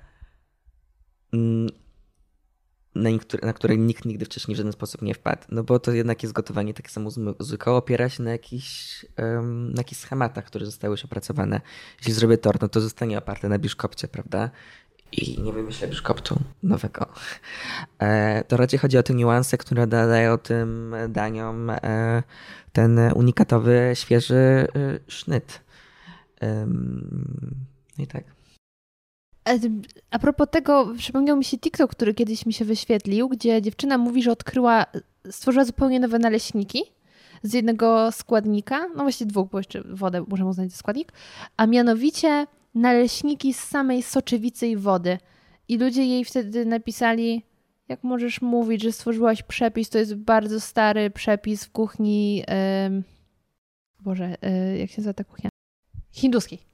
[1.32, 1.68] mm,
[2.94, 5.42] na, niektóre, na które nikt nigdy wcześniej w żaden sposób nie wpadł.
[5.48, 9.72] No bo to jednak jest gotowanie takie samo z muzyką, opiera się na jakichś, um,
[9.74, 11.60] na jakichś schematach, które zostały już opracowane.
[11.98, 14.50] Jeśli zrobię tort, no to zostanie oparte na biszkopcie, prawda?
[15.12, 17.06] I nie wymyślę biszkoptu nowego.
[17.98, 22.22] E, to raczej chodzi o te niuanse, które nadają tym daniom e,
[22.72, 24.68] ten unikatowy, świeży e,
[25.08, 25.60] sznyt.
[26.40, 27.64] Em,
[27.98, 28.33] No i tak.
[29.48, 29.58] E,
[30.10, 34.22] A propos tego, przypomniał mi się TikTok, który kiedyś mi się wyświetlił, gdzie dziewczyna mówi,
[34.22, 34.86] że odkryła,
[35.30, 36.82] stworzyła zupełnie nowe naleśniki
[37.42, 41.12] z jednego składnika, no właściwie dwóch, bo jeszcze wodę możemy uznać za składnik,
[41.56, 45.18] a mianowicie naleśniki z samej soczewicy i wody.
[45.68, 47.42] I ludzie jej wtedy napisali,
[47.88, 53.04] jak możesz mówić, że stworzyłaś przepis, to jest bardzo stary przepis w kuchni, em,
[54.00, 55.50] Boże, e, jak się nazywa ta kuchnia?
[56.12, 56.73] Hinduskiej.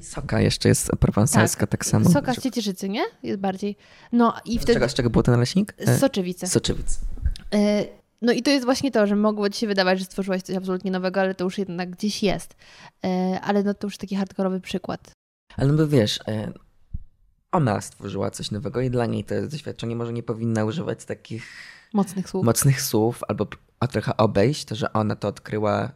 [0.00, 2.10] Soka jeszcze jest prowansalska tak, samo.
[2.10, 3.02] Soka z ciecierzycy, nie?
[3.22, 3.76] Jest bardziej.
[4.12, 4.72] No i Z wtedy...
[4.74, 5.74] czego, z czego był ten naleśnik?
[5.78, 6.46] E, Z soczewicy.
[6.46, 6.86] Soczewic.
[7.54, 7.84] E,
[8.22, 10.90] No i to jest właśnie to, że mogło ci się wydawać, że stworzyłaś coś absolutnie
[10.90, 12.56] nowego, ale to już jednak gdzieś jest.
[13.04, 15.10] E, Ale no to już taki hardkorowy przykład.
[15.56, 16.52] Ale no bo wiesz, e,
[17.52, 19.96] ona stworzyła coś nowego i dla niej to jest doświadczenie.
[19.96, 21.46] Może nie powinna używać takich
[21.92, 22.44] Mocnych słów.
[22.44, 23.46] mocnych słów albo
[23.80, 25.92] a trochę obejść to, że ona to odkryła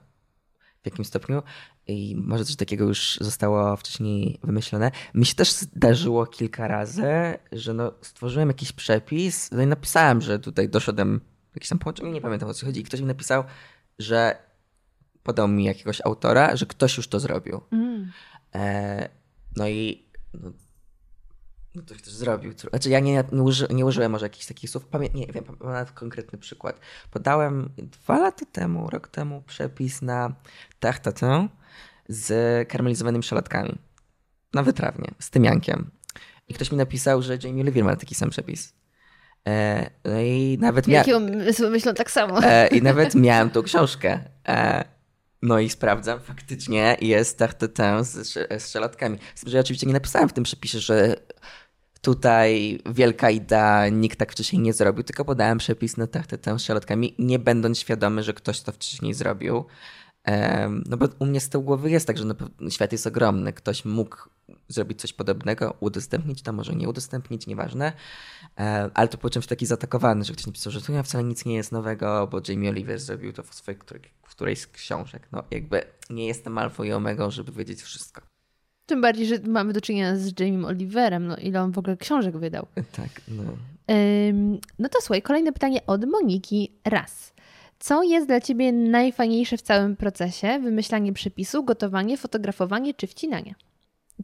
[0.87, 1.43] w jakimś stopniu
[1.87, 4.91] i może coś takiego już zostało wcześniej wymyślone.
[5.15, 7.05] Mi się też zdarzyło kilka razy,
[7.53, 11.21] że no, stworzyłem jakiś przepis no i napisałem, że tutaj doszedłem
[11.55, 13.45] jakieś tam połączenie, nie pamiętam o co chodzi i ktoś mi napisał,
[13.99, 14.37] że
[15.23, 17.61] podał mi jakiegoś autora, że ktoś już to zrobił.
[17.73, 18.13] Mm.
[18.55, 19.09] E,
[19.57, 20.53] no i no,
[21.77, 22.53] no to ktoś zrobił.
[22.71, 24.85] Znaczy ja nie, nie, uży, nie użyłem może jakichś takich słów.
[24.85, 26.81] Pamię, nie wiem, mam nawet konkretny przykład.
[27.11, 30.35] Podałem dwa lata temu, rok temu przepis na
[30.81, 31.49] tachtatę
[32.09, 33.79] z karmelizowanymi szalatkami.
[34.55, 35.91] Na wytrawnie, z tymiankiem.
[36.49, 38.73] I ktoś mi napisał, że Jamie Oliver ma taki sam przepis.
[39.49, 41.25] E, no i nawet miałem...
[41.25, 42.45] umysły myślą tak samo.
[42.45, 44.21] E, I nawet miałem tą książkę.
[44.49, 44.85] E,
[45.43, 48.13] no i sprawdzam, faktycznie jest tartetin z,
[48.63, 49.19] z szalatkami.
[49.35, 51.17] Z tym, że ja oczywiście nie napisałem w tym przepisie, że
[52.07, 57.15] tutaj wielka idea, nikt tak wcześniej nie zrobił, tylko podałem przepis na tartetin z szalatkami,
[57.19, 59.65] nie będąc świadomy, że ktoś to wcześniej zrobił.
[60.87, 62.25] No bo u mnie z tyłu głowy jest tak, że
[62.71, 63.53] świat jest ogromny.
[63.53, 64.17] Ktoś mógł
[64.69, 67.93] zrobić coś podobnego, udostępnić to, może nie udostępnić, nieważne.
[68.95, 71.73] Ale to poczułem się taki zaatakowany, że ktoś napisał, że tu wcale nic nie jest
[71.73, 73.81] nowego, bo Jamie Oliver zrobił to w, swojej,
[74.23, 75.29] w którejś z książek.
[75.33, 78.23] No jakby nie jestem alfą i omegą, żeby wiedzieć wszystko.
[78.87, 82.37] Tym bardziej, że mamy do czynienia z Jamiem Oliverem, no ile on w ogóle książek
[82.37, 82.67] wydał.
[82.97, 83.43] Tak, no.
[84.29, 86.73] Ym, no to słuchaj, kolejne pytanie od Moniki.
[86.85, 87.33] Raz.
[87.79, 90.59] Co jest dla Ciebie najfajniejsze w całym procesie?
[90.59, 93.55] Wymyślanie przepisu, gotowanie, fotografowanie czy wcinanie?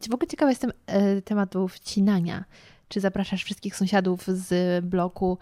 [0.09, 2.43] W ogóle ciekawa jestem e, tematu wcinania.
[2.87, 5.37] Czy zapraszasz wszystkich sąsiadów z bloku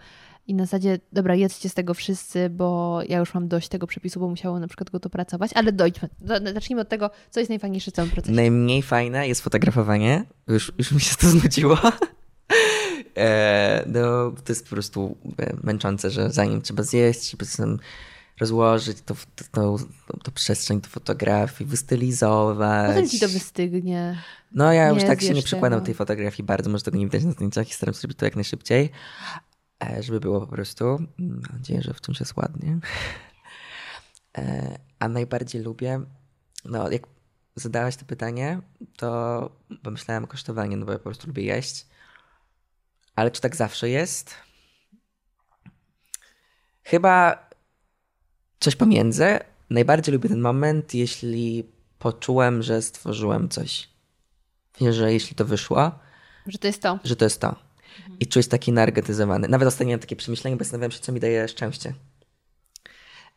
[0.46, 4.20] i na zasadzie, dobra, jedzcie z tego wszyscy, bo ja już mam dość tego przepisu,
[4.20, 6.08] bo musiało na przykład go dopracować, ale dojdźmy.
[6.20, 8.34] Do- Zacznijmy od tego, co jest najfajniejsze w całym procesie.
[8.36, 10.24] Najmniej fajne jest fotografowanie.
[10.48, 11.78] Już, już mi się to znudziło.
[13.16, 17.44] E, no, to jest po prostu e, męczące, że zanim trzeba zjeść, trzeba
[18.40, 19.76] rozłożyć to, to, to,
[20.22, 22.88] to przestrzeń do fotografii, wystylizować.
[22.88, 24.22] Potem Ci to wystygnie.
[24.52, 25.86] No ja już Nie tak się nie zjesz przykładam tego.
[25.86, 28.34] tej fotografii bardzo, może tego nie widać na zdjęciach i staram się robić to jak
[28.34, 28.90] najszybciej,
[29.84, 32.78] e, żeby było po prostu, mm, mam nadzieję, że w czymś jest ładnie.
[34.38, 36.00] E, A najbardziej lubię,
[36.64, 37.02] no jak
[37.56, 38.60] zadałaś to pytanie,
[38.96, 39.50] to
[39.82, 41.86] pomyślałem o kosztowaniu, no bo ja po prostu lubię jeść.
[43.16, 44.34] Ale czy tak zawsze jest?
[46.84, 47.48] Chyba
[48.62, 49.38] coś pomiędzy.
[49.70, 51.64] Najbardziej lubię ten moment, jeśli
[51.98, 53.88] poczułem, że stworzyłem coś.
[54.90, 55.98] Że jeśli to wyszło,
[56.46, 56.98] Że to jest to.
[57.04, 57.56] że to jest to.
[58.20, 59.48] I czuję się taki energetyzowany.
[59.48, 61.94] Nawet ostatnio miałem takie przemyślenie, bo zastanawiałem się, co mi daje szczęście.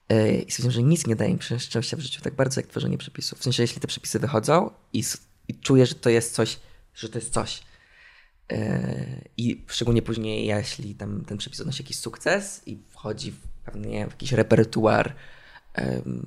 [0.09, 2.97] Yy, I stwierdziłem, że nic nie daje mi szczęścia w życiu tak bardzo, jak tworzenie
[2.97, 3.39] przepisów.
[3.39, 5.03] W sensie, jeśli te przepisy wychodzą i,
[5.47, 6.59] i czuję, że to jest coś,
[6.93, 7.61] że to jest coś.
[8.51, 8.57] Yy,
[9.37, 14.09] I szczególnie później, jeśli tam ten przepis odnosi jakiś sukces i wchodzi w nie wiem,
[14.09, 15.15] jakiś repertuar
[15.73, 16.25] em,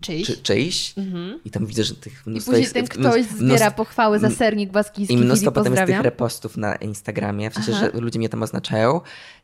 [0.00, 0.26] Czyjś.
[0.26, 1.40] czy, czyjś Mhm.
[1.44, 4.18] i tam widzę, że tych I mnóstwo później jest- ten mnóstwo- ktoś zbiera mnóstwo- pochwały
[4.18, 5.14] za sernik baskijski.
[5.14, 7.88] i mnóstwo potem jest tych repostów na Instagramie, w sensie, Aha.
[7.94, 9.00] że ludzie mnie tam oznaczają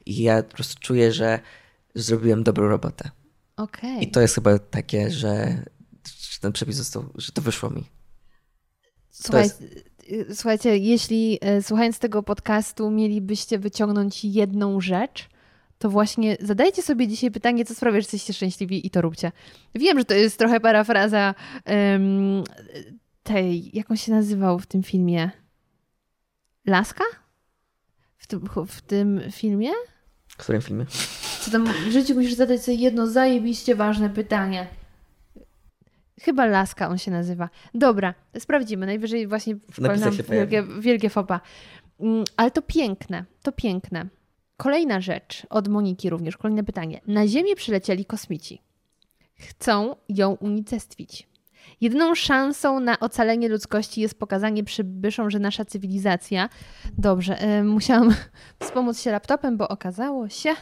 [0.06, 1.40] i ja po prostu czuję, że
[1.94, 3.10] zrobiłem dobrą robotę.
[3.56, 4.02] Okej.
[4.04, 5.62] I to jest chyba takie, że,
[6.40, 7.84] ten przepis został, że to wyszło mi.
[9.10, 15.28] Słuchaj, jest- y, Słuchajcie, jeśli e, słuchając tego podcastu mielibyście wyciągnąć jedną rzecz,
[15.82, 19.32] to właśnie zadajcie sobie dzisiaj pytanie, co sprawia, że jesteście szczęśliwi i to róbcie.
[19.74, 22.44] Wiem, że to jest trochę parafraza em,
[23.22, 25.30] tej, jak on się nazywał w tym filmie?
[26.66, 27.04] Laska?
[28.16, 29.70] W tym, w tym filmie?
[30.26, 30.86] W którym filmie?
[31.40, 34.66] Co tam w życiu musisz zadać sobie jedno zajebiście ważne pytanie.
[36.20, 37.48] Chyba Laska on się nazywa.
[37.74, 38.86] Dobra, sprawdzimy.
[38.86, 39.56] Najwyżej właśnie
[40.28, 41.40] wielkie, wielkie fopa.
[42.00, 44.06] Mm, Ale to piękne, to piękne.
[44.62, 47.00] Kolejna rzecz od Moniki również, kolejne pytanie.
[47.06, 48.62] Na Ziemię przylecieli kosmici.
[49.34, 51.28] Chcą ją unicestwić.
[51.80, 56.48] Jedyną szansą na ocalenie ludzkości jest pokazanie przybyszom, że nasza cywilizacja.
[56.98, 58.14] Dobrze, y, musiałam
[58.62, 60.54] wspomóc się laptopem, bo okazało się,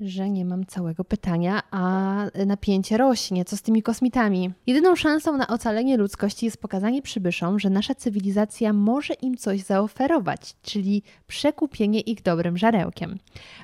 [0.00, 3.44] że nie mam całego pytania, a napięcie rośnie.
[3.44, 4.50] Co z tymi kosmitami?
[4.66, 10.54] Jedyną szansą na ocalenie ludzkości jest pokazanie przybyszom, że nasza cywilizacja może im coś zaoferować,
[10.62, 13.18] czyli przekupienie ich dobrym żarełkiem.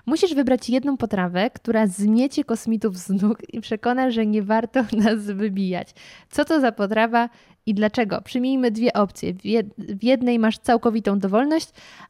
[0.06, 5.24] Musisz wybrać jedną potrawę, która zmiecie kosmitów z nóg i przekona, że nie warto nas
[5.24, 5.94] wybijać.
[6.30, 7.28] Co to za potrawa
[7.66, 8.22] i dlaczego?
[8.22, 9.34] Przyjmijmy dwie opcje.
[9.34, 11.68] W, jed- w jednej masz całkowitą dowolność,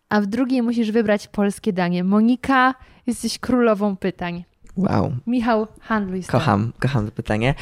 [0.08, 2.04] a w drugiej musisz wybrać polskie danie.
[2.04, 2.74] Monika,
[3.06, 4.44] jesteś królową pytań.
[4.76, 7.54] Wow, Michał, handluj z kocham, kocham to pytanie.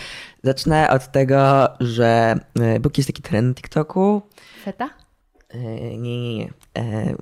[0.42, 4.22] Zacznę od tego, że e, był kiedyś taki trend na TikToku,
[4.64, 4.90] Feta?
[5.48, 5.58] E,
[5.98, 6.50] Nie, nie, nie.
[6.78, 7.14] E,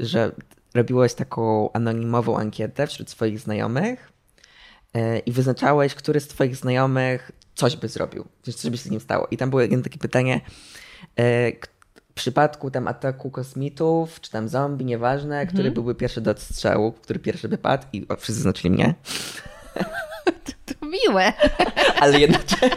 [0.00, 0.32] Że
[0.74, 4.12] robiłeś taką anonimową ankietę wśród swoich znajomych
[5.26, 9.26] i wyznaczałeś, który z twoich znajomych coś by zrobił, coś by się z nim stało.
[9.30, 10.40] I tam było jedno takie pytanie,
[12.12, 17.18] w przypadku tam ataku kosmitów, czy tam zombie, nieważne, który byłby pierwszy do odstrzału, który
[17.18, 18.94] pierwszy by padł i o, wszyscy zaznaczyli mnie.
[20.66, 21.32] To miłe.
[22.00, 22.76] ale jednocześnie,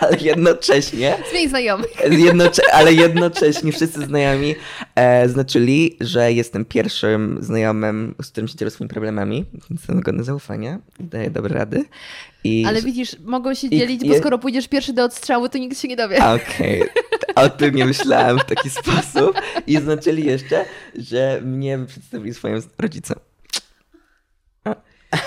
[0.00, 1.16] ale jednocześnie...
[1.30, 1.90] Zmień znajomych.
[2.10, 4.54] Jednocze ale jednocześnie wszyscy znajomi
[4.94, 10.78] e, znaczyli, że jestem pierwszym znajomym, z którym się dzielę swoimi problemami, jestem godny zaufania
[11.00, 11.84] i daję dobre rady.
[12.44, 15.58] I, Ale widzisz, mogą się I- dzielić, bo je- skoro pójdziesz pierwszy do odstrzału, to
[15.58, 16.18] nikt się nie dowie.
[16.24, 16.82] Okej,
[17.34, 19.40] o tym nie myślałem w taki sposób.
[19.66, 20.64] I znaczyli jeszcze,
[20.94, 23.16] że mnie przedstawili swoim rodzicom.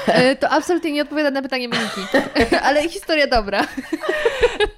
[0.08, 2.02] E, To absolutnie nie odpowiada na pytanie Moniki.
[2.68, 3.68] Ale historia dobra.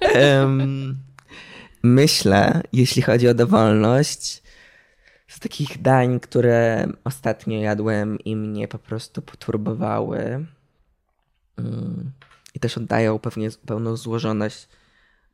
[0.00, 0.96] Em,
[1.82, 4.42] myślę, jeśli chodzi o dowolność,
[5.28, 10.18] z takich dań, które ostatnio jadłem i mnie po prostu poturbowały
[11.58, 12.10] mm,
[12.54, 14.68] i też oddają pewnie pełną złożoność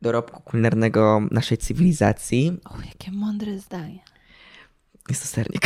[0.03, 4.05] dorobku kulinarnego naszej cywilizacji, O, jakie mądre zdanie.
[5.09, 5.63] jest to sernik.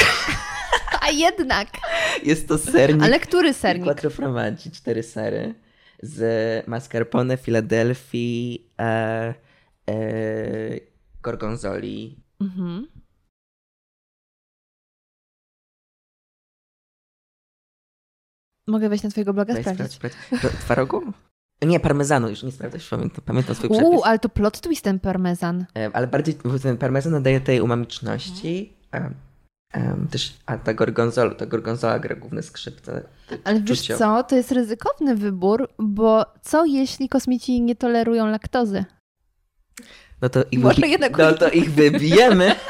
[1.07, 1.68] A jednak.
[2.22, 3.03] Jest to sernik.
[3.03, 3.84] Ale który sernik?
[3.84, 5.55] Quattro formaggi, cztery sery
[6.03, 9.34] z mascarpone, Filadelfii, e,
[9.90, 9.94] e,
[11.22, 12.22] gorgonzoli.
[12.40, 12.86] Mhm.
[18.66, 19.98] Mogę wejść na twojego bloga Daj sprawdzić?
[20.42, 21.12] Do Twarogu?
[21.66, 23.88] Nie, parmezanu, już nie sprawdzać, pamiętam, pamiętam swój przepis.
[23.88, 25.64] Uuu, ale to plot twist ten parmezan.
[25.78, 28.72] E, Ale bardziej ten parmezan nadaje tej umamiczności.
[28.94, 29.11] E,
[29.72, 33.02] em, też, a ta gorgonzola, ta gorgonzola gra główne skrzypce.
[33.44, 38.84] Ale wiesz co, to jest ryzykowny wybór, bo co jeśli kosmici nie tolerują laktozy?
[40.22, 42.54] No to ich, Może wybi- jednak- no to ich wybijemy.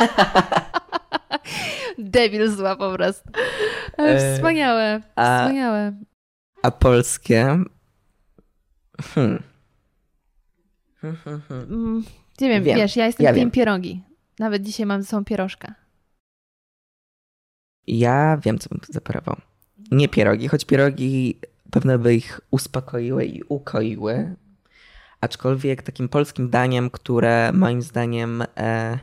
[1.98, 3.30] Debil zła po prostu.
[3.98, 5.92] Ale E, Wspaniałe, a- wspaniałe.
[6.62, 7.58] A polskie...
[9.02, 9.42] Hmm.
[11.00, 11.62] Hmm, hmm, hmm.
[11.72, 12.04] Mm,
[12.40, 13.50] Nie wiem, Wiem, wiesz, ja jestem ja wiem.
[13.50, 14.02] pierogi.
[14.38, 15.74] Nawet dzisiaj mam ze sobą pierożka.
[17.86, 19.36] Ja wiem, co bym zaparował.
[19.90, 21.40] Nie pierogi, choć pierogi
[21.70, 24.36] pewno by ich uspokoiły i ukoiły.
[25.20, 28.98] Aczkolwiek takim polskim daniem, które moim zdaniem e,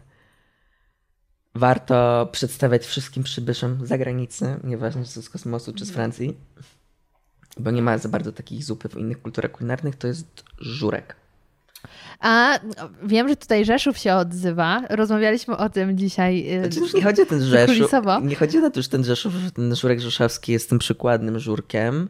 [1.56, 6.38] warto przedstawiać wszystkim przybyszom z zagranicy, nieważne czy z kosmosu czy z Francji,
[7.60, 11.16] bo nie ma za bardzo takich zupy w innych kulturach kulinarnych, to jest żurek.
[12.20, 12.60] A
[13.04, 14.82] wiem, że tutaj Rzeszów się odzywa.
[14.90, 16.54] Rozmawialiśmy o tym dzisiaj.
[16.54, 17.78] y, Znaczy, już nie chodzi o ten Rzeszów.
[17.78, 18.20] Kulisowo.
[18.20, 22.10] Nie chodzi o to, że ten Rzeszów, że ten żurek rzeszowski jest tym przykładnym żurkiem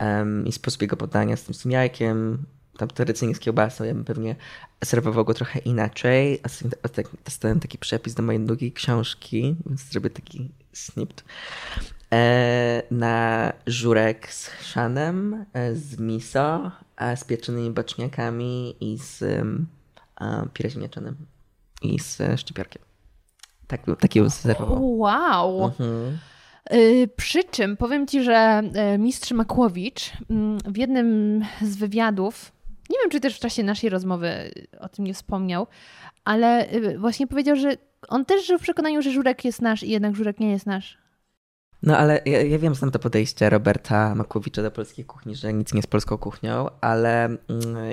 [0.00, 2.38] um, i sposób jego podania z tym, z jajkiem,
[2.78, 4.36] tam tradycyjnie z kiełbasą, ja bym pewnie
[4.84, 6.40] serwował go trochę inaczej.
[6.82, 11.24] A tak- dostałem taki przepis do mojej drugiej książki, więc zrobię taki snipt.
[12.12, 16.70] E, na żurek z chrzanem, e, z miso,
[17.16, 19.66] z pieczonymi boczniakami i z um,
[20.54, 21.16] pire ziemniaczanym
[21.82, 22.82] i z e, szczypiorkiem.
[23.66, 24.98] Tak, taki serwował.
[24.98, 25.64] Wow.
[25.64, 26.18] Mhm.
[27.16, 28.62] Przy czym powiem ci, że
[28.98, 32.52] mistrz Makłowicz mm, w jednym z wywiadów,
[32.90, 35.66] nie wiem czy też w czasie naszej rozmowy o tym nie wspomniał,
[36.24, 37.76] ale właśnie powiedział, że
[38.08, 41.01] on też żył w przekonaniu, że żurek jest nasz i jednak żurek nie jest nasz.
[41.82, 45.72] No ale ja, ja wiem, znam to podejście Roberta Makłowicza do polskiej kuchni, że nic
[45.72, 47.38] nie jest polską kuchnią, ale mm,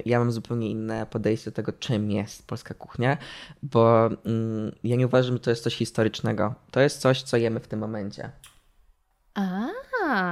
[0.06, 3.18] ja mam zupełnie inne podejście do tego, czym jest polska kuchnia,
[3.64, 6.54] bo mm, ja nie uważam, że to jest coś historycznego.
[6.72, 8.30] To jest coś, co jemy w tym momencie.
[9.34, 9.68] A,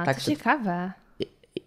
[0.04, 0.92] Tak, to to- ciekawe.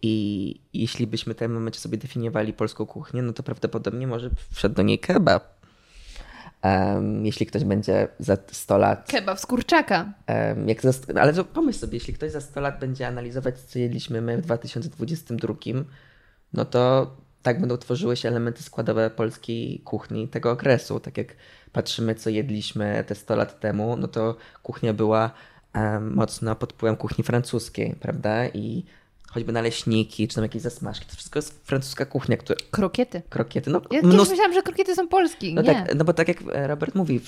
[0.01, 4.75] I jeśli byśmy w tym momencie sobie definiowali polską kuchnię, no to prawdopodobnie może wszedł
[4.75, 5.61] do niej kebab.
[6.62, 10.14] Em, jeśli ktoś będzie za 100 lat Kebab z kurczaka.
[10.28, 10.91] Em, Jak za,
[11.22, 14.41] ale to pomyśl sobie, jeśli ktoś za 100 lat będzie analizować, co jedliśmy my w
[14.41, 15.53] 2022,
[16.53, 20.99] no to tak będą tworzyły się elementy składowe polskiej kuchni tego okresu.
[20.99, 21.36] Tak jak
[21.72, 25.32] patrzymy, co jedliśmy te 100 lat temu, no to kuchnia była
[25.74, 28.47] em, mocno pod wpływem kuchni francuskiej, prawda?
[28.47, 28.86] I
[29.34, 33.21] choćby naleśniki, czy tam jakieś zasmażki, to wszystko jest francuska kuchnia, która, Krokiety.
[33.29, 35.53] krokiety, no Ja mnóstwo- myślałam, że krokiety są polskie.
[35.53, 35.67] no nie.
[35.73, 37.21] tak, no bo tak jak Robert mówi,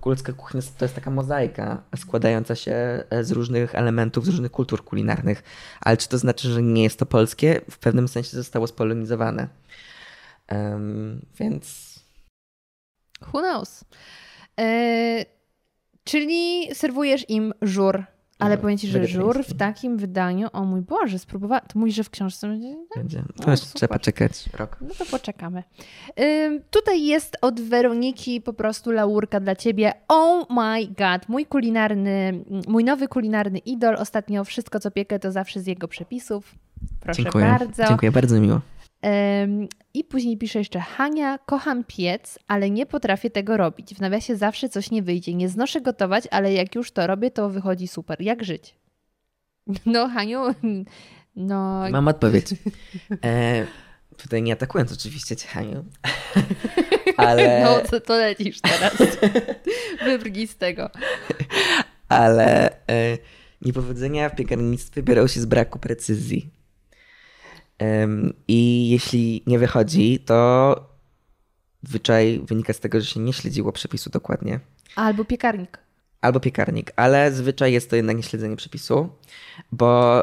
[0.00, 2.72] królewska kuchnia to jest taka mozaika składająca się
[3.10, 5.42] e, z różnych elementów, z różnych kultur kulinarnych.
[5.80, 7.60] Ale czy to znaczy, że nie jest to polskie?
[7.70, 9.48] W pewnym sensie zostało spolonizowane.
[10.48, 11.88] Em, więc
[13.32, 13.84] Who knows?
[14.60, 15.24] E,
[16.04, 18.04] czyli serwujesz im żur.
[18.38, 21.64] Ale powiem ci, że żur w takim wydaniu, o mój Boże, spróbowałam.
[21.68, 22.76] To mówisz, że w książce będzie?
[22.96, 23.22] będzie.
[23.46, 24.76] No, trzeba poczekać rok.
[24.80, 25.62] No to poczekamy.
[26.20, 29.92] Ym, tutaj jest od Weroniki po prostu laurka dla ciebie.
[30.08, 33.94] Oh my god, mój kulinarny, mój nowy kulinarny idol.
[33.94, 36.54] Ostatnio wszystko, co piekę, to zawsze z jego przepisów.
[37.00, 37.44] Proszę Dziękuję.
[37.44, 37.84] bardzo.
[37.88, 38.60] Dziękuję, bardzo miło.
[39.94, 43.94] I później pisze jeszcze Hania, kocham piec, ale nie potrafię tego robić.
[43.94, 45.34] W nawiasie zawsze coś nie wyjdzie.
[45.34, 48.20] Nie znoszę gotować, ale jak już to robię, to wychodzi super.
[48.20, 48.74] Jak żyć?
[49.86, 50.42] No, Haniu,
[51.36, 52.46] no Mam odpowiedź.
[53.24, 53.66] E,
[54.16, 55.84] tutaj nie atakując oczywiście cię, Haniu,
[57.16, 57.64] ale...
[57.64, 58.96] No, co to lecisz teraz?
[60.04, 60.90] Wybrnij z tego.
[62.08, 63.18] Ale e,
[63.62, 66.50] niepowodzenia w piekarnictwie biorą się z braku precyzji.
[68.48, 70.74] I jeśli nie wychodzi, to
[71.82, 74.60] zwyczaj wynika z tego, że się nie śledziło przepisu dokładnie.
[74.96, 75.78] Albo piekarnik.
[76.20, 79.08] Albo piekarnik, ale zwyczaj jest to jednak nieśledzenie przepisu,
[79.72, 80.22] bo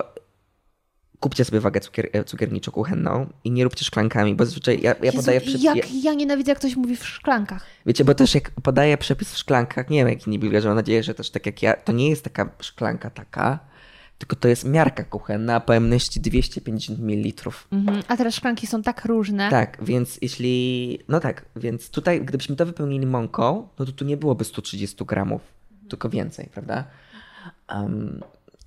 [1.19, 5.17] kupcie sobie wagę cukier, e, cukierniczo-kuchenną i nie róbcie szklankami, bo zazwyczaj ja, ja Jezu,
[5.17, 5.63] podaję przepis.
[5.63, 7.65] jak ja nienawidzę, jak ktoś mówi w szklankach.
[7.85, 10.77] Wiecie, bo też jak podaję przepis w szklankach, nie wiem jak inni biblia, że mam
[10.77, 13.59] nadzieję, że też tak jak ja, to nie jest taka szklanka taka,
[14.17, 17.51] tylko to jest miarka kuchenna pojemności 250 ml.
[17.71, 18.03] Mhm.
[18.07, 19.49] A teraz szklanki są tak różne.
[19.49, 20.99] Tak, więc jeśli.
[21.07, 25.41] No tak, więc tutaj, gdybyśmy to wypełnili mąką, no to tu nie byłoby 130 gramów,
[25.89, 26.83] tylko więcej, prawda?
[27.75, 28.21] Um,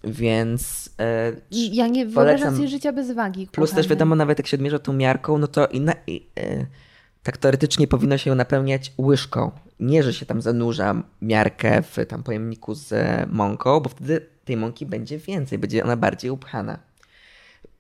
[0.05, 0.91] więc.
[1.01, 3.47] E, I ja nie wyobrażam sobie życia bez wagi.
[3.53, 5.69] plus też wiadomo, nawet jak się odmierza tą miarką, no to
[6.07, 6.67] i, e,
[7.23, 9.51] tak teoretycznie powinno się ją napełniać łyżką.
[9.81, 12.95] Nie, że się tam zanurza miarkę w tam pojemniku z
[13.31, 16.79] mąką, bo wtedy tej mąki będzie więcej, będzie ona bardziej upchana.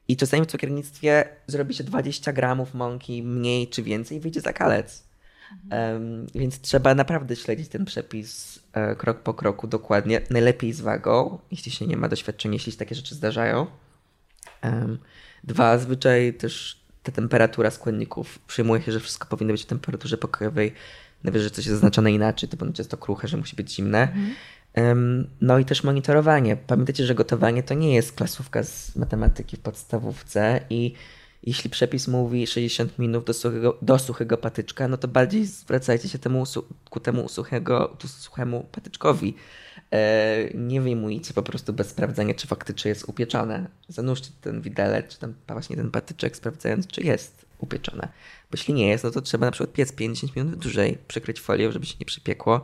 [0.09, 4.53] I czasami w cukiernictwie zrobi się 20 gramów mąki mniej czy więcej i wyjdzie za
[4.53, 5.09] kalec.
[5.71, 10.21] Em, więc trzeba naprawdę śledzić ten przepis e, krok po kroku dokładnie.
[10.31, 13.67] Najlepiej z wagą, jeśli się nie ma doświadczenia, jeśli się takie rzeczy zdarzają.
[14.61, 14.99] Em,
[15.45, 18.39] dwa, zwyczaj też ta temperatura składników.
[18.39, 20.75] Przyjmuje się, że wszystko powinno być w temperaturze pokojowej.
[21.25, 24.09] Najwyżej coś jest zaznaczone inaczej, to ponoć jest to kruche, że musi być zimne.
[24.75, 26.57] Em, No i też monitorowanie.
[26.57, 30.95] Pamiętajcie, że gotowanie to nie jest klasówka z matematyki w podstawówce i
[31.43, 36.19] jeśli przepis mówi 60 minut do suchego, do suchego patyczka, no to bardziej zwracajcie się
[36.19, 36.45] temu,
[36.91, 39.35] ku temu suchego, tu suchemu patyczkowi.
[39.93, 43.69] E, nie wyjmujcie po prostu bez sprawdzania, czy faktycznie jest upieczone.
[43.89, 48.09] Zanurzcie ten widelec, czy tam właśnie ten patyczek, sprawdzając, czy jest upieczone.
[48.51, 51.73] Bo jeśli nie jest, no to trzeba na przykład piec 50 minut dłużej, przykryć folią,
[51.73, 52.63] żeby się nie przypiekło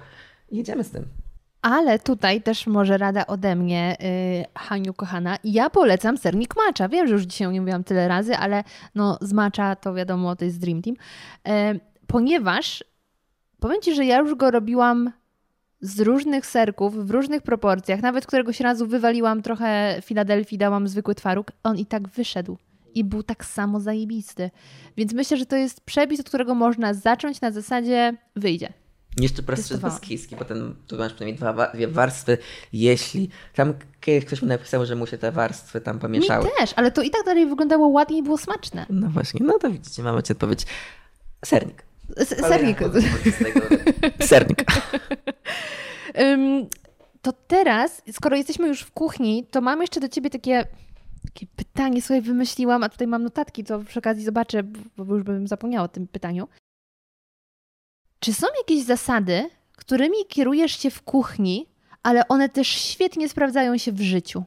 [0.50, 1.23] i jedziemy z tym.
[1.64, 5.38] Ale tutaj też może rada ode mnie, yy, Haniu kochana.
[5.44, 6.88] Ja polecam sernik macza.
[6.88, 10.36] Wiem, że już dzisiaj o nim mówiłam tyle razy, ale no z macza to wiadomo,
[10.36, 10.96] to jest Dream Team.
[11.46, 12.84] Yy, ponieważ
[13.60, 15.12] powiem Ci, że ja już go robiłam
[15.80, 18.02] z różnych serków, w różnych proporcjach.
[18.02, 21.52] Nawet któregoś razu wywaliłam trochę Filadelfii, dałam zwykły twaróg.
[21.62, 22.58] On i tak wyszedł.
[22.94, 24.50] I był tak samo zajebisty.
[24.96, 28.83] Więc myślę, że to jest przepis, od którego można zacząć na zasadzie wyjdzie.
[29.20, 32.38] Jeszcze prostszy baskijski, bo ten, tu masz przynajmniej dwa, wa- dwie warstwy.
[32.72, 33.74] Jeśli tam
[34.26, 36.44] ktoś mi napisał, że mu się te warstwy tam pomieszały.
[36.44, 38.86] Mi też, ale to i tak dalej wyglądało ładnie i było smaczne.
[38.90, 40.66] No właśnie, no to widzicie, mamy ci odpowiedź.
[41.44, 41.84] Sernik.
[42.16, 42.78] S- Sernik.
[44.30, 44.64] Sernik.
[47.22, 50.66] To teraz, skoro jesteśmy już w kuchni, to mam jeszcze do ciebie takie,
[51.24, 54.62] takie pytanie, sobie wymyśliłam, a tutaj mam notatki, to przy okazji zobaczę,
[54.96, 56.48] bo już bym zapomniała o tym pytaniu.
[58.24, 61.66] Czy są jakieś zasady, którymi kierujesz się w kuchni,
[62.02, 64.44] ale one też świetnie sprawdzają się w życiu?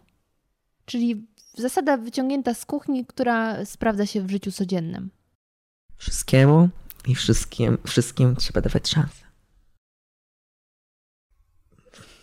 [0.85, 5.09] Czyli zasada wyciągnięta z kuchni, która sprawdza się w życiu codziennym.
[5.97, 6.69] Wszystkiemu
[7.07, 9.25] i wszystkim, wszystkim trzeba dawać szansę.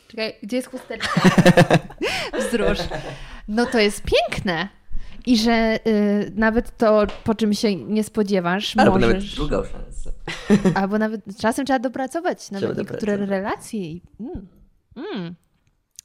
[0.09, 1.21] Czekaj, gdzie jest chusteczka?
[2.49, 2.79] Wzrusz.
[3.49, 4.69] No to jest piękne.
[5.27, 9.09] I że y, nawet to, po czym się nie spodziewasz, Albo możesz...
[9.09, 10.13] nawet drugą szansę.
[10.81, 13.29] Albo nawet czasem trzeba dopracować nawet Trzeba niektóre dopracować.
[13.31, 13.81] relacje.
[13.81, 14.47] I, mm,
[14.97, 15.35] mm,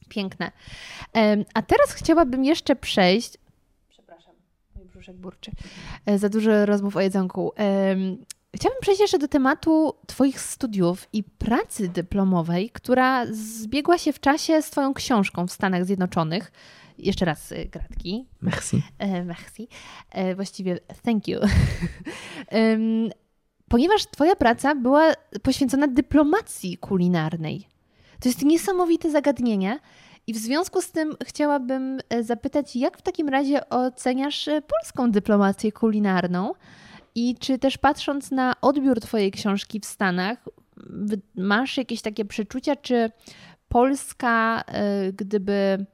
[0.10, 0.52] piękne.
[1.14, 3.38] Em, a teraz chciałabym jeszcze przejść.
[3.90, 4.34] Przepraszam,
[4.76, 5.52] mój brzuszek burczy.
[6.06, 7.52] E, za dużo rozmów o jedzonku.
[7.56, 8.18] Em,
[8.56, 14.62] chciałabym przejść jeszcze do tematu Twoich studiów i pracy dyplomowej, która zbiegła się w czasie
[14.62, 16.52] z Twoją książką w Stanach Zjednoczonych.
[16.98, 18.28] Jeszcze raz y, gratki.
[18.42, 18.84] Merci.
[19.00, 19.68] E, merci.
[20.12, 21.40] E, właściwie thank you.
[23.70, 27.68] Ponieważ Twoja praca była poświęcona dyplomacji kulinarnej.
[28.20, 29.80] To jest niesamowite zagadnienie.
[30.28, 35.72] I w związku z tym chciałabym e, zapytać, jak w takim razie oceniasz polską dyplomację
[35.72, 36.54] kulinarną?
[37.20, 40.46] I czy też patrząc na odbiór Twojej książki w Stanach,
[41.36, 43.12] masz jakieś takie przeczucia, czy
[43.68, 45.86] Polska, e, gdyby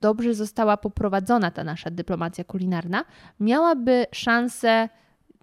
[0.00, 3.04] dobrze została poprowadzona ta nasza dyplomacja kulinarna,
[3.40, 4.88] miałaby szansę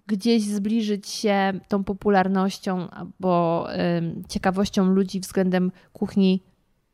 [0.06, 3.66] gdzieś zbliżyć się tą popularnością albo
[3.98, 6.42] ym, ciekawością ludzi względem kuchni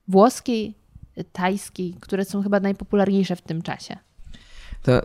[0.08, 0.74] włoskiej,
[1.32, 3.96] tajskiej, które są chyba najpopularniejsze w tym czasie.
[4.82, 5.02] To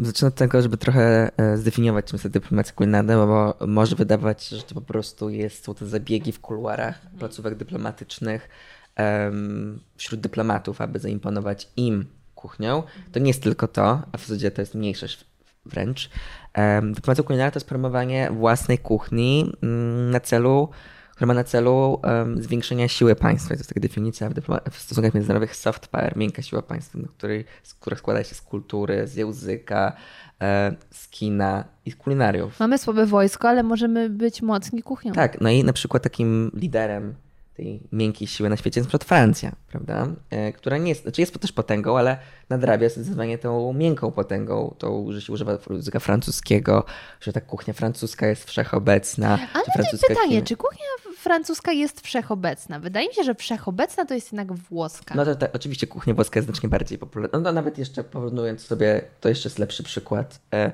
[0.00, 4.62] zacznę od tego, żeby trochę e, zdefiniować, czym jest dyplomacja kulinarna, bo może wydawać że
[4.62, 8.48] to po prostu jest, są to zabiegi w kuluarach placówek dyplomatycznych
[8.96, 12.82] em, wśród dyplomatów, aby zaimponować im kuchnią.
[13.12, 15.24] To nie jest tylko to, a w zasadzie to jest mniejszość
[15.66, 16.10] wręcz.
[16.52, 20.68] Em, Dyplomacja kulinarna to jest promowanie własnej kuchni mm, na celu,
[21.14, 23.48] która ma na celu em, zwiększenie siły państwa.
[23.48, 24.34] To jest taka definicja w,
[24.70, 27.44] w stosunkach międzynarodowych soft power, miękka siła państwa, której,
[27.80, 29.92] która składa się z kultury, z języka,
[30.42, 32.60] e, z kina i z kulinariów.
[32.60, 35.12] Mamy słabe wojsko, ale możemy być mocni kuchnią.
[35.12, 37.14] Tak, no i na przykład takim liderem
[37.54, 40.06] tej miękkiej siły na świecie jest przykład Francja, prawda?
[40.30, 45.12] E, która nie jest, znaczy jest też potęgą, ale nadrabia zdecydowanie tą miękką potęgą, tą,
[45.12, 46.84] że się używa języka francuskiego,
[47.20, 49.38] że ta kuchnia francuska jest wszechobecna.
[49.54, 50.86] Ale francuska pytanie, kina- czy kuchnia
[51.16, 52.80] francuska jest wszechobecna?
[52.80, 55.14] Wydaje mi się, że wszechobecna to jest jednak włoska.
[55.14, 57.38] No to, to oczywiście kuchnia włoska jest znacznie bardziej popularna.
[57.38, 60.40] No to nawet jeszcze porównując sobie, to jeszcze jest lepszy przykład.
[60.54, 60.72] E,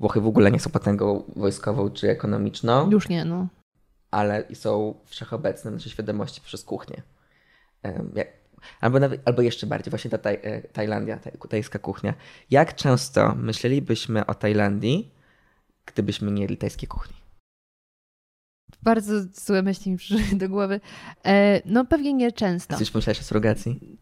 [0.00, 2.90] Włochy w ogóle nie są potęgą wojskową czy ekonomiczną.
[2.90, 3.46] Już nie, no.
[4.12, 7.02] Ale są wszechobecne w naszej świadomości przez kuchnię.
[8.80, 12.14] Albo, nawet, albo jeszcze bardziej, właśnie ta taj, e, Tajlandia, taj, tajska kuchnia.
[12.50, 15.14] Jak często myślelibyśmy o Tajlandii,
[15.86, 17.16] gdybyśmy nie jedli tajskiej kuchni?
[18.82, 20.80] Bardzo złe myśli mi przyszły do głowy.
[21.24, 22.76] E, no pewnie nie często.
[22.76, 23.98] Coś pomyślałeś o surrogacji?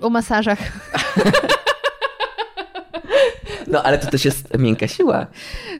[0.00, 0.58] O masażach.
[3.70, 5.26] No, ale to też jest miękka siła.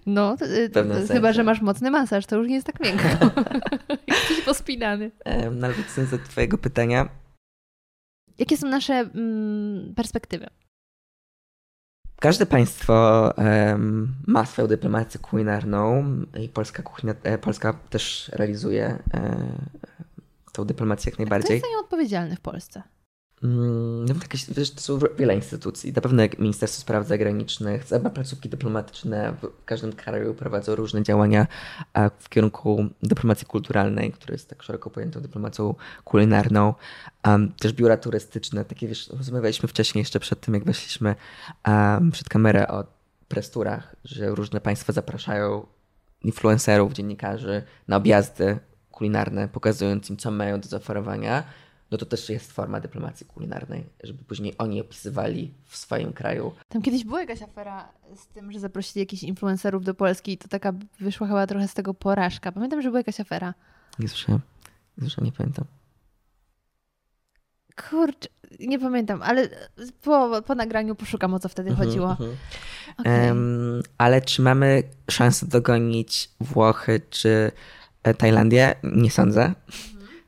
[0.07, 1.15] No, sensie.
[1.15, 3.09] chyba, że masz mocny masaż, to już nie jest tak miękko.
[4.09, 5.11] Jesteś pospinany.
[5.53, 7.09] No, ale wracając do twojego pytania,
[8.41, 10.47] Jakie są nasze mm, perspektywy?
[12.21, 16.05] Każde państwo em, ma swoją dyplomację kulinarną
[16.41, 19.37] i polska kuchnia, e, Polska też realizuje e,
[20.53, 21.57] tą dyplomację jak Kto najbardziej.
[21.57, 22.83] jest za nią odpowiedzialny w Polsce?
[23.43, 25.93] Mm, No, jakieś, wiesz, to są wiele instytucji.
[25.93, 31.47] Na pewno Ministerstwo Spraw Zagranicznych, same placówki dyplomatyczne w każdym kraju prowadzą różne działania
[32.19, 35.75] w kierunku dyplomacji kulturalnej, która jest tak szeroko pojętą dyplomacją
[36.05, 36.75] kulinarną.
[37.61, 41.15] Też biura turystyczne, takie wiesz, rozmawialiśmy wcześniej jeszcze przed tym, jak weszliśmy
[42.13, 42.85] przed kamerę o
[43.29, 45.67] presturach, że różne państwa zapraszają
[46.23, 48.59] influencerów, dziennikarzy na objazdy
[48.91, 51.45] kulinarne, pokazując im, co mają do zaoferowania,
[51.91, 56.53] no to też jest forma dyplomacji kulinarnej, żeby później oni opisywali w swoim kraju.
[56.69, 60.49] Tam kiedyś była jakaś afera z tym, że zaprosili jakichś influencerów do Polski i to
[60.49, 62.53] taka wyszła chyba trochę z tego porażka.
[62.53, 63.55] Pamiętam, że była jakaś afera.
[63.99, 64.41] Nie słyszałem.
[64.99, 65.65] Nie słyszałem, nie pamiętam.
[67.89, 68.29] Kurczę,
[68.61, 69.49] nie pamiętam, ale
[70.03, 72.11] po, po nagraniu poszukam, o co wtedy chodziło.
[72.11, 72.37] Mhm,
[72.99, 73.29] Okej.
[73.29, 77.53] Em, ale czy mamy szansę dogonić Włochy czy
[78.03, 78.75] e, Tajlandię?
[78.83, 79.55] Nie sądzę.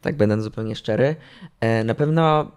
[0.02, 1.16] Tak będąc zupełnie szczery.
[1.60, 2.52] E, Na pewno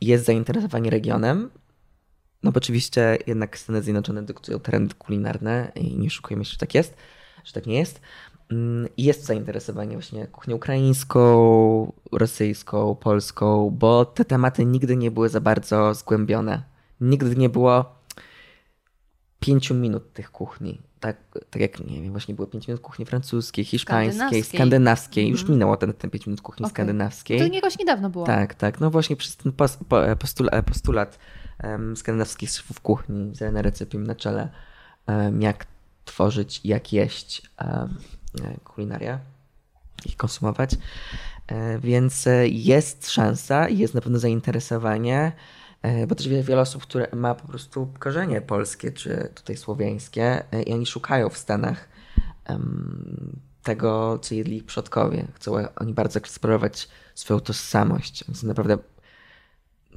[0.00, 1.50] jest zainteresowanie regionem.
[2.42, 6.74] No bo oczywiście jednak Stany Zjednoczone dyktują trendy kulinarne i nie szukujemy się, że tak
[6.74, 6.96] jest,
[7.44, 8.00] że tak nie jest.
[8.50, 15.40] Mm, jest zainteresowanie właśnie kuchnią ukraińską, rosyjską, polską, bo te tematy nigdy nie były za
[15.40, 16.62] bardzo zgłębione.
[17.00, 17.98] Nigdy nie było
[19.40, 20.80] pięciu minut tych kuchni.
[21.00, 21.16] Tak,
[21.50, 24.58] tak jak, nie wiem, właśnie było pięć minut kuchni francuskiej, hiszpańskiej, Skandynawskiej.
[24.58, 25.28] skandynawskiej.
[25.28, 25.56] Już Mhm.
[25.58, 26.70] minęło ten, ten pięć minut kuchni Okej.
[26.74, 27.38] skandynawskiej.
[27.38, 28.26] To jakoś niedawno było.
[28.26, 28.80] Tak, tak.
[28.80, 29.96] No właśnie przez ten pos, po,
[30.66, 31.18] postulat,
[31.64, 34.48] um, skandynawskich szefów kuchni z René Recepim na czele,
[35.06, 35.66] em, jak
[36.04, 37.88] tworzyć, jak jeść e,
[38.64, 39.18] kulinaria
[40.06, 40.70] i konsumować.
[41.46, 45.32] E, Więc jest szansa, jest na pewno zainteresowanie,
[46.08, 50.62] bo też wie- wiele osób, które ma po prostu korzenie polskie czy tutaj słowiańskie e,
[50.62, 51.88] i oni szukają w Stanach
[53.62, 55.26] tego, co jedli ich przodkowie.
[55.34, 58.24] Chcą oni bardzo eksplorować swoją tożsamość.
[58.34, 58.78] Są naprawdę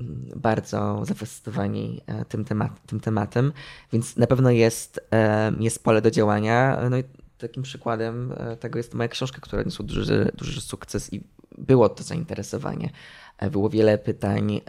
[0.02, 3.54] mm, bardzo zafascynowani e, tym, temat, tym tematem,
[3.94, 6.78] więc na pewno jest, e, jest pole do działania.
[6.90, 7.04] No i
[7.38, 11.24] takim przykładem e, tego jest moja książka, która niosła duży, duży sukces i
[11.58, 12.90] było to zainteresowanie.
[13.38, 14.62] E, Było wiele pytań.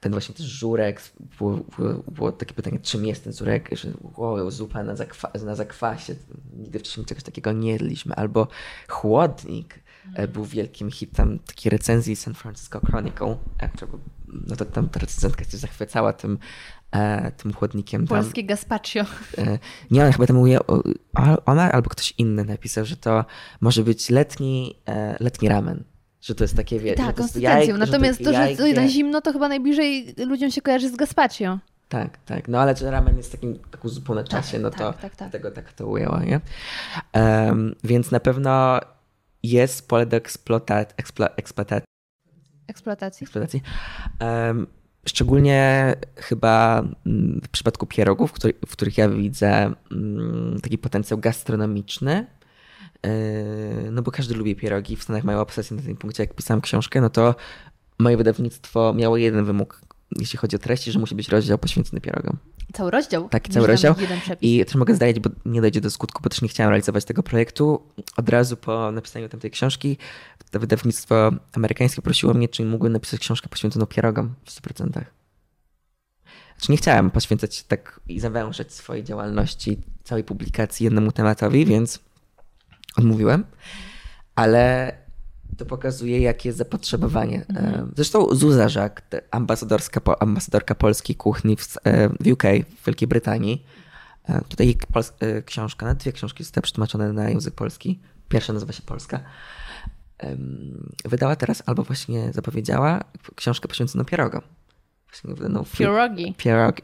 [0.00, 1.00] Ten właśnie też żurek,
[1.38, 5.54] było, było, było takie pytanie, czym jest ten żurek, że o, zupa na, zakwa, na
[5.54, 6.14] zakwasie,
[6.56, 8.48] nigdy wcześniej czegoś takiego nie jedliśmy, albo
[8.88, 9.80] chłodnik
[10.14, 13.36] e, był wielkim hitem takiej recenzji San Francisco Chronicle,
[13.74, 13.92] która,
[14.28, 16.38] no to tam ta recenzentka się zachwycała tym,
[16.90, 18.06] e, tym chłodnikiem.
[18.06, 19.00] Tam, Polskie gazpacho.
[19.38, 19.58] E,
[19.90, 20.60] Nie, ona chyba tam mówiła,
[21.46, 23.24] ona albo ktoś inny napisał, że to
[23.60, 25.84] może być letni, e, letni ramen.
[26.20, 27.74] Że to jest takie, wie, Tak, konsystencją.
[27.74, 31.58] jaj- Natomiast to, że to na zimno, to chyba najbliżej ludziom się kojarzy z gazpacho.
[31.88, 32.48] Tak, tak.
[32.48, 35.30] No ale że ramen jest takim, taką zupą na czasie, no to tak, tak, tak.
[35.30, 36.40] dlatego tak to ujęła, nie?
[37.12, 38.80] Em, więc na pewno
[39.42, 41.84] jest pole do eksploatacji, eksplo, eksploatacji,
[42.66, 43.24] Eksploatacji.
[43.24, 43.62] eksploatacji.
[44.18, 44.66] Em,
[45.06, 52.26] szczególnie chyba mm, w przypadku pierogów, który, w których ja widzę mm, taki potencjał gastronomiczny.
[53.04, 54.96] Yy, No bo każdy lubi pierogi.
[54.96, 56.22] W Stanach mają obsesję na tym punkcie.
[56.22, 57.34] Jak pisałem książkę, no to
[57.98, 59.80] moje wydawnictwo miało jeden wymóg,
[60.16, 62.36] jeśli chodzi o treści, że musi być rozdział poświęcony pierogom.
[62.72, 63.28] Cały rozdział.
[63.46, 63.94] Niż cały rozdział.
[64.40, 67.22] I też mogę zdać, bo nie dojdzie do skutku, bo też nie chciałem realizować tego
[67.22, 67.82] projektu.
[68.16, 69.96] Od razu po napisaniu tamtej książki
[70.50, 75.04] to wydawnictwo amerykańskie prosiło mnie, czy mógłbym napisać książkę poświęconą pierogom w 100%.
[76.58, 82.00] Znaczy nie chciałem poświęcać tak i zawężać swojej działalności, całej publikacji jednemu tematowi, więc
[82.96, 83.44] odmówiłem.
[84.34, 84.92] Ale
[85.56, 87.46] to pokazuje, jakie jest zapotrzebowanie.
[87.56, 92.42] E, Zresztą Zuza Żak, ambasadorska, ambasadorka polskiej kuchni w, e, w UK,
[92.80, 93.64] w Wielkiej Brytanii.
[94.24, 94.76] E, Tutaj
[95.46, 98.00] książka, na dwie książki zostały przetłumaczone na język polski.
[98.28, 99.20] Pierwsza nazywa się Polska.
[101.04, 103.00] Wydała teraz, albo właśnie zapowiedziała,
[103.36, 104.40] książkę poświęconą pierogom.
[105.10, 106.34] Właśnie wydaną fi- Pierogi.
[106.38, 106.82] Pierogi.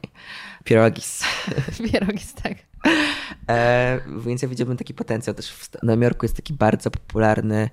[0.65, 1.25] Pierogis.
[1.93, 2.55] Pierogi, tak.
[3.51, 5.53] E, więc ja widziałbym taki potencjał też.
[5.53, 7.71] W Nowym Jorku jest taki bardzo popularny,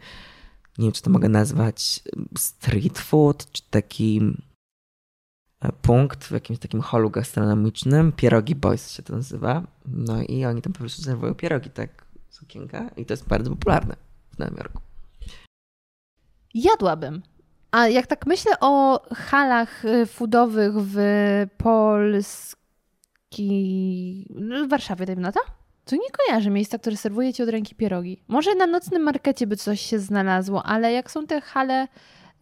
[0.77, 2.03] nie wiem czy to mogę nazwać
[2.38, 4.22] street food, czy taki
[5.61, 8.11] e, punkt w jakimś takim holu gastronomicznym.
[8.11, 9.64] Pierogi Boys się to nazywa.
[9.85, 13.49] No i oni tam po prostu serwują pierogi, tak, z okienka i to jest bardzo
[13.49, 13.95] popularne
[14.35, 14.81] w Nowym Jorku.
[16.53, 17.22] Jadłabym.
[17.72, 20.95] A jak tak myślę o halach y, foodowych w
[21.57, 22.56] Polski...
[24.35, 25.39] no, w Warszawie, dajmy na to?
[25.91, 28.18] To nie kojarzę miejsca, które serwuje ci od ręki pierogi.
[28.27, 31.88] Może na nocnym markecie by coś się znalazło, ale jak są te hale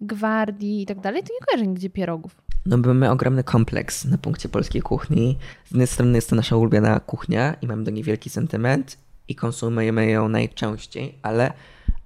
[0.01, 2.35] gwardii i tak dalej, to nie kojarzę nigdzie pierogów.
[2.65, 5.37] No bo mamy ogromny kompleks na punkcie polskiej kuchni.
[5.65, 8.97] Z jednej strony jest to nasza ulubiona kuchnia i mamy do niej wielki sentyment
[9.27, 11.53] i konsumujemy ją najczęściej, ale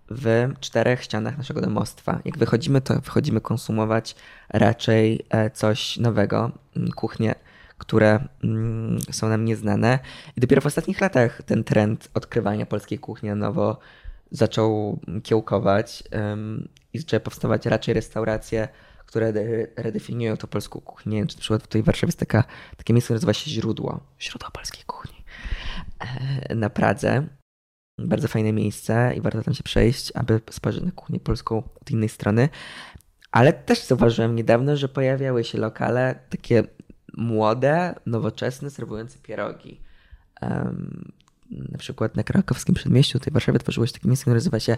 [0.09, 2.19] w czterech ścianach naszego domostwa.
[2.25, 4.15] Jak wychodzimy, to wychodzimy konsumować
[4.49, 6.51] raczej e, coś nowego,
[6.95, 7.35] kuchnie,
[7.77, 9.99] które mm, są nam nieznane.
[10.37, 13.79] I dopiero w ostatnich latach ten trend odkrywania polskiej kuchni na nowo
[14.31, 16.03] zaczął kiełkować
[16.93, 18.67] i zaczęły powstawać raczej restauracje,
[19.05, 21.21] które re- redefiniują tą polską kuchnię.
[21.21, 22.43] Na przykład tutaj w Warszawie jest taka,
[22.77, 23.99] takie miejsce, które nazywa się Źródło.
[24.21, 25.23] Źródło polskiej kuchni.
[26.49, 27.27] E, Na Pradze.
[27.99, 32.09] Bardzo fajne miejsce i warto tam się przejść, aby spojrzeć na kuchnię polską od innej
[32.09, 32.49] strony.
[33.31, 36.63] Ale też zauważyłem niedawno, że pojawiały się lokale takie
[37.18, 39.81] młode, nowoczesne, serwujące pierogi.
[40.41, 41.11] Em,
[41.52, 44.77] na przykład na krakowskim przedmieściu, tutaj w Warszawie tworzyło się takie miejsce, które nazywa się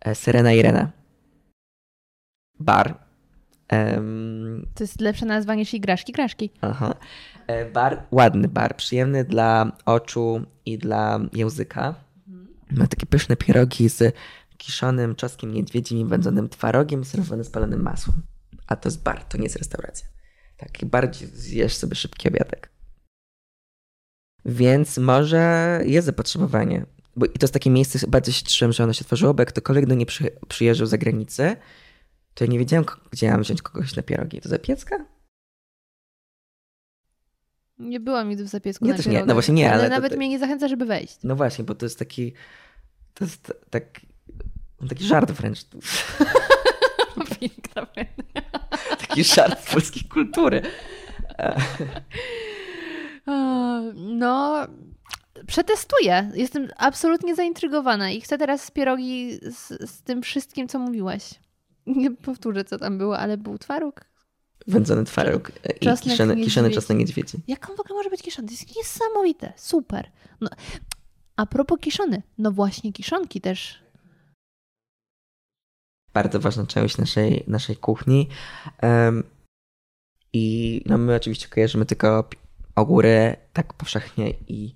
[0.00, 0.90] e, Syrena Irena.
[2.60, 2.98] Bar.
[3.68, 6.50] Em, To jest lepsze nazwa niż igraszki, graszki.
[6.60, 6.94] Aha.
[7.46, 11.94] E, Bar, ładny bar, przyjemny dla oczu i dla języka.
[12.70, 14.14] Ma takie pyszne pierogi z
[14.56, 18.22] kiszonym czosnkiem niedźwiedzim i wędzonym twarogiem serwowane z palonym masłem.
[18.66, 20.06] A to jest bar, to nie jest restauracja.
[20.56, 22.70] Taki bardziej zjesz sobie szybki obiadek.
[24.44, 26.86] Więc może jest zapotrzebowanie.
[27.16, 29.48] Bo, I to jest takie miejsce, bardzo się cieszyłem, że ono się tworzyło, bo jak
[29.48, 31.56] ktokolwiek do niej przy, przyjeżdżał z zagranicy,
[32.34, 34.40] to ja nie wiedziałem, gdzie mam wziąć kogoś na pierogi.
[34.40, 35.06] To Zapiecka?
[37.78, 39.24] Nie byłam nigdy w zapiesku Ja na też nie.
[39.24, 41.18] No właśnie nie, ale to nawet tak- mnie nie zachęca, żeby wejść.
[41.24, 42.32] No właśnie, bo to jest taki.
[43.14, 44.00] To jest tak.
[44.88, 45.66] Taki żart wręcz.
[47.40, 47.86] Piękna
[49.16, 50.62] Taki żart polskiej kultury.
[53.94, 54.66] No,
[55.46, 56.30] przetestuję.
[56.34, 61.30] Jestem absolutnie zaintrygowana i chcę teraz pierogi z, z tym wszystkim, co mówiłaś.
[61.86, 64.00] Nie powtórzę, co tam było, ale był twaróg.
[64.66, 67.38] Wędzony twaróg i Czosnek kiszony, kiszony czosnek niedźwiedzi.
[67.48, 68.48] Jak on w ogóle może być kiszony?
[68.48, 69.52] To jest niesamowite.
[69.56, 70.10] Super.
[70.40, 70.50] No,
[71.36, 72.22] a propos kiszony.
[72.38, 73.85] No właśnie, kiszonki też.
[76.16, 78.28] Bardzo ważna część naszej, naszej kuchni.
[80.32, 82.28] I no my oczywiście kojarzymy tylko
[82.74, 84.74] ogóry tak powszechnie i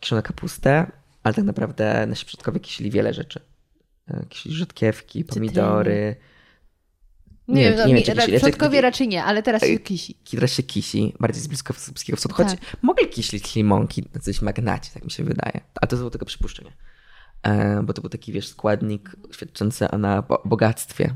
[0.00, 0.86] kiszoną kapustę,
[1.22, 3.40] ale tak naprawdę nasi przodkowie kisili wiele rzeczy.
[4.08, 6.16] E, Kisili rzodkiewki, pomidory.
[7.48, 9.78] Nie, Nie, wiem, nie wiem, mi- czy ra- kisi- przodkowie raczej- nie, ale teraz się
[9.78, 10.14] kisi.
[10.30, 12.34] Teraz się kisi, bardziej z blisko, z Bliskiego Wschodu.
[12.34, 12.76] Choć Tak.
[12.82, 15.60] mogli kisić limonki na coś magnacie, tak mi się wydaje.
[15.80, 16.72] A to było tylko przypuszczenie.
[17.42, 21.14] E, bo to był taki, wiesz, składnik świadczący o na bo- bogactwie.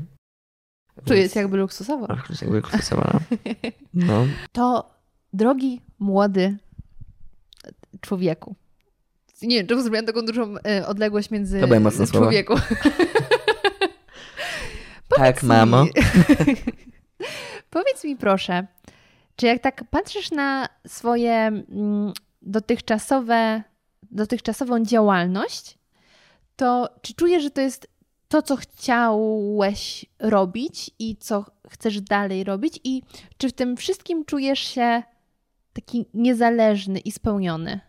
[1.05, 2.05] Tu jest jakby luksusowo.
[2.09, 3.43] Ach, jakby luksusowa, no.
[4.07, 4.27] no.
[4.51, 4.89] To
[5.33, 6.57] drogi, młody
[8.01, 8.55] człowieku.
[9.41, 12.55] Nie wiem, czemu zrobiłam taką dużą e, odległość między To mocne człowieku.
[15.17, 15.85] Tak, mamo.
[17.69, 18.67] Powiedz mi proszę,
[19.35, 23.63] czy jak tak patrzysz na swoje mm, dotychczasowe,
[24.11, 25.76] dotychczasową działalność,
[26.57, 27.87] to czy czujesz, że to jest
[28.27, 32.79] to, co chciałeś robić i co chcesz dalej robić?
[32.83, 33.01] I
[33.37, 35.03] czy w tym wszystkim czujesz się
[35.73, 37.79] taki niezależny i spełniony?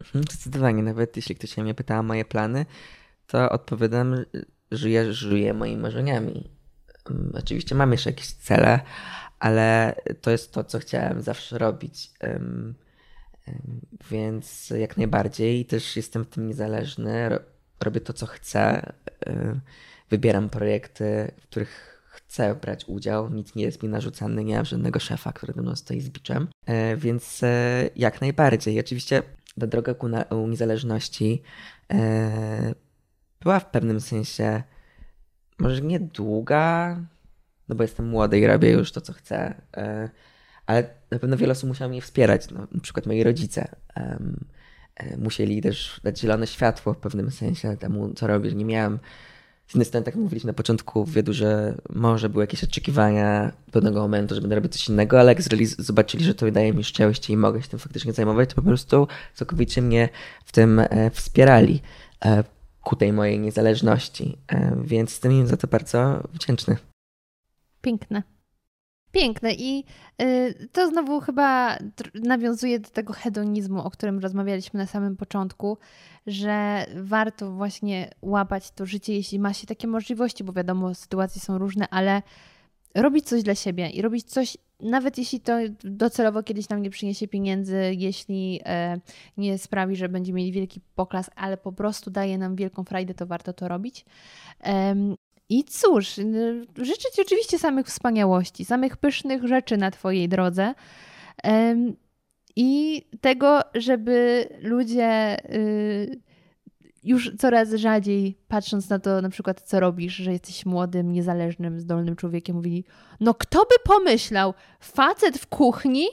[0.00, 2.66] Mhm, Zdecydowanie, nawet jeśli ktoś się mnie pyta o moje plany,
[3.26, 4.24] to odpowiadam,
[4.70, 6.50] że ja żyję moimi marzeniami.
[7.10, 8.80] Mm, Oczywiście mam jeszcze jakieś cele,
[9.38, 12.10] ale to jest to, co chciałem zawsze robić.
[14.10, 15.64] Więc jak najbardziej.
[15.64, 17.38] Też jestem w tym niezależny,
[17.80, 18.92] robię to, co chcę,
[20.10, 25.00] wybieram projekty, w których chcę brać udział, nic nie jest mi narzucane, nie mam żadnego
[25.00, 28.80] szefa, który do mną stoi z biczem, e, więc e, jak najbardziej.
[28.80, 29.22] Oczywiście
[29.60, 30.08] ta droga ku
[30.48, 31.42] niezależności
[33.40, 34.62] była w pewnym sensie
[35.58, 36.96] może nie długa,
[37.68, 39.62] no bo jestem młody i robię już to, co chcę,
[40.70, 43.68] ale na pewno wiele osób musiało mnie wspierać, no, na przykład moi rodzice.
[45.18, 48.52] Musieli też dać zielone światło w pewnym sensie temu, co robię.
[48.52, 48.98] Nie miałem
[49.66, 54.00] z jednej strony, tak jak mówiliśmy na początku wywiadu, że może były jakieś oczekiwania pewnego
[54.00, 55.42] momentu, że będę robić coś innego, ale jak
[55.78, 59.08] zobaczyli, że to daje mi szczęście i mogę się tym faktycznie zajmować, to po prostu
[59.34, 60.08] całkowicie mnie
[60.44, 61.82] w tym e, wspierali
[62.24, 62.44] e,
[62.82, 64.38] ku tej mojej niezależności.
[64.84, 66.76] Więc jestem im za to bardzo wdzięczny.
[67.80, 68.22] Piękne.
[69.12, 69.84] Piękne i
[70.22, 71.78] y, to znowu chyba
[72.14, 75.78] nawiązuje do tego hedonizmu, o którym rozmawialiśmy na samym początku,
[76.26, 81.58] że warto właśnie łapać to życie, jeśli ma się takie możliwości, bo wiadomo, sytuacje są
[81.58, 82.22] różne, ale
[82.94, 87.28] robić coś dla siebie i robić coś, nawet jeśli to docelowo kiedyś nam nie przyniesie
[87.28, 89.00] pieniędzy, jeśli e,
[89.36, 93.26] nie sprawi, że będziemy mieli wielki poklas, ale po prostu daje nam wielką frajdę, to
[93.26, 94.04] warto to robić.
[95.50, 96.14] I cóż,
[96.76, 100.74] życzę Ci oczywiście samych wspaniałości, samych pysznych rzeczy na Twojej drodze.
[102.56, 106.20] I tego, żeby ludzie y,
[107.04, 112.16] już coraz rzadziej, patrząc na to, na przykład, co robisz, że jesteś młodym, niezależnym, zdolnym
[112.16, 112.84] człowiekiem, mówili:
[113.20, 116.06] No, kto by pomyślał, facet w kuchni,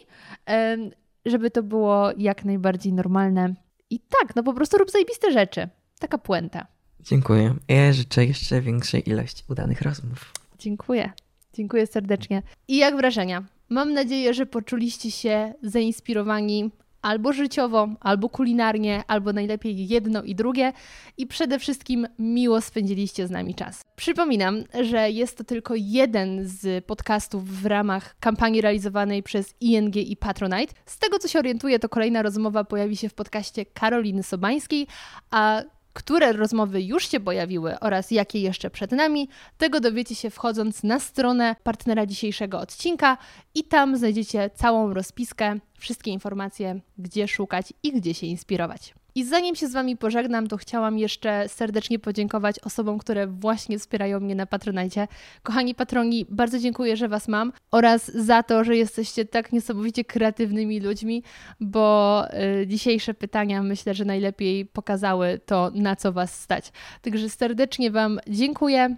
[1.26, 3.53] żeby to było jak najbardziej normalne.
[3.89, 5.69] I tak, no po prostu rób zajebiste rzeczy.
[5.99, 6.76] Taka puenta.
[7.07, 7.55] Dziękuję.
[7.67, 10.34] Ja życzę jeszcze większej ilości udanych rozmów.
[10.59, 11.11] Dziękuję.
[11.53, 12.43] Dziękuję serdecznie.
[12.67, 13.43] I jak wrażenia?
[13.69, 16.71] Mam nadzieję, że poczuliście się zainspirowani
[17.01, 20.73] albo życiowo, albo kulinarnie, albo najlepiej jedno i drugie
[21.17, 23.81] i przede wszystkim miło spędziliście z nami czas.
[23.95, 30.17] Przypominam, że jest to tylko jeden z podcastów w ramach kampanii realizowanej przez ING i
[30.17, 30.73] Patronite.
[30.85, 34.88] Z tego co się orientuję, to kolejna rozmowa pojawi się w podcaście Karoliny Sobańskiej,
[35.31, 35.63] a
[35.98, 40.99] które rozmowy już się pojawiły oraz jakie jeszcze przed nami, tego dowiecie się wchodząc na
[40.99, 43.18] stronę partnera dzisiejszego odcinka
[43.56, 48.94] i tam znajdziecie całą rozpiskę, wszystkie informacje, gdzie szukać i gdzie się inspirować.
[49.18, 54.19] I zanim się z Wami pożegnam, to chciałam jeszcze serdecznie podziękować osobom, które właśnie wspierają
[54.19, 55.07] mnie na Patronajcie.
[55.44, 60.80] Kochani patroni, bardzo dziękuję, że Was mam oraz za to, że jesteście tak niesamowicie kreatywnymi
[60.80, 61.23] ludźmi,
[61.60, 62.23] bo
[62.61, 66.72] y, dzisiejsze pytania myślę, że najlepiej pokazały to, na co Was stać.
[67.02, 68.95] Także serdecznie Wam dziękuję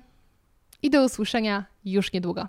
[0.81, 2.37] i do usłyszenia już niedługo.